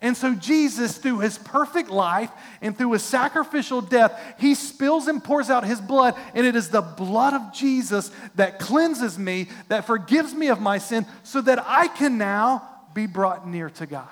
And 0.00 0.14
so, 0.14 0.34
Jesus, 0.34 0.98
through 0.98 1.20
his 1.20 1.38
perfect 1.38 1.88
life 1.88 2.30
and 2.60 2.76
through 2.76 2.92
his 2.92 3.02
sacrificial 3.02 3.80
death, 3.80 4.20
he 4.38 4.54
spills 4.54 5.06
and 5.06 5.24
pours 5.24 5.48
out 5.48 5.64
his 5.64 5.80
blood. 5.80 6.14
And 6.34 6.44
it 6.46 6.54
is 6.54 6.68
the 6.68 6.82
blood 6.82 7.32
of 7.32 7.54
Jesus 7.54 8.10
that 8.34 8.58
cleanses 8.58 9.18
me, 9.18 9.48
that 9.68 9.86
forgives 9.86 10.34
me 10.34 10.48
of 10.48 10.60
my 10.60 10.76
sin, 10.76 11.06
so 11.22 11.40
that 11.40 11.64
I 11.66 11.88
can 11.88 12.18
now 12.18 12.73
be 12.94 13.06
brought 13.06 13.46
near 13.46 13.68
to 13.70 13.86
God. 13.86 14.08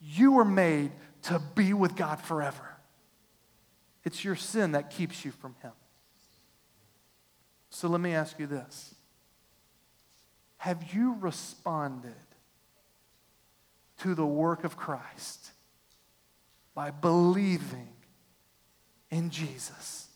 You 0.00 0.32
were 0.32 0.44
made 0.44 0.90
to 1.22 1.40
be 1.54 1.72
with 1.72 1.94
God 1.94 2.20
forever. 2.20 2.68
It's 4.04 4.24
your 4.24 4.34
sin 4.34 4.72
that 4.72 4.90
keeps 4.90 5.24
you 5.24 5.30
from 5.30 5.54
him. 5.62 5.72
So 7.70 7.88
let 7.88 8.00
me 8.00 8.14
ask 8.14 8.38
you 8.38 8.46
this 8.46 8.94
Have 10.58 10.92
you 10.92 11.16
responded 11.20 12.14
to 14.00 14.14
the 14.14 14.26
work 14.26 14.64
of 14.64 14.76
Christ 14.76 15.50
by 16.74 16.90
believing 16.90 17.88
in 19.10 19.30
Jesus? 19.30 20.08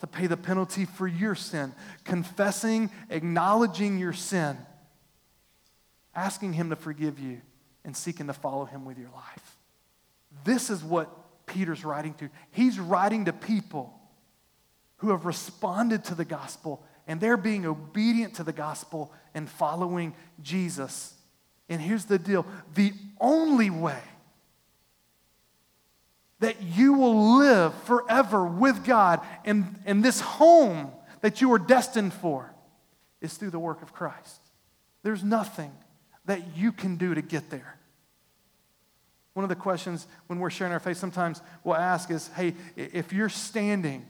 To 0.00 0.06
pay 0.06 0.28
the 0.28 0.36
penalty 0.36 0.84
for 0.84 1.08
your 1.08 1.34
sin, 1.34 1.74
confessing, 2.04 2.90
acknowledging 3.10 3.98
your 3.98 4.12
sin, 4.12 4.56
asking 6.14 6.54
Him 6.54 6.70
to 6.70 6.76
forgive 6.76 7.18
you, 7.18 7.40
and 7.84 7.96
seeking 7.96 8.26
to 8.26 8.32
follow 8.32 8.64
Him 8.64 8.84
with 8.84 8.98
your 8.98 9.10
life. 9.10 9.56
This 10.44 10.70
is 10.70 10.82
what 10.82 11.46
Peter's 11.46 11.84
writing 11.84 12.14
to. 12.14 12.28
He's 12.50 12.78
writing 12.78 13.24
to 13.24 13.32
people 13.32 13.98
who 14.98 15.10
have 15.10 15.24
responded 15.24 16.04
to 16.04 16.14
the 16.14 16.24
gospel 16.24 16.84
and 17.06 17.20
they're 17.20 17.38
being 17.38 17.64
obedient 17.64 18.34
to 18.34 18.44
the 18.44 18.52
gospel 18.52 19.12
and 19.34 19.48
following 19.48 20.14
Jesus. 20.42 21.14
And 21.68 21.80
here's 21.80 22.04
the 22.04 22.18
deal 22.18 22.46
the 22.74 22.92
only 23.20 23.70
way 23.70 24.02
that 26.40 26.62
you 26.62 26.92
will 26.92 27.38
live 27.38 27.74
forever 27.84 28.44
with 28.44 28.84
God 28.84 29.20
in, 29.44 29.76
in 29.86 30.02
this 30.02 30.20
home 30.20 30.92
that 31.20 31.40
you 31.40 31.52
are 31.52 31.58
destined 31.58 32.12
for 32.12 32.54
is 33.20 33.34
through 33.34 33.50
the 33.50 33.58
work 33.58 33.82
of 33.82 33.92
Christ. 33.92 34.40
There's 35.02 35.24
nothing 35.24 35.72
that 36.28 36.56
you 36.56 36.72
can 36.72 36.96
do 36.96 37.14
to 37.14 37.22
get 37.22 37.48
there. 37.48 37.78
One 39.32 39.44
of 39.44 39.48
the 39.48 39.56
questions 39.56 40.06
when 40.26 40.38
we're 40.38 40.50
sharing 40.50 40.74
our 40.74 40.78
faith 40.78 40.98
sometimes 40.98 41.40
we'll 41.64 41.74
ask 41.74 42.10
is 42.10 42.28
hey, 42.28 42.54
if 42.76 43.12
you're 43.12 43.30
standing 43.30 44.04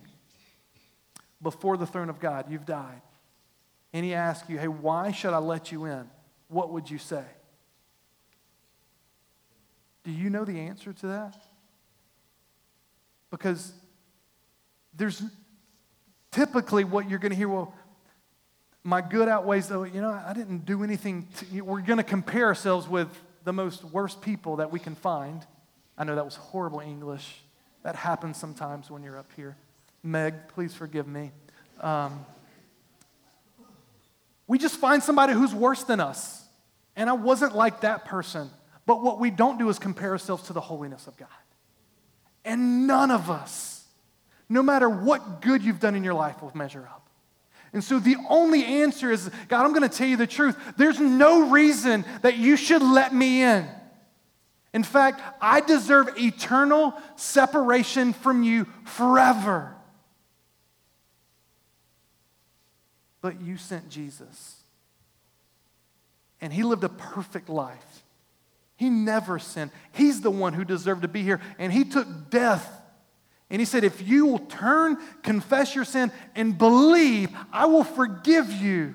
before 1.40 1.76
the 1.76 1.86
throne 1.86 2.10
of 2.10 2.18
God, 2.18 2.46
you've 2.50 2.66
died, 2.66 3.00
and 3.92 4.04
he 4.04 4.14
asks 4.14 4.50
you, 4.50 4.58
hey, 4.58 4.66
why 4.66 5.12
should 5.12 5.32
I 5.32 5.38
let 5.38 5.70
you 5.70 5.84
in? 5.84 6.10
What 6.48 6.72
would 6.72 6.90
you 6.90 6.98
say? 6.98 7.24
Do 10.02 10.10
you 10.10 10.28
know 10.28 10.44
the 10.44 10.58
answer 10.58 10.92
to 10.92 11.06
that? 11.06 11.40
Because 13.30 13.72
there's 14.92 15.22
typically 16.32 16.82
what 16.82 17.08
you're 17.08 17.20
going 17.20 17.30
to 17.30 17.36
hear, 17.36 17.48
well, 17.48 17.74
my 18.84 19.00
good 19.00 19.28
outweighs 19.28 19.68
though, 19.68 19.84
you 19.84 20.00
know, 20.00 20.10
I 20.10 20.32
didn't 20.32 20.64
do 20.64 20.82
anything. 20.82 21.28
To, 21.38 21.60
we're 21.62 21.80
going 21.80 21.98
to 21.98 22.02
compare 22.02 22.46
ourselves 22.46 22.88
with 22.88 23.08
the 23.44 23.52
most 23.52 23.84
worst 23.84 24.20
people 24.22 24.56
that 24.56 24.70
we 24.70 24.78
can 24.78 24.94
find. 24.94 25.46
I 25.96 26.04
know 26.04 26.14
that 26.14 26.24
was 26.24 26.36
horrible 26.36 26.80
English. 26.80 27.42
That 27.82 27.96
happens 27.96 28.36
sometimes 28.36 28.90
when 28.90 29.02
you're 29.02 29.18
up 29.18 29.30
here. 29.36 29.56
Meg, 30.02 30.34
please 30.48 30.74
forgive 30.74 31.06
me. 31.06 31.32
Um, 31.80 32.24
we 34.46 34.58
just 34.58 34.76
find 34.76 35.02
somebody 35.02 35.32
who's 35.32 35.54
worse 35.54 35.84
than 35.84 36.00
us. 36.00 36.44
And 36.96 37.08
I 37.08 37.12
wasn't 37.12 37.54
like 37.54 37.82
that 37.82 38.04
person. 38.06 38.50
But 38.86 39.02
what 39.02 39.20
we 39.20 39.30
don't 39.30 39.58
do 39.58 39.68
is 39.68 39.78
compare 39.78 40.10
ourselves 40.10 40.44
to 40.44 40.52
the 40.52 40.60
holiness 40.60 41.06
of 41.06 41.16
God. 41.16 41.28
And 42.44 42.86
none 42.86 43.10
of 43.10 43.30
us, 43.30 43.84
no 44.48 44.62
matter 44.62 44.88
what 44.88 45.42
good 45.42 45.62
you've 45.62 45.80
done 45.80 45.94
in 45.94 46.02
your 46.02 46.14
life, 46.14 46.40
will 46.42 46.52
measure 46.54 46.88
up. 46.90 47.07
And 47.72 47.84
so 47.84 47.98
the 47.98 48.16
only 48.28 48.64
answer 48.64 49.10
is 49.10 49.30
God, 49.48 49.64
I'm 49.64 49.72
going 49.72 49.88
to 49.88 49.94
tell 49.94 50.08
you 50.08 50.16
the 50.16 50.26
truth. 50.26 50.56
There's 50.76 50.98
no 50.98 51.50
reason 51.50 52.04
that 52.22 52.38
you 52.38 52.56
should 52.56 52.82
let 52.82 53.14
me 53.14 53.42
in. 53.42 53.68
In 54.72 54.82
fact, 54.82 55.20
I 55.40 55.60
deserve 55.60 56.18
eternal 56.18 56.94
separation 57.16 58.12
from 58.12 58.42
you 58.42 58.66
forever. 58.84 59.74
But 63.20 63.40
you 63.40 63.56
sent 63.56 63.88
Jesus. 63.88 64.56
And 66.40 66.52
he 66.52 66.62
lived 66.62 66.84
a 66.84 66.88
perfect 66.88 67.48
life. 67.48 68.02
He 68.76 68.90
never 68.90 69.38
sinned. 69.38 69.72
He's 69.92 70.20
the 70.20 70.30
one 70.30 70.52
who 70.52 70.64
deserved 70.64 71.02
to 71.02 71.08
be 71.08 71.22
here. 71.22 71.40
And 71.58 71.72
he 71.72 71.84
took 71.84 72.30
death 72.30 72.77
and 73.50 73.60
he 73.60 73.64
said, 73.64 73.84
If 73.84 74.06
you 74.06 74.26
will 74.26 74.40
turn, 74.40 74.98
confess 75.22 75.74
your 75.74 75.84
sin, 75.84 76.12
and 76.34 76.56
believe, 76.56 77.30
I 77.52 77.66
will 77.66 77.84
forgive 77.84 78.50
you 78.52 78.94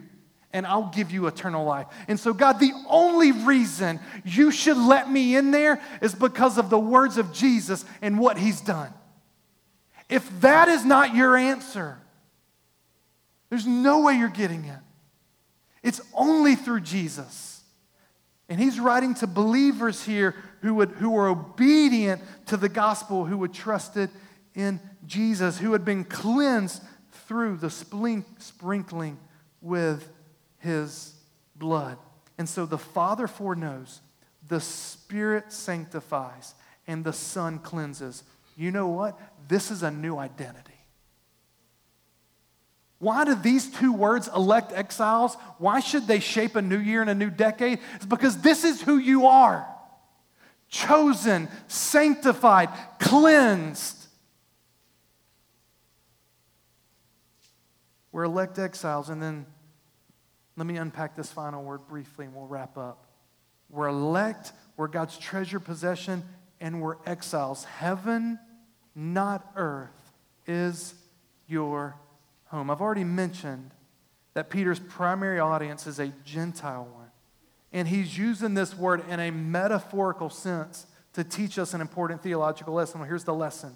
and 0.52 0.68
I'll 0.68 0.92
give 0.94 1.12
you 1.12 1.26
eternal 1.26 1.66
life. 1.66 1.88
And 2.08 2.20
so, 2.20 2.32
God, 2.32 2.60
the 2.60 2.72
only 2.88 3.32
reason 3.32 4.00
you 4.24 4.52
should 4.52 4.78
let 4.78 5.10
me 5.10 5.36
in 5.36 5.50
there 5.50 5.82
is 6.02 6.14
because 6.14 6.60
of 6.60 6.70
the 6.70 6.78
words 6.78 7.18
of 7.18 7.34
Jesus 7.34 7.84
and 8.04 8.20
what 8.20 8.38
he's 8.38 8.62
done. 8.62 8.94
If 10.10 10.42
that 10.42 10.68
is 10.68 10.86
not 10.86 11.16
your 11.16 11.36
answer, 11.36 11.98
there's 13.50 13.66
no 13.66 14.02
way 14.02 14.14
you're 14.14 14.30
getting 14.30 14.66
in. 14.66 14.80
It's 15.82 16.02
only 16.14 16.56
through 16.56 16.82
Jesus. 16.82 17.62
And 18.48 18.60
he's 18.60 18.80
writing 18.80 19.16
to 19.16 19.28
believers 19.28 20.04
here 20.04 20.36
who, 20.62 20.76
would, 20.76 20.92
who 20.92 21.10
were 21.10 21.30
obedient 21.30 22.22
to 22.48 22.58
the 22.58 22.70
gospel, 22.70 23.26
who 23.26 23.40
would 23.40 23.54
trust 23.54 23.98
it 23.98 24.12
in 24.56 24.80
Jesus, 25.06 25.58
who 25.58 25.74
had 25.74 25.84
been 25.86 26.04
cleansed 26.04 26.82
through 27.28 27.58
the 27.58 27.70
sprinkling 27.70 29.18
with 29.62 30.10
his 30.60 31.14
blood. 31.56 31.98
And 32.38 32.48
so 32.48 32.66
the 32.66 32.78
Father 32.78 33.28
foreknows, 33.28 34.02
the 34.48 34.60
Spirit 34.60 35.52
sanctifies, 35.52 36.56
and 36.88 37.04
the 37.04 37.14
Son 37.14 37.60
cleanses. 37.60 38.24
You 38.56 38.72
know 38.72 38.88
what? 38.88 39.20
This 39.48 39.72
is 39.72 39.84
a 39.84 39.92
new 39.92 40.18
identity. 40.18 40.72
Why 43.00 43.26
do 43.26 43.36
these 43.36 43.70
two 43.70 43.92
words, 43.92 44.30
elect 44.34 44.72
exiles, 44.72 45.36
why 45.58 45.82
should 45.82 46.08
they 46.08 46.20
shape 46.20 46.56
a 46.56 46.62
new 46.62 46.78
year 46.78 47.02
and 47.02 47.10
a 47.10 47.16
new 47.16 47.30
decade? 47.30 47.80
It's 47.96 48.06
because 48.06 48.38
this 48.38 48.64
is 48.64 48.82
who 48.82 48.98
you 48.98 49.28
are 49.28 49.68
chosen, 50.74 51.48
sanctified, 51.68 52.70
cleansed. 53.00 54.03
We're 58.14 58.24
elect 58.24 58.58
exiles. 58.58 59.10
And 59.10 59.22
then 59.22 59.46
let 60.56 60.66
me 60.66 60.78
unpack 60.78 61.18
this 61.18 61.32
final 61.32 61.64
word 61.64 61.82
briefly 61.90 62.26
and 62.26 62.34
we'll 62.34 62.48
wrap 62.48 62.78
up. 62.78 63.08
We're 63.70 63.88
elect, 63.88 64.54
we're 64.78 64.88
God's 64.88 65.18
treasure 65.18 65.60
possession, 65.60 66.24
and 66.62 66.80
we're 66.80 66.98
exiles. 67.06 67.66
Heaven, 67.66 68.40
not 68.96 69.52
earth, 69.56 70.14
is 70.46 70.94
your 71.48 71.96
home. 72.46 72.70
I've 72.70 72.82
already 72.82 73.04
mentioned 73.04 73.72
that 74.36 74.50
Peter's 74.50 74.80
primary 74.80 75.40
audience 75.40 75.88
is 75.88 76.00
a 76.00 76.14
Gentile 76.24 76.88
one. 76.94 77.10
And 77.72 77.88
he's 77.88 78.16
using 78.16 78.54
this 78.54 78.78
word 78.78 79.04
in 79.10 79.20
a 79.20 79.32
metaphorical 79.32 80.30
sense 80.30 80.86
to 81.14 81.24
teach 81.24 81.58
us 81.58 81.74
an 81.74 81.82
important 81.82 82.22
theological 82.22 82.76
lesson. 82.76 83.00
Well, 83.00 83.10
here's 83.10 83.24
the 83.24 83.34
lesson 83.34 83.76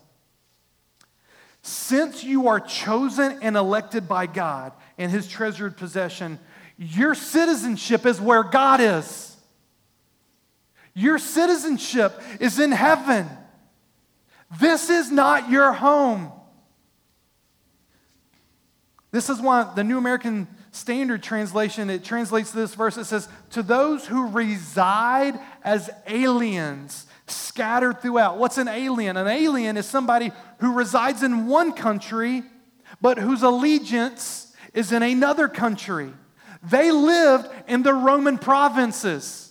since 1.62 2.24
you 2.24 2.48
are 2.48 2.60
chosen 2.60 3.40
and 3.42 3.56
elected 3.56 4.08
by 4.08 4.26
God 4.26 4.74
in 4.98 5.10
his 5.10 5.28
treasured 5.28 5.78
possession, 5.78 6.40
your 6.78 7.16
citizenship 7.16 8.06
is 8.06 8.22
where 8.22 8.44
God 8.44 8.80
is. 8.80 9.36
Your 10.94 11.20
citizenship 11.20 12.20
is 12.40 12.60
in 12.60 12.72
heaven. 12.72 13.28
This 14.60 14.90
is 14.90 15.12
not 15.12 15.50
your 15.50 15.74
home. 15.74 16.32
This 19.12 19.30
is 19.30 19.42
why 19.42 19.72
the 19.76 19.84
New 19.84 19.98
American 19.98 20.48
Standard 20.72 21.24
Translation 21.24 21.90
it 21.90 22.04
translates 22.04 22.52
this 22.52 22.76
verse 22.76 22.98
it 22.98 23.06
says 23.06 23.28
to 23.52 23.64
those 23.64 24.06
who 24.06 24.28
reside 24.28 25.40
as 25.64 25.90
aliens 26.08 27.08
scattered 27.28 28.02
throughout. 28.02 28.38
What's 28.38 28.58
an 28.58 28.68
alien? 28.68 29.18
An 29.18 29.28
alien 29.28 29.78
is 29.78 29.86
somebody 29.86 30.32
who 30.60 30.74
resides 30.74 31.24
in 31.24 31.48
one 31.48 31.74
country, 31.74 32.44
but 33.02 33.18
whose 33.18 33.44
allegiance 33.44 34.54
is 34.74 34.92
in 34.92 35.04
another 35.04 35.48
country. 35.48 36.14
They 36.64 36.92
lived 36.92 37.48
in 37.68 37.84
the 37.84 37.94
Roman 37.94 38.38
provinces. 38.38 39.44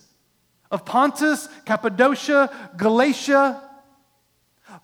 of 0.70 0.84
Pontus, 0.84 1.48
Cappadocia, 1.64 2.50
Galatia, 2.76 3.62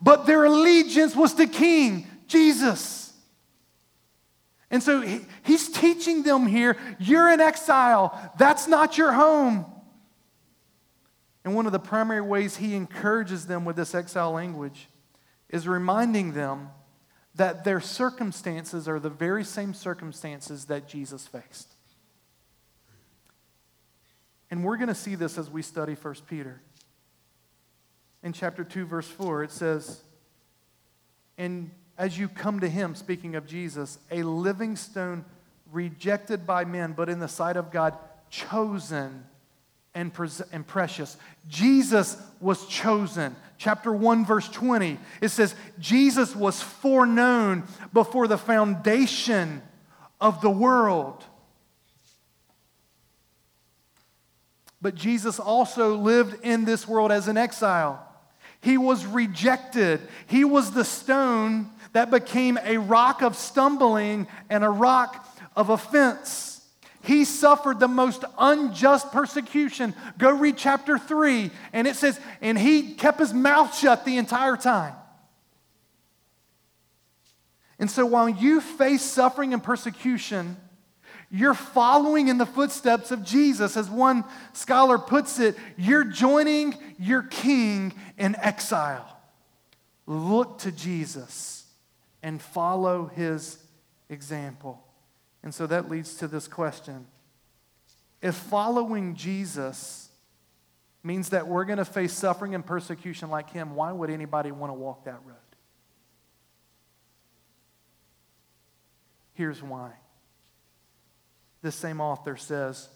but 0.01 0.27
their 0.27 0.45
allegiance 0.45 1.15
was 1.15 1.35
to 1.35 1.47
King 1.47 2.07
Jesus. 2.27 3.13
And 4.71 4.83
so 4.83 5.01
he, 5.01 5.21
he's 5.43 5.69
teaching 5.69 6.23
them 6.23 6.47
here 6.47 6.77
you're 6.99 7.31
in 7.31 7.41
exile, 7.41 8.33
that's 8.39 8.67
not 8.67 8.97
your 8.97 9.13
home. 9.13 9.67
And 11.45 11.55
one 11.55 11.67
of 11.67 11.73
the 11.73 11.79
primary 11.79 12.21
ways 12.21 12.57
he 12.57 12.75
encourages 12.75 13.47
them 13.47 13.65
with 13.65 13.77
this 13.77 13.95
exile 13.95 14.33
language 14.33 14.89
is 15.49 15.67
reminding 15.67 16.33
them 16.33 16.71
that 17.35 17.65
their 17.65 17.81
circumstances 17.81 18.87
are 18.87 19.01
the 19.01 19.11
very 19.11 19.45
same 19.45 19.75
circumstances 19.75 20.67
that 20.67 20.89
Jesus 20.89 21.27
faced. 21.27 21.75
And 24.51 24.63
we're 24.65 24.77
going 24.77 24.89
to 24.89 24.95
see 24.95 25.15
this 25.15 25.39
as 25.39 25.51
we 25.51 25.63
study 25.63 25.95
1 25.95 26.15
Peter. 26.29 26.61
In 28.23 28.33
chapter 28.33 28.65
2, 28.65 28.85
verse 28.85 29.09
4, 29.09 29.45
it 29.45 29.51
says, 29.51 30.03
And 31.39 31.71
as 31.97 32.19
you 32.19 32.29
come 32.29 32.61
to 32.61 32.69
him, 32.69 32.95
speaking 32.95 33.35
of 33.35 33.47
Jesus, 33.47 33.99
a 34.11 34.23
living 34.23 34.77
stone 34.77 35.25
rejected 35.73 36.47
by 36.47 36.65
men, 36.65 36.93
but 36.93 37.09
in 37.09 37.19
the 37.19 37.29
sight 37.29 37.57
of 37.57 37.73
God, 37.73 37.97
chosen 38.29 39.25
and, 39.95 40.11
and 40.53 40.67
precious. 40.67 41.17
Jesus 41.49 42.17
was 42.41 42.67
chosen. 42.67 43.37
Chapter 43.59 43.93
1, 43.93 44.27
verse 44.27 44.49
20, 44.49 44.99
it 45.21 45.29
says, 45.29 45.55
Jesus 45.79 46.35
was 46.35 46.61
foreknown 46.61 47.65
before 47.93 48.27
the 48.27 48.39
foundation 48.39 49.63
of 50.21 50.41
the 50.41 50.51
world. 50.51 51.25
But 54.81 54.97
Jesus 54.97 55.39
also 55.39 55.97
lived 55.97 56.45
in 56.45 56.65
this 56.65 56.89
world 56.89 57.13
as 57.13 57.29
an 57.29 57.37
exile. 57.37 58.05
He 58.61 58.79
was 58.79 59.07
rejected. 59.07 60.01
He 60.27 60.45
was 60.45 60.73
the 60.73 60.85
stone 60.85 61.71
that 61.93 62.11
became 62.11 62.59
a 62.65 62.79
rock 62.79 63.23
of 63.23 63.37
stumbling 63.37 64.27
and 64.51 64.65
a 64.65 64.69
rock 64.69 65.29
of 65.55 65.69
offense. 65.69 66.52
He 67.03 67.25
suffered 67.25 67.81
the 67.81 67.89
most 67.89 68.25
unjust 68.39 69.11
persecution. 69.13 69.95
Go 70.19 70.31
read 70.31 70.57
chapter 70.57 70.99
3, 70.99 71.51
and 71.73 71.87
it 71.87 71.97
says, 71.97 72.21
and 72.41 72.57
he 72.57 72.95
kept 72.95 73.19
his 73.19 73.35
mouth 73.35 73.77
shut 73.77 74.05
the 74.05 74.19
entire 74.19 74.57
time. 74.57 74.95
And 77.79 77.91
so 77.91 78.07
while 78.07 78.29
you 78.29 78.61
face 78.61 79.03
suffering 79.03 79.53
and 79.53 79.63
persecution, 79.63 80.57
you're 81.31 81.55
following 81.55 82.29
in 82.29 82.39
the 82.39 82.47
footsteps 82.47 83.11
of 83.11 83.25
Jesus. 83.25 83.77
As 83.77 83.89
one 83.89 84.25
scholar 84.53 84.99
puts 84.99 85.41
it, 85.41 85.57
you're 85.77 86.05
joining 86.05 86.77
your 86.99 87.23
king 87.23 87.95
in 88.19 88.37
exile. 88.37 89.19
Look 90.07 90.59
to 90.59 90.71
Jesus 90.71 91.65
and 92.23 92.41
follow 92.41 93.07
his 93.07 93.59
example. 94.11 94.82
And 95.43 95.55
so 95.55 95.67
that 95.67 95.91
leads 95.91 96.15
to 96.17 96.29
this 96.29 96.49
question 96.49 97.07
If 98.21 98.35
following 98.35 99.15
Jesus 99.15 100.09
means 101.03 101.31
that 101.31 101.49
we're 101.49 101.65
going 101.65 101.79
to 101.79 101.85
face 101.85 102.13
suffering 102.13 102.55
and 102.55 102.65
persecution 102.65 103.31
like 103.31 103.51
him, 103.51 103.75
why 103.75 103.91
would 103.93 104.11
anybody 104.11 104.53
want 104.53 104.71
to 104.71 104.75
walk 104.75 105.05
that 105.05 105.21
road? 105.25 105.37
Here's 109.35 109.63
why 109.63 109.93
this 111.63 111.77
same 111.77 112.01
author 112.01 112.37
says, 112.37 112.89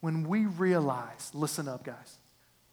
when 0.00 0.28
we 0.28 0.44
realize, 0.44 1.30
listen 1.34 1.66
up, 1.66 1.84
guys, 1.84 2.18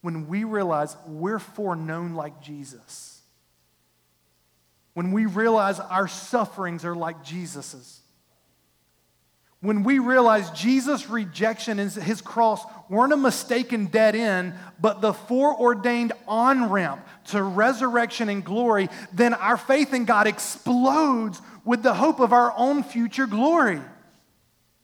when 0.01 0.28
we 0.28 0.43
realize 0.43 0.95
we're 1.07 1.39
foreknown 1.39 2.14
like 2.14 2.41
Jesus, 2.41 3.22
when 4.93 5.11
we 5.11 5.26
realize 5.26 5.80
our 5.80 6.07
sufferings 6.07 6.86
are 6.86 6.95
like 6.95 7.24
Jesus's, 7.24 8.01
when 9.64 9.84
we 9.84 9.97
realize 9.99 10.51
Jesus' 10.51 11.09
rejection 11.09 11.80
and 11.80 11.89
his 11.89 12.20
cross 12.20 12.61
weren't 12.89 13.14
a 13.14 13.18
mistaken 13.18 13.86
dead 13.86 14.14
end, 14.14 14.53
but 14.82 14.99
the 14.99 15.14
foreordained 15.14 16.11
on 16.28 16.70
ramp 16.70 17.07
to 17.28 17.41
resurrection 17.41 18.28
and 18.28 18.43
glory, 18.43 18.89
then 19.14 19.34
our 19.34 19.55
faith 19.55 19.93
in 19.93 20.03
God 20.03 20.28
explodes 20.28 21.41
with 21.64 21.82
the 21.82 21.93
hope 21.93 22.20
of 22.20 22.34
our 22.34 22.53
own 22.57 22.84
future 22.84 23.26
glory. 23.26 23.80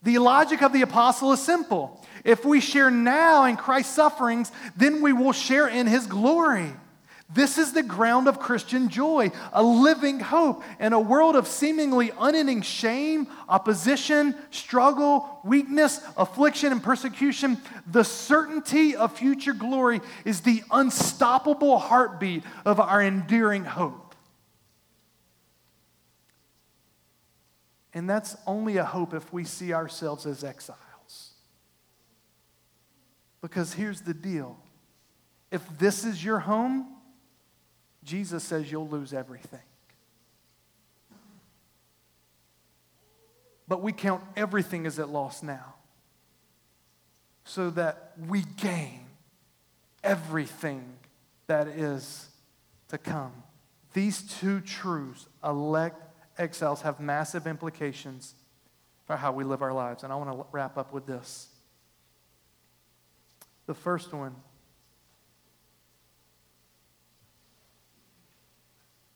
The 0.03 0.17
logic 0.19 0.61
of 0.61 0.71
the 0.71 0.83
apostle 0.83 1.33
is 1.33 1.41
simple. 1.41 2.01
If 2.23 2.45
we 2.45 2.61
share 2.61 2.89
now 2.89 3.43
in 3.43 3.57
Christ's 3.57 3.93
sufferings, 3.93 4.49
then 4.77 5.01
we 5.01 5.11
will 5.11 5.33
share 5.33 5.67
in 5.67 5.87
his 5.87 6.07
glory. 6.07 6.71
This 7.31 7.59
is 7.59 7.73
the 7.73 7.83
ground 7.83 8.27
of 8.27 8.39
Christian 8.39 8.89
joy, 8.89 9.31
a 9.53 9.61
living 9.61 10.19
hope 10.19 10.63
in 10.79 10.93
a 10.93 10.99
world 10.99 11.35
of 11.35 11.47
seemingly 11.47 12.11
unending 12.19 12.63
shame, 12.63 13.27
opposition, 13.47 14.33
struggle, 14.49 15.39
weakness, 15.43 16.01
affliction, 16.17 16.71
and 16.71 16.81
persecution. 16.81 17.61
The 17.85 18.03
certainty 18.03 18.95
of 18.95 19.15
future 19.15 19.53
glory 19.53 20.01
is 20.25 20.41
the 20.41 20.63
unstoppable 20.71 21.77
heartbeat 21.77 22.43
of 22.65 22.79
our 22.79 22.99
enduring 22.99 23.63
hope. 23.63 24.15
And 27.93 28.09
that's 28.09 28.35
only 28.47 28.77
a 28.77 28.85
hope 28.85 29.13
if 29.13 29.31
we 29.31 29.43
see 29.43 29.71
ourselves 29.71 30.25
as 30.25 30.43
exiles. 30.43 31.33
Because 33.41 33.73
here's 33.73 34.01
the 34.01 34.15
deal 34.15 34.57
if 35.51 35.61
this 35.77 36.05
is 36.05 36.23
your 36.23 36.39
home, 36.39 36.95
Jesus 38.03 38.43
says 38.43 38.71
you'll 38.71 38.87
lose 38.87 39.13
everything. 39.13 39.59
But 43.67 43.81
we 43.83 43.91
count 43.91 44.23
everything 44.35 44.87
as 44.87 44.97
at 44.97 45.09
loss 45.09 45.43
now 45.43 45.75
so 47.43 47.69
that 47.71 48.13
we 48.27 48.43
gain 48.57 49.01
everything 50.03 50.83
that 51.47 51.67
is 51.67 52.29
to 52.89 52.97
come. 52.97 53.31
These 53.93 54.21
two 54.39 54.61
truths, 54.61 55.27
elect 55.43 56.01
exiles 56.37 56.81
have 56.81 56.99
massive 56.99 57.45
implications 57.47 58.33
for 59.05 59.17
how 59.17 59.31
we 59.31 59.43
live 59.43 59.61
our 59.61 59.73
lives. 59.73 60.03
And 60.03 60.13
I 60.13 60.15
want 60.15 60.31
to 60.31 60.45
wrap 60.51 60.77
up 60.77 60.93
with 60.93 61.05
this. 61.05 61.47
The 63.65 63.73
first 63.73 64.13
one 64.13 64.35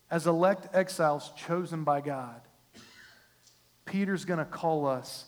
as 0.09 0.27
elect 0.27 0.75
exiles 0.75 1.31
chosen 1.35 1.83
by 1.83 2.01
God, 2.01 2.41
Peter's 3.85 4.25
going 4.25 4.39
to 4.39 4.45
call 4.45 4.85
us 4.85 5.25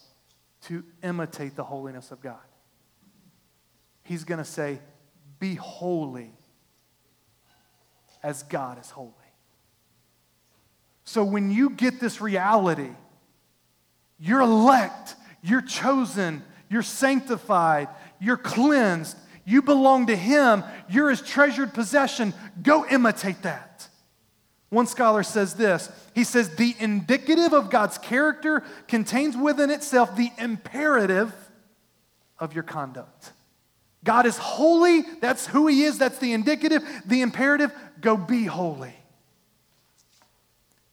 to 0.63 0.83
imitate 1.03 1.55
the 1.55 1.63
holiness 1.63 2.11
of 2.11 2.21
God. 2.21 2.37
He's 4.03 4.23
going 4.23 4.37
to 4.37 4.45
say, 4.45 4.79
Be 5.39 5.55
holy 5.55 6.31
as 8.23 8.43
God 8.43 8.79
is 8.79 8.89
holy. 8.89 9.11
So 11.03 11.23
when 11.23 11.51
you 11.51 11.69
get 11.69 11.99
this 11.99 12.21
reality, 12.21 12.89
you're 14.19 14.41
elect, 14.41 15.15
you're 15.43 15.61
chosen, 15.61 16.43
you're 16.69 16.81
sanctified, 16.81 17.89
you're 18.19 18.37
cleansed, 18.37 19.15
you 19.45 19.61
belong 19.61 20.07
to 20.07 20.15
Him, 20.15 20.63
you're 20.89 21.11
His 21.11 21.21
treasured 21.21 21.73
possession. 21.73 22.33
Go 22.61 22.85
imitate 22.87 23.43
that. 23.43 23.87
One 24.69 24.87
scholar 24.87 25.23
says 25.23 25.53
this 25.53 25.89
he 26.13 26.23
says, 26.23 26.55
the 26.55 26.75
indicative 26.79 27.53
of 27.53 27.69
God's 27.69 27.97
character 27.97 28.63
contains 28.87 29.37
within 29.37 29.69
itself 29.69 30.15
the 30.15 30.31
imperative 30.37 31.33
of 32.39 32.53
your 32.53 32.63
conduct. 32.63 33.31
God 34.03 34.25
is 34.25 34.37
holy, 34.37 35.01
that's 35.19 35.47
who 35.47 35.67
He 35.67 35.83
is, 35.83 35.97
that's 35.97 36.19
the 36.19 36.33
indicative. 36.33 36.83
The 37.05 37.21
imperative, 37.21 37.73
go 37.99 38.15
be 38.15 38.45
holy. 38.45 38.93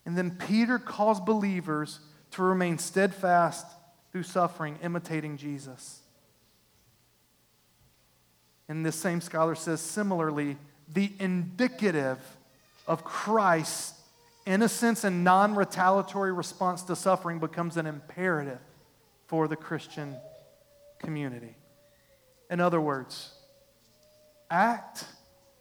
And 0.07 0.17
then 0.17 0.33
Peter 0.33 0.79
calls 0.79 1.21
believers 1.21 2.01
to 2.33 2.43
remain 2.43 2.79
steadfast 2.79 3.67
through 4.11 4.25
suffering, 4.25 4.79
imitating 4.83 5.37
Jesus. 5.37 6.01
And 8.69 8.85
this 8.85 8.97
same 8.97 9.21
scholar 9.21 9.55
says 9.55 9.81
similarly, 9.81 10.57
the 10.89 11.13
indicative 11.19 12.19
of 12.87 13.05
Christ's 13.05 13.95
innocence 14.47 15.05
and 15.05 15.25
non 15.25 15.55
retaliatory 15.55 16.33
response 16.33 16.83
to 16.83 16.97
suffering 16.97 17.39
becomes 17.39 17.77
an 17.77 17.87
imperative 17.87 18.61
for 19.27 19.49
the 19.49 19.57
Christian 19.57 20.17
community. 20.99 21.57
In 22.51 22.61
other 22.61 22.81
words, 22.81 23.33
act 24.51 25.07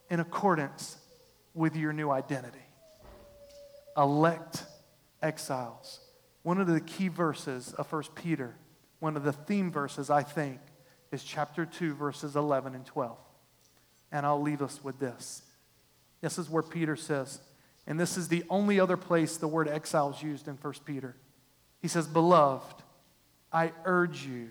in 0.10 0.20
accordance 0.20 0.98
with 1.54 1.76
your 1.76 1.94
new 1.94 2.10
identity 2.10 2.60
elect 3.98 4.64
exiles. 5.22 6.00
One 6.44 6.60
of 6.60 6.68
the 6.68 6.82
key 6.82 7.08
verses 7.08 7.74
of 7.74 7.92
1 7.92 8.04
Peter, 8.16 8.56
one 9.00 9.16
of 9.16 9.24
the 9.24 9.34
theme 9.34 9.72
verses, 9.72 10.10
I 10.10 10.24
think, 10.24 10.60
is 11.12 11.24
chapter 11.24 11.66
2, 11.66 11.94
verses 11.96 12.36
11 12.36 12.74
and 12.74 12.86
12. 12.86 13.18
And 14.12 14.26
I'll 14.26 14.42
leave 14.42 14.62
us 14.62 14.84
with 14.84 15.00
this. 15.00 15.44
This 16.22 16.38
is 16.38 16.50
where 16.50 16.64
Peter 16.64 16.96
says, 16.96 17.40
and 17.88 18.00
this 18.00 18.16
is 18.16 18.28
the 18.28 18.44
only 18.50 18.80
other 18.80 18.98
place 18.98 19.38
the 19.38 19.48
word 19.48 19.68
exile 19.68 20.12
is 20.12 20.22
used 20.22 20.48
in 20.48 20.56
1 20.56 20.74
Peter. 20.86 21.16
He 21.82 21.88
says, 21.88 22.08
Beloved, 22.08 22.84
I 23.52 23.74
urge 23.86 24.26
you, 24.26 24.50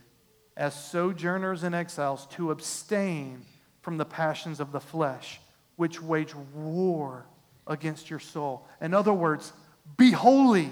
as 0.57 0.75
sojourners 0.75 1.62
and 1.62 1.75
exiles, 1.75 2.27
to 2.33 2.51
abstain 2.51 3.43
from 3.83 3.97
the 3.97 4.05
passions 4.05 4.61
of 4.61 4.73
the 4.73 4.81
flesh, 4.81 5.41
which 5.77 6.03
wage 6.03 6.35
war 6.35 7.25
against 7.66 8.11
your 8.11 8.18
soul. 8.18 8.66
In 8.81 8.93
other 8.93 9.12
words, 9.12 9.53
be 9.97 10.11
holy, 10.11 10.71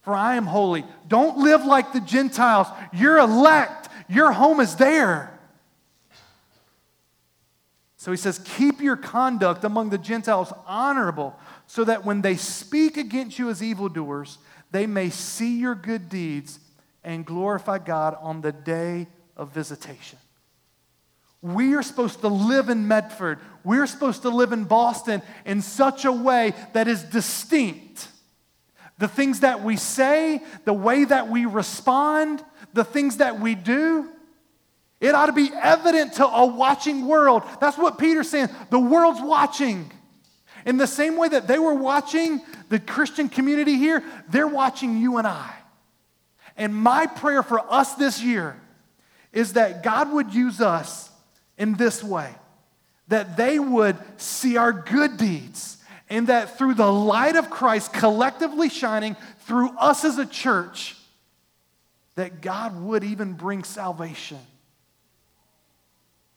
for 0.00 0.14
I 0.14 0.36
am 0.36 0.46
holy. 0.46 0.84
Don't 1.06 1.38
live 1.38 1.64
like 1.64 1.92
the 1.92 2.00
Gentiles. 2.00 2.66
You're 2.92 3.18
elect, 3.18 3.88
your 4.08 4.32
home 4.32 4.60
is 4.60 4.76
there. 4.76 5.37
So 8.08 8.12
he 8.12 8.16
says, 8.16 8.40
Keep 8.56 8.80
your 8.80 8.96
conduct 8.96 9.64
among 9.64 9.90
the 9.90 9.98
Gentiles 9.98 10.50
honorable, 10.66 11.38
so 11.66 11.84
that 11.84 12.06
when 12.06 12.22
they 12.22 12.36
speak 12.36 12.96
against 12.96 13.38
you 13.38 13.50
as 13.50 13.62
evildoers, 13.62 14.38
they 14.70 14.86
may 14.86 15.10
see 15.10 15.58
your 15.58 15.74
good 15.74 16.08
deeds 16.08 16.58
and 17.04 17.26
glorify 17.26 17.76
God 17.76 18.16
on 18.22 18.40
the 18.40 18.50
day 18.50 19.08
of 19.36 19.52
visitation. 19.52 20.18
We 21.42 21.74
are 21.74 21.82
supposed 21.82 22.22
to 22.22 22.28
live 22.28 22.70
in 22.70 22.88
Medford. 22.88 23.40
We're 23.62 23.86
supposed 23.86 24.22
to 24.22 24.30
live 24.30 24.52
in 24.52 24.64
Boston 24.64 25.20
in 25.44 25.60
such 25.60 26.06
a 26.06 26.12
way 26.12 26.54
that 26.72 26.88
is 26.88 27.02
distinct. 27.02 28.08
The 28.96 29.08
things 29.08 29.40
that 29.40 29.62
we 29.62 29.76
say, 29.76 30.40
the 30.64 30.72
way 30.72 31.04
that 31.04 31.28
we 31.28 31.44
respond, 31.44 32.42
the 32.72 32.84
things 32.84 33.18
that 33.18 33.38
we 33.38 33.54
do, 33.54 34.08
it 35.00 35.14
ought 35.14 35.26
to 35.26 35.32
be 35.32 35.50
evident 35.54 36.14
to 36.14 36.26
a 36.26 36.46
watching 36.46 37.06
world. 37.06 37.42
That's 37.60 37.78
what 37.78 37.98
Peter's 37.98 38.28
saying. 38.28 38.48
The 38.70 38.80
world's 38.80 39.20
watching. 39.20 39.92
In 40.66 40.76
the 40.76 40.86
same 40.86 41.16
way 41.16 41.28
that 41.28 41.46
they 41.46 41.58
were 41.58 41.74
watching 41.74 42.40
the 42.68 42.80
Christian 42.80 43.28
community 43.28 43.76
here, 43.76 44.02
they're 44.28 44.48
watching 44.48 44.98
you 44.98 45.18
and 45.18 45.26
I. 45.26 45.54
And 46.56 46.74
my 46.74 47.06
prayer 47.06 47.42
for 47.42 47.60
us 47.72 47.94
this 47.94 48.20
year 48.20 48.60
is 49.32 49.52
that 49.52 49.82
God 49.82 50.12
would 50.12 50.34
use 50.34 50.60
us 50.60 51.10
in 51.56 51.74
this 51.74 52.02
way 52.02 52.34
that 53.08 53.36
they 53.36 53.58
would 53.58 53.96
see 54.18 54.56
our 54.56 54.72
good 54.72 55.16
deeds, 55.16 55.78
and 56.10 56.28
that 56.28 56.56
through 56.56 56.74
the 56.74 56.90
light 56.90 57.36
of 57.36 57.50
Christ 57.50 57.92
collectively 57.92 58.68
shining 58.68 59.16
through 59.40 59.70
us 59.78 60.04
as 60.04 60.18
a 60.18 60.26
church, 60.26 60.94
that 62.14 62.40
God 62.40 62.80
would 62.80 63.04
even 63.04 63.32
bring 63.32 63.64
salvation 63.64 64.38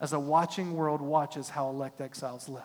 as 0.01 0.13
a 0.13 0.19
watching 0.19 0.75
world 0.75 0.99
watches 0.99 1.47
how 1.47 1.69
elect 1.69 2.01
exiles 2.01 2.49
live. 2.49 2.63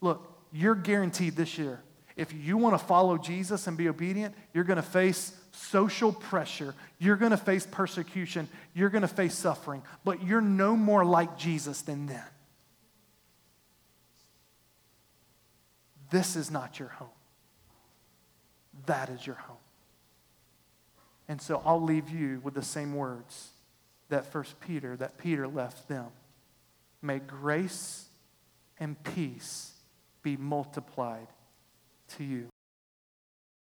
Look, 0.00 0.26
you're 0.52 0.74
guaranteed 0.74 1.36
this 1.36 1.58
year. 1.58 1.82
If 2.16 2.32
you 2.32 2.56
want 2.56 2.78
to 2.78 2.84
follow 2.84 3.18
Jesus 3.18 3.66
and 3.66 3.76
be 3.76 3.90
obedient, 3.90 4.34
you're 4.54 4.64
going 4.64 4.78
to 4.78 4.82
face 4.82 5.36
social 5.52 6.12
pressure. 6.12 6.74
You're 6.98 7.16
going 7.16 7.32
to 7.32 7.36
face 7.36 7.66
persecution. 7.70 8.48
You're 8.74 8.88
going 8.88 9.02
to 9.02 9.08
face 9.08 9.34
suffering. 9.34 9.82
But 10.02 10.24
you're 10.24 10.40
no 10.40 10.76
more 10.76 11.04
like 11.04 11.36
Jesus 11.36 11.82
than 11.82 12.06
then. 12.06 12.24
This 16.10 16.36
is 16.36 16.50
not 16.50 16.78
your 16.78 16.88
home. 16.88 17.08
That 18.86 19.10
is 19.10 19.26
your 19.26 19.36
home. 19.36 19.56
And 21.28 21.42
so 21.42 21.60
I'll 21.66 21.82
leave 21.82 22.08
you 22.08 22.40
with 22.42 22.54
the 22.54 22.62
same 22.62 22.94
words 22.94 23.50
that 24.08 24.24
first 24.24 24.58
Peter, 24.60 24.96
that 24.96 25.18
Peter 25.18 25.46
left 25.46 25.88
them. 25.88 26.06
May 27.06 27.20
grace 27.20 28.06
and 28.80 29.00
peace 29.04 29.72
be 30.24 30.36
multiplied 30.36 31.28
to 32.16 32.24
you. 32.24 32.48